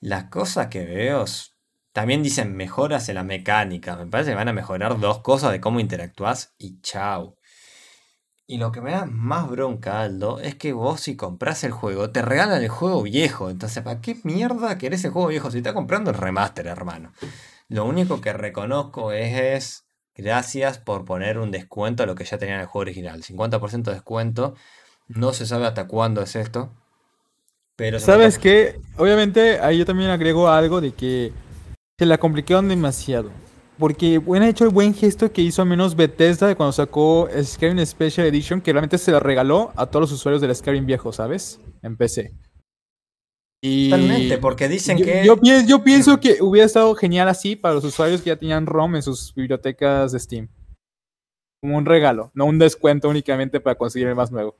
las 0.00 0.24
cosas 0.24 0.68
que 0.68 0.84
veo 0.84 1.24
también 1.92 2.22
dicen 2.22 2.56
mejoras 2.56 3.08
en 3.08 3.16
la 3.16 3.24
mecánica. 3.24 3.96
Me 3.96 4.06
parece 4.06 4.30
que 4.30 4.36
van 4.36 4.48
a 4.48 4.52
mejorar 4.52 4.98
dos 5.00 5.20
cosas 5.20 5.52
de 5.52 5.60
cómo 5.60 5.80
interactúas 5.80 6.54
y 6.58 6.80
chao. 6.80 7.36
Y 8.46 8.58
lo 8.58 8.72
que 8.72 8.80
me 8.80 8.90
da 8.90 9.06
más 9.06 9.48
bronca, 9.48 10.02
Aldo, 10.02 10.40
es 10.40 10.54
que 10.56 10.72
vos 10.72 11.00
si 11.00 11.16
compras 11.16 11.64
el 11.64 11.70
juego, 11.70 12.10
te 12.10 12.22
regalan 12.22 12.62
el 12.62 12.68
juego 12.68 13.02
viejo. 13.02 13.50
Entonces, 13.50 13.82
¿para 13.82 14.00
qué 14.00 14.18
mierda 14.24 14.78
querés 14.78 15.04
el 15.04 15.12
juego 15.12 15.28
viejo 15.28 15.50
si 15.50 15.58
estás 15.58 15.72
comprando 15.72 16.10
el 16.10 16.16
remaster, 16.16 16.66
hermano? 16.66 17.12
Lo 17.68 17.86
único 17.86 18.20
que 18.20 18.32
reconozco 18.32 19.12
es, 19.12 19.84
gracias 20.14 20.78
por 20.78 21.04
poner 21.04 21.38
un 21.38 21.50
descuento 21.50 22.02
a 22.02 22.06
lo 22.06 22.14
que 22.14 22.24
ya 22.24 22.36
tenía 22.36 22.56
en 22.56 22.60
el 22.62 22.66
juego 22.66 22.82
original. 22.82 23.22
50% 23.22 23.84
de 23.84 23.94
descuento. 23.94 24.54
No 25.08 25.32
se 25.32 25.46
sabe 25.46 25.66
hasta 25.66 25.86
cuándo 25.86 26.20
es 26.20 26.36
esto. 26.36 26.70
Pero 27.76 27.98
¿Sabes 28.00 28.38
qué? 28.38 28.78
Obviamente 28.98 29.60
ahí 29.60 29.78
yo 29.78 29.86
también 29.86 30.10
agrego 30.10 30.50
algo 30.50 30.80
de 30.80 30.92
que 30.92 31.32
se 31.98 32.06
la 32.06 32.18
complicaron 32.18 32.68
demasiado. 32.68 33.30
Porque 33.82 34.18
bueno, 34.18 34.46
hecho 34.46 34.62
el 34.62 34.70
buen 34.70 34.94
gesto 34.94 35.32
que 35.32 35.42
hizo 35.42 35.60
a 35.60 35.64
menos 35.64 35.96
Bethesda 35.96 36.54
cuando 36.54 36.70
sacó 36.70 37.28
Skyrim 37.42 37.84
Special 37.84 38.24
Edition, 38.28 38.60
que 38.60 38.72
realmente 38.72 38.96
se 38.96 39.10
la 39.10 39.18
regaló 39.18 39.72
a 39.74 39.86
todos 39.86 40.02
los 40.02 40.12
usuarios 40.12 40.40
del 40.40 40.54
Skyrim 40.54 40.86
viejo, 40.86 41.12
¿sabes? 41.12 41.58
En 41.82 41.96
PC. 41.96 42.32
Y 43.60 43.90
Totalmente, 43.90 44.38
porque 44.38 44.68
dicen 44.68 44.98
que... 44.98 45.24
Yo, 45.26 45.36
yo, 45.66 45.82
pienso 45.82 46.20
que 46.20 46.40
hubiera 46.40 46.64
estado 46.64 46.94
genial 46.94 47.26
así 47.26 47.56
para 47.56 47.74
los 47.74 47.82
usuarios 47.82 48.22
que 48.22 48.28
ya 48.30 48.36
tenían 48.36 48.66
ROM 48.66 48.94
en 48.94 49.02
sus 49.02 49.34
bibliotecas 49.34 50.12
de 50.12 50.20
Steam. 50.20 50.48
Como 51.60 51.76
un 51.76 51.84
regalo, 51.84 52.30
no 52.34 52.44
un 52.44 52.60
descuento 52.60 53.08
únicamente 53.08 53.58
para 53.58 53.74
conseguir 53.74 54.06
el 54.06 54.14
más 54.14 54.30
nuevo. 54.30 54.56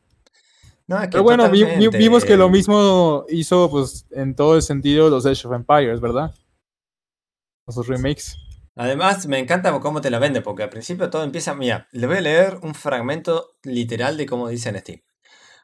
Pero 0.88 1.22
bueno, 1.22 1.48
vimos 1.48 2.24
que 2.24 2.36
lo 2.36 2.50
mismo 2.50 3.24
hizo 3.28 3.70
pues 3.70 4.04
en 4.10 4.34
todo 4.34 4.56
el 4.56 4.62
sentido 4.62 5.10
los 5.10 5.26
Age 5.26 5.46
of 5.46 5.54
Empires, 5.54 6.00
¿verdad? 6.00 6.34
sus 7.68 7.86
remakes. 7.86 8.36
Además, 8.74 9.26
me 9.26 9.38
encanta 9.38 9.78
cómo 9.80 10.00
te 10.00 10.10
la 10.10 10.18
vende, 10.18 10.40
porque 10.40 10.62
al 10.62 10.70
principio 10.70 11.10
todo 11.10 11.24
empieza. 11.24 11.54
Mira, 11.54 11.88
le 11.92 12.06
voy 12.06 12.16
a 12.18 12.22
leer 12.22 12.58
un 12.62 12.74
fragmento 12.74 13.56
literal 13.62 14.16
de 14.16 14.26
cómo 14.26 14.48
dice 14.48 14.70
en 14.70 14.78
Steam. 14.78 15.02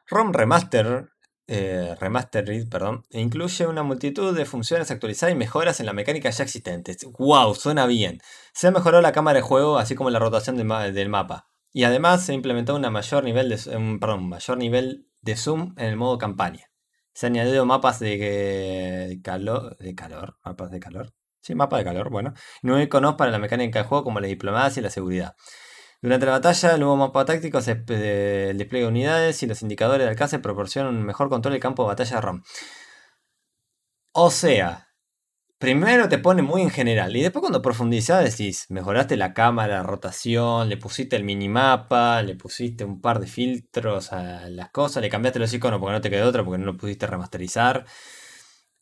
ROM 0.07 0.33
Remaster, 0.33 1.09
eh, 1.47 1.95
Remastered, 1.99 2.69
perdón, 2.69 3.05
incluye 3.09 3.65
una 3.65 3.81
multitud 3.81 4.35
de 4.37 4.45
funciones 4.45 4.91
actualizadas 4.91 5.33
y 5.33 5.37
mejoras 5.37 5.79
en 5.79 5.87
la 5.87 5.93
mecánica 5.93 6.29
ya 6.29 6.43
existentes. 6.43 6.97
¡Wow! 7.17 7.55
Suena 7.55 7.87
bien. 7.87 8.19
Se 8.53 8.67
ha 8.67 8.71
mejorado 8.71 9.01
la 9.01 9.11
cámara 9.11 9.37
de 9.37 9.41
juego, 9.41 9.79
así 9.79 9.95
como 9.95 10.11
la 10.11 10.19
rotación 10.19 10.57
del, 10.57 11.09
mapa. 11.09 11.47
Y 11.71 11.85
además 11.85 12.23
se 12.23 12.33
implementó 12.33 12.75
una 12.75 12.89
un, 12.89 12.93
mayor 12.93 13.23
nivel 13.23 15.07
de 15.21 15.35
zoom 15.35 15.73
en 15.77 15.85
el 15.85 15.95
modo 15.95 16.17
campaña. 16.19 16.65
Se 17.13 17.27
han 17.27 17.33
añadido 17.33 17.65
mapas 17.65 17.99
de, 17.99 19.19
calor, 19.23 19.75
de 19.77 19.95
calor, 19.95 20.37
mapas 20.45 20.71
de 20.71 20.79
calor, 20.79 21.13
Sí, 21.41 21.55
mapa 21.55 21.77
de 21.77 21.83
calor, 21.85 22.09
bueno. 22.09 22.33
Nuevos 22.61 22.83
iconos 22.83 23.15
para 23.15 23.31
la 23.31 23.39
mecánica 23.39 23.79
del 23.79 23.87
juego 23.87 24.03
como 24.03 24.19
la 24.19 24.27
diplomacia 24.27 24.79
y 24.79 24.83
la 24.83 24.89
seguridad. 24.89 25.35
Durante 26.01 26.25
la 26.25 26.33
batalla, 26.33 26.73
el 26.73 26.79
nuevo 26.79 26.97
mapa 26.97 27.25
táctico 27.25 27.61
se 27.61 27.71
el 27.71 28.57
despliegue 28.57 28.85
de 28.85 28.87
unidades 28.87 29.43
y 29.43 29.47
los 29.47 29.61
indicadores 29.61 30.05
de 30.05 30.11
alcance 30.11 30.39
proporcionan 30.39 30.95
un 30.95 31.03
mejor 31.05 31.29
control 31.29 31.53
del 31.53 31.61
campo 31.61 31.83
de 31.83 31.87
batalla 31.87 32.15
de 32.15 32.21
ROM. 32.21 32.41
O 34.13 34.29
sea, 34.31 34.87
primero 35.59 36.09
te 36.09 36.19
pone 36.19 36.41
muy 36.41 36.61
en 36.63 36.69
general 36.71 37.15
y 37.15 37.21
después 37.23 37.41
cuando 37.41 37.61
profundizás 37.61 38.23
decís, 38.25 38.65
mejoraste 38.69 39.17
la 39.17 39.33
cámara, 39.33 39.77
la 39.77 39.83
rotación, 39.83 40.69
le 40.69 40.77
pusiste 40.77 41.15
el 41.15 41.23
minimapa, 41.25 42.21
le 42.23 42.35
pusiste 42.35 42.85
un 42.85 43.01
par 43.01 43.19
de 43.19 43.27
filtros 43.27 44.13
a 44.13 44.49
las 44.49 44.71
cosas, 44.71 45.03
le 45.03 45.09
cambiaste 45.09 45.39
los 45.39 45.53
iconos 45.53 45.79
porque 45.79 45.93
no 45.93 46.01
te 46.01 46.09
quedó 46.09 46.29
otra, 46.29 46.43
porque 46.45 46.59
no 46.59 46.65
lo 46.65 46.77
pudiste 46.77 47.07
remasterizar 47.07 47.85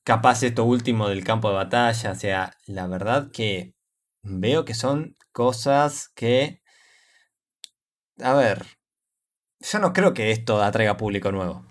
capaz 0.07 0.41
esto 0.43 0.63
último 0.63 1.09
del 1.09 1.25
campo 1.25 1.49
de 1.49 1.55
batalla. 1.55 2.11
O 2.11 2.15
sea, 2.15 2.53
la 2.65 2.87
verdad 2.87 3.29
que 3.29 3.75
veo 4.21 4.63
que 4.63 4.73
son 4.73 5.17
cosas 5.33 6.07
que... 6.15 6.61
A 8.23 8.33
ver, 8.33 8.65
yo 9.59 9.79
no 9.79 9.91
creo 9.91 10.13
que 10.13 10.31
esto 10.31 10.63
atraiga 10.63 10.95
público 10.95 11.33
nuevo. 11.33 11.65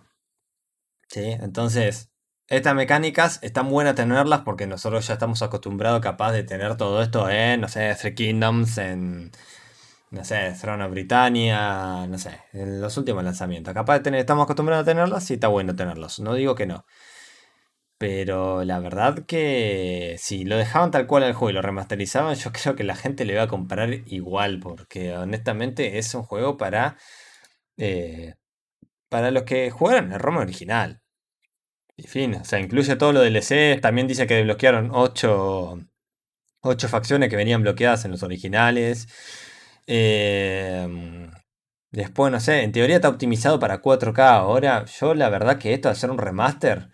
¿Sí? 1.08 1.24
Entonces, 1.40 2.10
estas 2.46 2.74
mecánicas 2.74 3.38
están 3.42 3.70
buenas 3.70 3.94
tenerlas 3.94 4.42
porque 4.42 4.66
nosotros 4.66 5.06
ya 5.06 5.14
estamos 5.14 5.40
acostumbrados 5.40 6.02
capaz 6.02 6.32
de 6.32 6.44
tener 6.44 6.76
todo 6.76 7.02
esto 7.02 7.30
en, 7.30 7.62
no 7.62 7.68
sé, 7.68 7.94
Three 7.94 8.14
Kingdoms, 8.14 8.76
en, 8.76 9.32
no 10.10 10.24
sé, 10.26 10.54
Throne 10.60 10.84
of 10.84 10.90
Britannia, 10.90 12.06
no 12.06 12.18
sé, 12.18 12.42
en 12.52 12.82
los 12.82 12.98
últimos 12.98 13.24
lanzamientos. 13.24 13.72
Capaz 13.72 13.94
de 13.94 14.00
tener, 14.00 14.20
estamos 14.20 14.44
acostumbrados 14.44 14.82
a 14.82 14.90
tenerlas, 14.90 15.24
sí 15.24 15.34
está 15.34 15.48
bueno 15.48 15.74
tenerlos, 15.74 16.20
no 16.20 16.34
digo 16.34 16.54
que 16.54 16.66
no. 16.66 16.84
Pero 17.98 18.62
la 18.64 18.78
verdad 18.78 19.24
que 19.26 20.16
si 20.18 20.44
lo 20.44 20.58
dejaban 20.58 20.90
tal 20.90 21.06
cual 21.06 21.22
al 21.22 21.32
juego 21.32 21.50
y 21.50 21.54
lo 21.54 21.62
remasterizaban, 21.62 22.34
yo 22.36 22.52
creo 22.52 22.76
que 22.76 22.84
la 22.84 22.96
gente 22.96 23.24
le 23.24 23.34
iba 23.34 23.42
a 23.42 23.48
comprar 23.48 23.90
igual, 24.06 24.60
porque 24.60 25.16
honestamente 25.16 25.98
es 25.98 26.14
un 26.14 26.22
juego 26.22 26.56
para, 26.58 26.98
eh, 27.78 28.34
para 29.10 29.30
los 29.30 29.44
que 29.44 29.70
jugaron 29.70 30.12
el 30.12 30.20
ROM 30.20 30.38
original. 30.38 31.02
Y 31.96 32.06
fin, 32.08 32.34
o 32.36 32.44
sea, 32.44 32.60
incluye 32.60 32.96
todo 32.96 33.12
lo 33.12 33.22
DLC, 33.22 33.80
también 33.80 34.06
dice 34.06 34.26
que 34.26 34.34
desbloquearon 34.34 34.90
8, 34.92 35.78
facciones 36.88 37.30
que 37.30 37.36
venían 37.36 37.62
bloqueadas 37.62 38.04
en 38.04 38.10
los 38.12 38.22
originales. 38.22 39.08
Em, 39.86 41.30
después, 41.90 42.32
no 42.32 42.40
sé, 42.40 42.62
en 42.62 42.72
teoría 42.72 42.96
está 42.96 43.08
optimizado 43.08 43.58
para 43.60 43.80
4K 43.82 44.18
ahora. 44.36 44.84
Yo 44.86 45.14
la 45.14 45.30
verdad 45.30 45.58
que 45.58 45.74
esto 45.74 45.88
de 45.88 45.92
hacer 45.92 46.10
un 46.10 46.18
remaster 46.18 46.90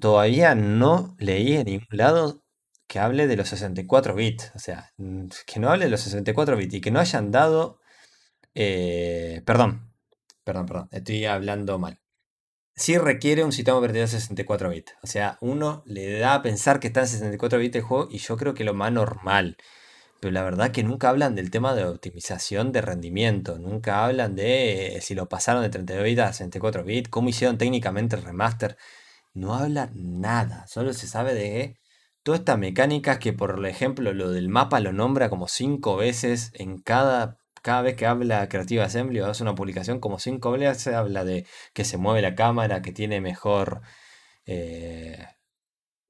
todavía 0.00 0.54
no 0.54 1.16
leí 1.18 1.54
en 1.54 1.66
ningún 1.66 1.86
lado 1.90 2.44
que 2.86 2.98
hable 2.98 3.26
de 3.26 3.36
los 3.36 3.48
64 3.48 4.14
bits. 4.14 4.52
O 4.54 4.58
sea, 4.58 4.92
que 5.46 5.60
no 5.60 5.70
hable 5.70 5.86
de 5.86 5.90
los 5.90 6.00
64 6.00 6.56
bits 6.56 6.74
y 6.74 6.80
que 6.80 6.90
no 6.90 7.00
hayan 7.00 7.30
dado... 7.30 7.80
Eh, 8.54 9.42
perdón, 9.44 9.92
perdón, 10.44 10.66
perdón, 10.66 10.88
estoy 10.92 11.24
hablando 11.26 11.78
mal. 11.78 12.00
Sí 12.74 12.98
requiere 12.98 13.44
un 13.44 13.52
sistema 13.52 13.78
operativo 13.78 14.02
de 14.02 14.08
64 14.08 14.70
bits. 14.70 14.94
O 15.02 15.06
sea, 15.06 15.38
uno 15.40 15.82
le 15.86 16.18
da 16.18 16.34
a 16.34 16.42
pensar 16.42 16.80
que 16.80 16.88
está 16.88 17.00
en 17.00 17.08
64 17.08 17.58
bits 17.58 17.76
el 17.76 17.82
juego 17.82 18.08
y 18.10 18.18
yo 18.18 18.36
creo 18.36 18.54
que 18.54 18.64
lo 18.64 18.74
más 18.74 18.92
normal 18.92 19.56
pero 20.20 20.32
la 20.32 20.42
verdad 20.42 20.72
que 20.72 20.82
nunca 20.82 21.08
hablan 21.08 21.34
del 21.34 21.50
tema 21.50 21.74
de 21.74 21.84
optimización 21.84 22.72
de 22.72 22.80
rendimiento, 22.80 23.58
nunca 23.58 24.04
hablan 24.04 24.34
de 24.34 24.96
eh, 24.96 25.00
si 25.00 25.14
lo 25.14 25.28
pasaron 25.28 25.62
de 25.62 25.68
32 25.70 26.04
bits 26.04 26.20
a 26.20 26.32
64 26.32 26.84
bits, 26.84 27.08
cómo 27.10 27.28
hicieron 27.28 27.58
técnicamente 27.58 28.16
el 28.16 28.22
remaster, 28.22 28.76
no 29.36 29.54
habla 29.54 29.90
nada, 29.94 30.66
solo 30.66 30.92
se 30.94 31.06
sabe 31.06 31.34
de 31.34 31.78
todas 32.22 32.40
estas 32.40 32.58
mecánicas 32.58 33.18
que 33.18 33.32
por 33.32 33.64
ejemplo 33.66 34.12
lo 34.14 34.30
del 34.30 34.48
mapa 34.48 34.80
lo 34.80 34.92
nombra 34.92 35.30
como 35.30 35.46
5 35.46 35.96
veces 35.96 36.50
en 36.54 36.78
cada, 36.80 37.38
cada 37.62 37.82
vez 37.82 37.96
que 37.96 38.06
habla 38.06 38.48
Creative 38.48 38.82
Assembly 38.82 39.20
o 39.20 39.26
hace 39.26 39.42
una 39.42 39.54
publicación 39.54 40.00
como 40.00 40.18
5 40.18 40.52
veces 40.52 40.88
habla 40.94 41.24
de 41.24 41.46
que 41.74 41.84
se 41.84 41.98
mueve 41.98 42.22
la 42.22 42.34
cámara, 42.34 42.82
que 42.82 42.92
tiene 42.92 43.20
mejor... 43.20 43.82
Eh, 44.46 45.26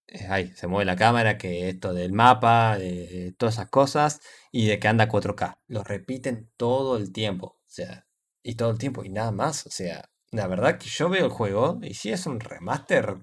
eh, 0.09 0.53
se 0.55 0.67
mueve 0.69 0.85
la 0.85 0.97
cámara, 0.97 1.37
que 1.39 1.69
esto 1.69 1.93
del 1.95 2.13
mapa, 2.13 2.79
de, 2.79 3.35
todas 3.39 3.57
esas 3.57 3.71
cosas, 3.71 4.21
y 4.53 4.67
de 4.67 4.79
que 4.79 4.89
anda 4.89 5.09
4K. 5.09 5.59
Lo 5.67 5.83
repiten 5.85 6.51
todo 6.57 6.97
el 6.97 7.13
tiempo, 7.13 7.59
o 7.59 7.69
sea, 7.69 8.07
y 8.43 8.55
todo 8.55 8.71
el 8.71 8.79
tiempo, 8.79 9.05
y 9.05 9.11
nada 9.11 9.33
más, 9.33 9.67
o 9.67 9.71
sea, 9.71 10.09
la 10.33 10.47
verdad 10.47 10.79
que 10.79 10.89
yo 10.89 11.09
veo 11.09 11.25
el 11.27 11.31
juego, 11.31 11.79
y 11.83 11.95
si 11.95 12.11
es 12.13 12.27
un 12.27 12.41
remaster 12.41 13.17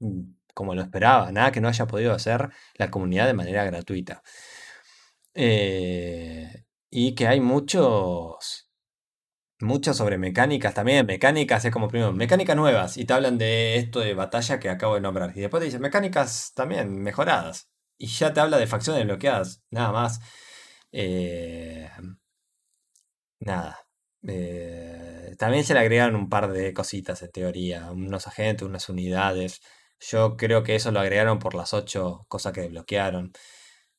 mm, 0.00 0.22
como 0.54 0.74
lo 0.74 0.82
esperaba, 0.82 1.30
nada 1.32 1.52
que 1.52 1.60
no 1.60 1.68
haya 1.68 1.86
podido 1.86 2.12
hacer 2.14 2.50
la 2.76 2.90
comunidad 2.90 3.26
de 3.26 3.34
manera 3.34 3.64
gratuita. 3.64 4.22
Eh, 5.34 6.64
y 6.90 7.14
que 7.14 7.26
hay 7.28 7.40
muchos 7.40 8.70
mucho 9.60 9.94
sobre 9.94 10.18
mecánicas 10.18 10.74
también. 10.74 11.06
Mecánicas 11.06 11.64
es 11.64 11.72
como 11.72 11.88
primero, 11.88 12.12
mecánicas 12.12 12.56
nuevas. 12.56 12.96
Y 12.96 13.04
te 13.06 13.12
hablan 13.14 13.38
de 13.38 13.76
esto 13.76 14.00
de 14.00 14.14
batalla 14.14 14.58
que 14.60 14.68
acabo 14.70 14.94
de 14.96 15.00
nombrar. 15.00 15.32
Y 15.36 15.40
después 15.40 15.60
te 15.60 15.66
dicen 15.66 15.80
mecánicas 15.82 16.52
también 16.54 17.00
mejoradas. 17.02 17.70
Y 17.98 18.08
ya 18.08 18.32
te 18.34 18.40
habla 18.40 18.58
de 18.58 18.66
facciones 18.66 19.04
bloqueadas. 19.04 19.62
Nada 19.70 19.92
más. 19.92 20.20
Eh, 20.92 21.88
nada. 23.40 23.85
Eh, 24.26 25.34
también 25.38 25.64
se 25.64 25.74
le 25.74 25.80
agregaron 25.80 26.16
un 26.16 26.28
par 26.28 26.52
de 26.52 26.72
cositas 26.74 27.22
en 27.22 27.30
teoría. 27.32 27.90
Unos 27.90 28.26
agentes, 28.26 28.66
unas 28.66 28.88
unidades. 28.88 29.60
Yo 30.00 30.36
creo 30.36 30.62
que 30.62 30.74
eso 30.76 30.90
lo 30.92 31.00
agregaron 31.00 31.38
por 31.38 31.54
las 31.54 31.74
ocho 31.74 32.26
cosas 32.28 32.52
que 32.52 32.62
desbloquearon. 32.62 33.32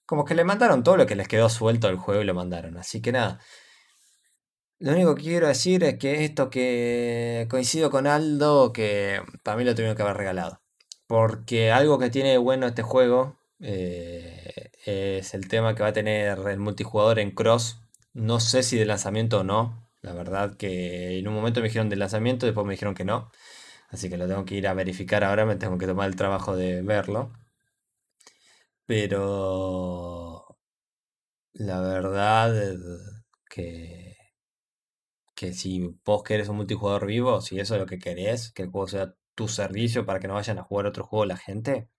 Como 0.05 0.25
que 0.25 0.35
le 0.35 0.43
mandaron 0.43 0.83
todo 0.83 0.97
lo 0.97 1.05
que 1.05 1.15
les 1.15 1.27
quedó 1.27 1.49
suelto 1.49 1.87
al 1.87 1.97
juego 1.97 2.21
y 2.21 2.25
lo 2.25 2.33
mandaron. 2.33 2.77
Así 2.77 3.01
que 3.01 3.11
nada. 3.11 3.39
Lo 4.79 4.91
único 4.91 5.15
que 5.15 5.23
quiero 5.23 5.47
decir 5.47 5.83
es 5.83 5.97
que 5.97 6.23
esto 6.23 6.49
que 6.51 7.47
coincido 7.49 7.89
con 7.89 8.05
Aldo, 8.05 8.71
que 8.73 9.21
para 9.43 9.57
mí 9.57 9.63
lo 9.63 9.73
tuvieron 9.73 9.95
que 9.95 10.03
haber 10.03 10.17
regalado. 10.17 10.61
Porque 11.07 11.71
algo 11.71 11.97
que 11.99 12.09
tiene 12.11 12.37
bueno 12.37 12.67
este 12.67 12.83
juego 12.83 13.39
eh, 13.59 14.71
es 14.85 15.33
el 15.33 15.47
tema 15.47 15.73
que 15.73 15.83
va 15.83 15.89
a 15.89 15.93
tener 15.93 16.39
el 16.47 16.59
multijugador 16.59 17.19
en 17.19 17.31
cross. 17.31 17.81
No 18.13 18.39
sé 18.39 18.63
si 18.63 18.77
de 18.77 18.85
lanzamiento 18.85 19.39
o 19.39 19.43
no. 19.43 19.86
La 20.07 20.13
verdad 20.13 20.55
que 20.57 21.19
en 21.19 21.27
un 21.27 21.33
momento 21.33 21.59
me 21.59 21.67
dijeron 21.67 21.89
de 21.89 21.97
lanzamiento, 21.97 22.45
después 22.45 22.65
me 22.65 22.73
dijeron 22.73 22.95
que 22.95 23.03
no. 23.05 23.29
Así 23.89 24.09
que 24.09 24.17
lo 24.17 24.27
tengo 24.27 24.45
que 24.45 24.55
ir 24.55 24.67
a 24.67 24.73
verificar 24.73 25.23
ahora, 25.25 25.45
me 25.45 25.57
tengo 25.57 25.77
que 25.77 25.87
tomar 25.87 26.07
el 26.09 26.15
trabajo 26.15 26.55
de 26.55 26.81
verlo. 26.81 27.33
Pero 28.87 30.57
la 31.53 31.81
verdad 31.81 32.53
que 33.49 34.15
que 35.35 35.53
si 35.53 35.95
vos 36.03 36.23
querés 36.23 36.49
un 36.49 36.57
multijugador 36.57 37.05
vivo, 37.05 37.41
si 37.41 37.59
eso 37.59 37.75
es 37.75 37.81
lo 37.81 37.85
que 37.87 37.99
querés, 37.99 38.51
que 38.51 38.63
el 38.63 38.69
juego 38.69 38.87
sea 38.87 39.13
tu 39.35 39.47
servicio 39.47 40.05
para 40.05 40.19
que 40.19 40.27
no 40.27 40.33
vayan 40.33 40.57
a 40.59 40.63
jugar 40.63 40.87
otro 40.87 41.05
juego 41.05 41.25
la 41.25 41.37
gente, 41.37 41.89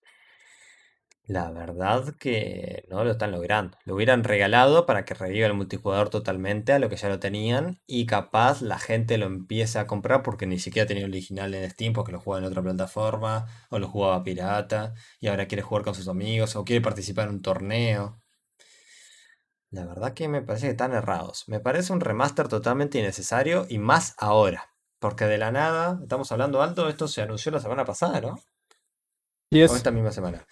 la 1.28 1.50
verdad 1.50 2.14
que 2.18 2.86
no 2.88 3.04
lo 3.04 3.10
están 3.10 3.32
logrando. 3.32 3.76
Lo 3.84 3.94
hubieran 3.94 4.24
regalado 4.24 4.86
para 4.86 5.04
que 5.04 5.12
reviva 5.12 5.46
el 5.46 5.52
multijugador 5.52 6.08
totalmente 6.08 6.72
a 6.72 6.78
lo 6.78 6.88
que 6.88 6.96
ya 6.96 7.10
lo 7.10 7.20
tenían 7.20 7.82
y 7.86 8.06
capaz 8.06 8.62
la 8.62 8.78
gente 8.78 9.18
lo 9.18 9.26
empieza 9.26 9.80
a 9.80 9.86
comprar 9.86 10.22
porque 10.22 10.46
ni 10.46 10.58
siquiera 10.58 10.88
tenía 10.88 11.04
el 11.04 11.10
original 11.10 11.52
en 11.52 11.70
Steam 11.70 11.92
porque 11.92 12.12
lo 12.12 12.20
jugaba 12.20 12.46
en 12.46 12.50
otra 12.50 12.62
plataforma 12.62 13.46
o 13.68 13.78
lo 13.78 13.88
jugaba 13.88 14.24
pirata 14.24 14.94
y 15.20 15.28
ahora 15.28 15.46
quiere 15.46 15.60
jugar 15.60 15.84
con 15.84 15.94
sus 15.94 16.08
amigos 16.08 16.56
o 16.56 16.64
quiere 16.64 16.80
participar 16.80 17.28
en 17.28 17.34
un 17.34 17.42
torneo. 17.42 18.22
La 19.70 19.84
verdad 19.84 20.14
que 20.14 20.28
me 20.28 20.40
parece 20.40 20.68
que 20.68 20.70
están 20.70 20.94
errados. 20.94 21.44
Me 21.46 21.60
parece 21.60 21.92
un 21.92 22.00
remaster 22.00 22.48
totalmente 22.48 22.98
innecesario 23.00 23.66
y 23.68 23.76
más 23.76 24.14
ahora. 24.16 24.72
Porque 24.98 25.26
de 25.26 25.36
la 25.36 25.52
nada, 25.52 25.98
estamos 26.02 26.32
hablando 26.32 26.62
alto, 26.62 26.88
esto 26.88 27.06
se 27.06 27.20
anunció 27.20 27.52
la 27.52 27.60
semana 27.60 27.84
pasada, 27.84 28.22
¿no? 28.22 28.40
O 29.52 29.76
esta 29.76 29.90
misma 29.90 30.10
semana. 30.10 30.46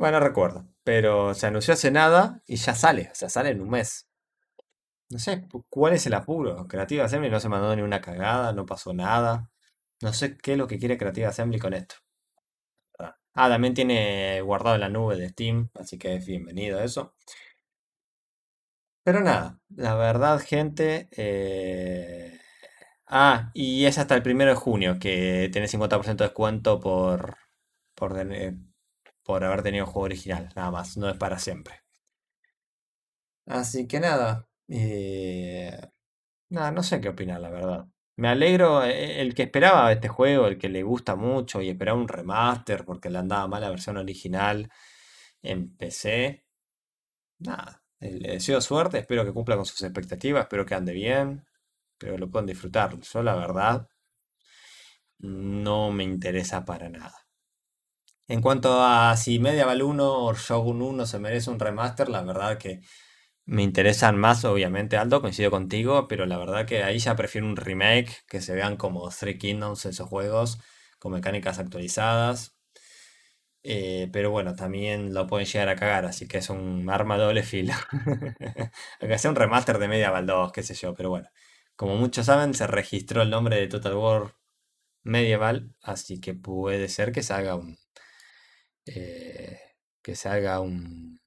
Bueno, 0.00 0.18
recuerdo. 0.18 0.66
Pero 0.82 1.32
se 1.34 1.46
anunció 1.46 1.74
hace 1.74 1.92
nada 1.92 2.42
y 2.44 2.56
ya 2.56 2.74
sale. 2.74 3.08
O 3.12 3.14
sea, 3.14 3.28
sale 3.28 3.50
en 3.50 3.60
un 3.60 3.70
mes. 3.70 4.08
No 5.10 5.18
sé, 5.18 5.46
¿cuál 5.68 5.92
es 5.92 6.06
el 6.06 6.14
apuro? 6.14 6.66
Creative 6.66 7.02
Assembly 7.02 7.30
no 7.30 7.38
se 7.38 7.48
mandó 7.48 7.74
ni 7.76 7.82
una 7.82 8.00
cagada, 8.00 8.52
no 8.52 8.66
pasó 8.66 8.92
nada. 8.92 9.50
No 10.02 10.12
sé 10.12 10.36
qué 10.38 10.52
es 10.52 10.58
lo 10.58 10.66
que 10.66 10.78
quiere 10.78 10.98
Creative 10.98 11.26
Assembly 11.26 11.58
con 11.58 11.74
esto. 11.74 11.96
Ah, 13.34 13.48
también 13.48 13.74
tiene 13.74 14.40
guardado 14.42 14.74
en 14.76 14.80
la 14.82 14.88
nube 14.88 15.16
de 15.16 15.28
Steam, 15.30 15.70
así 15.74 15.98
que 15.98 16.14
es 16.16 16.26
bienvenido 16.26 16.78
a 16.78 16.84
eso. 16.84 17.14
Pero 19.02 19.20
nada, 19.20 19.60
la 19.76 19.94
verdad, 19.94 20.40
gente. 20.40 21.08
eh, 21.12 22.38
Ah, 23.08 23.50
y 23.54 23.86
es 23.86 23.98
hasta 23.98 24.14
el 24.16 24.22
primero 24.22 24.50
de 24.52 24.56
junio 24.56 24.98
que 25.00 25.50
tenés 25.52 25.70
50% 25.72 26.24
de 26.24 26.28
descuento 26.30 26.80
por, 26.80 27.36
por, 27.94 28.14
por 29.24 29.44
haber 29.44 29.62
tenido 29.62 29.86
juego 29.86 30.02
original. 30.06 30.50
Nada 30.56 30.70
más, 30.70 30.96
no 30.96 31.08
es 31.08 31.16
para 31.16 31.38
siempre. 31.38 31.76
Así 33.46 33.86
que 33.88 34.00
nada. 34.00 34.48
eh, 34.68 35.78
Nada, 36.50 36.72
no 36.72 36.82
sé 36.82 37.00
qué 37.00 37.08
opinar, 37.10 37.40
la 37.40 37.50
verdad. 37.50 37.86
Me 38.16 38.28
alegro, 38.28 38.84
eh, 38.84 39.20
el 39.22 39.34
que 39.34 39.44
esperaba 39.44 39.92
este 39.92 40.08
juego, 40.08 40.46
el 40.48 40.58
que 40.58 40.68
le 40.70 40.82
gusta 40.84 41.16
mucho 41.16 41.62
y 41.62 41.70
esperaba 41.70 41.98
un 41.98 42.08
remaster 42.08 42.84
porque 42.84 43.10
le 43.10 43.18
andaba 43.18 43.48
mal 43.48 43.62
la 43.62 43.70
versión 43.70 43.96
original 43.98 44.70
en 45.42 45.76
PC. 45.76 46.44
Nada. 47.40 47.82
Le 48.00 48.32
deseo 48.34 48.60
suerte, 48.62 48.98
espero 49.00 49.24
que 49.26 49.32
cumpla 49.34 49.56
con 49.56 49.66
sus 49.66 49.82
expectativas, 49.82 50.42
espero 50.44 50.66
que 50.66 50.74
ande 50.76 50.92
bien, 50.94 51.46
pero 51.98 52.18
lo 52.18 52.30
puedan 52.30 52.46
disfrutar. 52.46 52.98
Yo 53.00 53.22
la 53.24 53.36
verdad 53.36 53.88
no 55.20 55.92
me 55.92 56.02
interesa 56.04 56.64
para 56.64 56.88
nada. 56.88 57.19
En 58.30 58.42
cuanto 58.42 58.80
a 58.84 59.16
si 59.16 59.40
Medieval 59.40 59.82
1 59.82 60.24
o 60.24 60.34
Shogun 60.34 60.82
1 60.82 61.04
se 61.04 61.18
merece 61.18 61.50
un 61.50 61.58
remaster, 61.58 62.08
la 62.08 62.22
verdad 62.22 62.58
que 62.58 62.80
me 63.44 63.62
interesan 63.64 64.16
más, 64.18 64.44
obviamente, 64.44 64.96
Aldo, 64.96 65.20
coincido 65.20 65.50
contigo, 65.50 66.06
pero 66.08 66.26
la 66.26 66.38
verdad 66.38 66.66
que 66.66 66.84
ahí 66.84 67.00
ya 67.00 67.16
prefiero 67.16 67.48
un 67.48 67.56
remake, 67.56 68.24
que 68.28 68.40
se 68.40 68.54
vean 68.54 68.76
como 68.76 69.08
Three 69.10 69.36
Kingdoms 69.38 69.84
esos 69.86 70.08
juegos, 70.08 70.60
con 71.00 71.12
mecánicas 71.12 71.58
actualizadas. 71.58 72.56
Eh, 73.62 74.08
pero 74.12 74.30
bueno, 74.30 74.54
también 74.54 75.12
lo 75.12 75.26
pueden 75.26 75.46
llegar 75.46 75.68
a 75.68 75.76
cagar, 75.76 76.04
así 76.06 76.28
que 76.28 76.38
es 76.38 76.50
un 76.50 76.88
arma 76.88 77.18
doble 77.18 77.42
filo. 77.42 77.74
Aunque 79.00 79.18
sea 79.18 79.30
un 79.30 79.36
remaster 79.36 79.78
de 79.78 79.88
Medieval 79.88 80.26
2, 80.26 80.52
qué 80.52 80.62
sé 80.62 80.74
yo, 80.74 80.94
pero 80.94 81.10
bueno. 81.10 81.28
Como 81.76 81.96
muchos 81.96 82.26
saben, 82.26 82.54
se 82.54 82.66
registró 82.68 83.22
el 83.22 83.30
nombre 83.30 83.56
de 83.56 83.66
Total 83.68 83.94
War 83.96 84.36
Medieval, 85.02 85.74
así 85.82 86.20
que 86.20 86.34
puede 86.34 86.88
ser 86.88 87.12
que 87.12 87.22
se 87.22 87.34
haga 87.34 87.56
un. 87.56 87.78
Eh, 88.92 89.58
que 90.02 90.16
se 90.16 90.28
haga 90.28 90.60
un, 90.60 91.20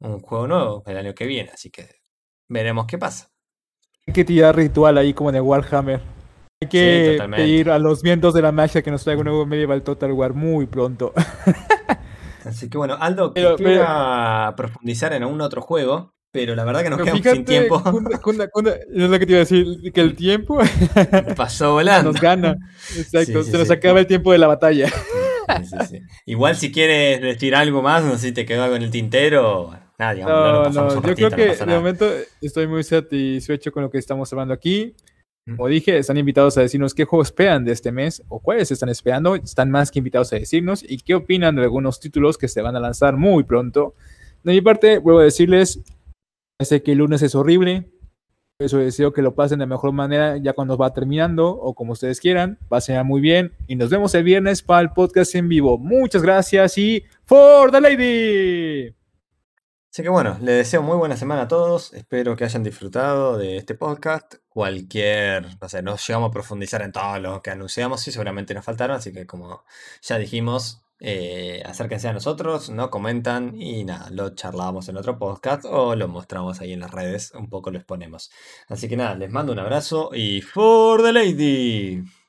un 0.00 0.20
juego 0.20 0.46
nuevo 0.46 0.82
el 0.86 0.96
año 0.96 1.14
que 1.14 1.26
viene, 1.26 1.50
así 1.52 1.70
que 1.70 1.88
veremos 2.48 2.86
qué 2.86 2.98
pasa. 2.98 3.30
Hay 4.06 4.14
que 4.14 4.24
tirar 4.24 4.56
ritual 4.56 4.98
ahí 4.98 5.12
como 5.12 5.32
de 5.32 5.40
Warhammer. 5.40 6.00
Hay 6.62 6.68
que 6.68 7.18
pedir 7.34 7.70
a 7.70 7.78
los 7.78 8.02
vientos 8.02 8.34
de 8.34 8.42
la 8.42 8.52
magia 8.52 8.82
que 8.82 8.90
nos 8.90 9.02
traiga 9.02 9.20
un 9.20 9.26
nuevo 9.26 9.46
Medieval 9.46 9.82
Total 9.82 10.12
War 10.12 10.34
muy 10.34 10.66
pronto. 10.66 11.12
Así 12.44 12.70
que 12.70 12.78
bueno, 12.78 12.96
Aldo, 12.98 13.34
que 13.34 13.54
quiera 13.56 14.54
profundizar 14.56 15.12
en 15.12 15.22
algún 15.22 15.40
otro 15.40 15.62
juego, 15.62 16.14
pero 16.32 16.54
la 16.54 16.64
verdad 16.64 16.82
que 16.82 16.90
nos 16.90 17.00
quedamos 17.00 17.22
sin 17.22 17.44
tiempo. 17.44 17.82
es 17.84 19.10
lo 19.10 19.18
que 19.18 19.26
te 19.26 19.32
iba 19.32 19.38
a 19.38 19.44
decir, 19.44 19.92
que 19.92 20.00
el 20.00 20.14
tiempo 20.14 20.58
pasó 21.36 21.72
volando. 21.72 22.12
Nos 22.12 22.20
gana. 22.20 22.56
Exacto, 22.96 23.42
se 23.42 23.58
nos 23.58 23.70
acaba 23.70 24.00
el 24.00 24.06
tiempo 24.06 24.32
de 24.32 24.38
la 24.38 24.46
batalla. 24.46 24.88
Igual 26.26 26.56
si 26.56 26.72
quieres 26.72 27.20
decir 27.20 27.54
algo 27.54 27.82
más, 27.82 28.04
no 28.04 28.12
sé 28.12 28.28
si 28.28 28.32
te 28.32 28.46
quedó 28.46 28.64
algo 28.64 28.76
en 28.76 28.82
el 28.82 28.90
tintero. 28.90 29.70
Nada, 29.98 30.14
digamos, 30.14 30.74
no, 30.74 30.82
no, 30.82 30.94
yo 30.94 31.14
creo 31.14 31.30
que 31.30 31.54
de 31.54 31.66
momento 31.66 32.06
estoy 32.40 32.66
muy 32.66 32.82
satisfecho 32.82 33.70
con 33.70 33.82
lo 33.82 33.90
que 33.90 33.98
estamos 33.98 34.32
hablando 34.32 34.54
aquí. 34.54 34.94
Como 35.44 35.68
dije, 35.68 35.98
están 35.98 36.16
invitados 36.16 36.56
a 36.58 36.60
decirnos 36.60 36.94
qué 36.94 37.04
juegos 37.04 37.28
esperan 37.28 37.64
de 37.64 37.72
este 37.72 37.92
mes 37.92 38.22
o 38.28 38.40
cuáles 38.40 38.70
están 38.70 38.88
esperando. 38.88 39.34
Están 39.34 39.70
más 39.70 39.90
que 39.90 39.98
invitados 39.98 40.32
a 40.32 40.36
decirnos 40.36 40.84
y 40.86 40.98
qué 40.98 41.14
opinan 41.14 41.56
de 41.56 41.62
algunos 41.62 41.98
títulos 41.98 42.38
que 42.38 42.48
se 42.48 42.62
van 42.62 42.76
a 42.76 42.80
lanzar 42.80 43.16
muy 43.16 43.44
pronto. 43.44 43.94
De 44.42 44.52
mi 44.52 44.60
parte, 44.60 44.98
vuelvo 44.98 45.20
a 45.20 45.24
decirles, 45.24 45.80
sé 46.60 46.82
que 46.82 46.92
el 46.92 46.98
lunes 46.98 47.22
es 47.22 47.34
horrible, 47.34 47.90
eso 48.60 48.76
deseo 48.76 49.12
que 49.12 49.22
lo 49.22 49.34
pasen 49.34 49.58
de 49.58 49.66
mejor 49.66 49.92
manera 49.92 50.36
ya 50.36 50.52
cuando 50.52 50.76
va 50.76 50.92
terminando 50.92 51.48
o 51.48 51.74
como 51.74 51.92
ustedes 51.92 52.20
quieran. 52.20 52.58
Pasen 52.68 53.04
muy 53.06 53.22
bien 53.22 53.52
y 53.66 53.74
nos 53.74 53.88
vemos 53.88 54.14
el 54.14 54.22
viernes 54.22 54.62
para 54.62 54.82
el 54.82 54.90
podcast 54.92 55.34
en 55.34 55.48
vivo. 55.48 55.78
Muchas 55.78 56.22
gracias 56.22 56.76
y 56.76 57.02
for 57.24 57.70
the 57.72 57.80
lady. 57.80 58.94
Así 59.90 60.02
que 60.02 60.08
bueno, 60.10 60.36
les 60.40 60.56
deseo 60.56 60.82
muy 60.82 60.96
buena 60.96 61.16
semana 61.16 61.42
a 61.42 61.48
todos. 61.48 61.94
Espero 61.94 62.36
que 62.36 62.44
hayan 62.44 62.62
disfrutado 62.62 63.38
de 63.38 63.56
este 63.56 63.74
podcast. 63.74 64.34
Cualquier, 64.48 65.56
no 65.60 65.68
sé, 65.68 65.82
no 65.82 65.96
llegamos 65.96 66.28
a 66.28 66.32
profundizar 66.32 66.82
en 66.82 66.92
todo 66.92 67.18
lo 67.18 67.42
que 67.42 67.50
anunciamos 67.50 68.06
y 68.06 68.12
seguramente 68.12 68.52
nos 68.52 68.64
faltaron. 68.64 68.98
Así 68.98 69.12
que 69.12 69.26
como 69.26 69.64
ya 70.02 70.18
dijimos, 70.18 70.82
eh, 71.00 71.62
acérquense 71.64 72.08
a 72.08 72.12
nosotros, 72.12 72.70
no 72.70 72.90
comentan 72.90 73.60
y 73.60 73.84
nada, 73.84 74.10
lo 74.10 74.30
charlamos 74.34 74.88
en 74.88 74.98
otro 74.98 75.18
podcast 75.18 75.64
o 75.64 75.96
lo 75.96 76.08
mostramos 76.08 76.60
ahí 76.60 76.72
en 76.72 76.80
las 76.80 76.90
redes, 76.90 77.32
un 77.34 77.48
poco 77.48 77.70
lo 77.70 77.78
exponemos. 77.78 78.30
Así 78.68 78.88
que 78.88 78.96
nada, 78.96 79.14
les 79.14 79.30
mando 79.30 79.52
un 79.52 79.58
abrazo 79.58 80.10
y 80.14 80.42
for 80.42 81.02
the 81.02 81.12
lady. 81.12 82.19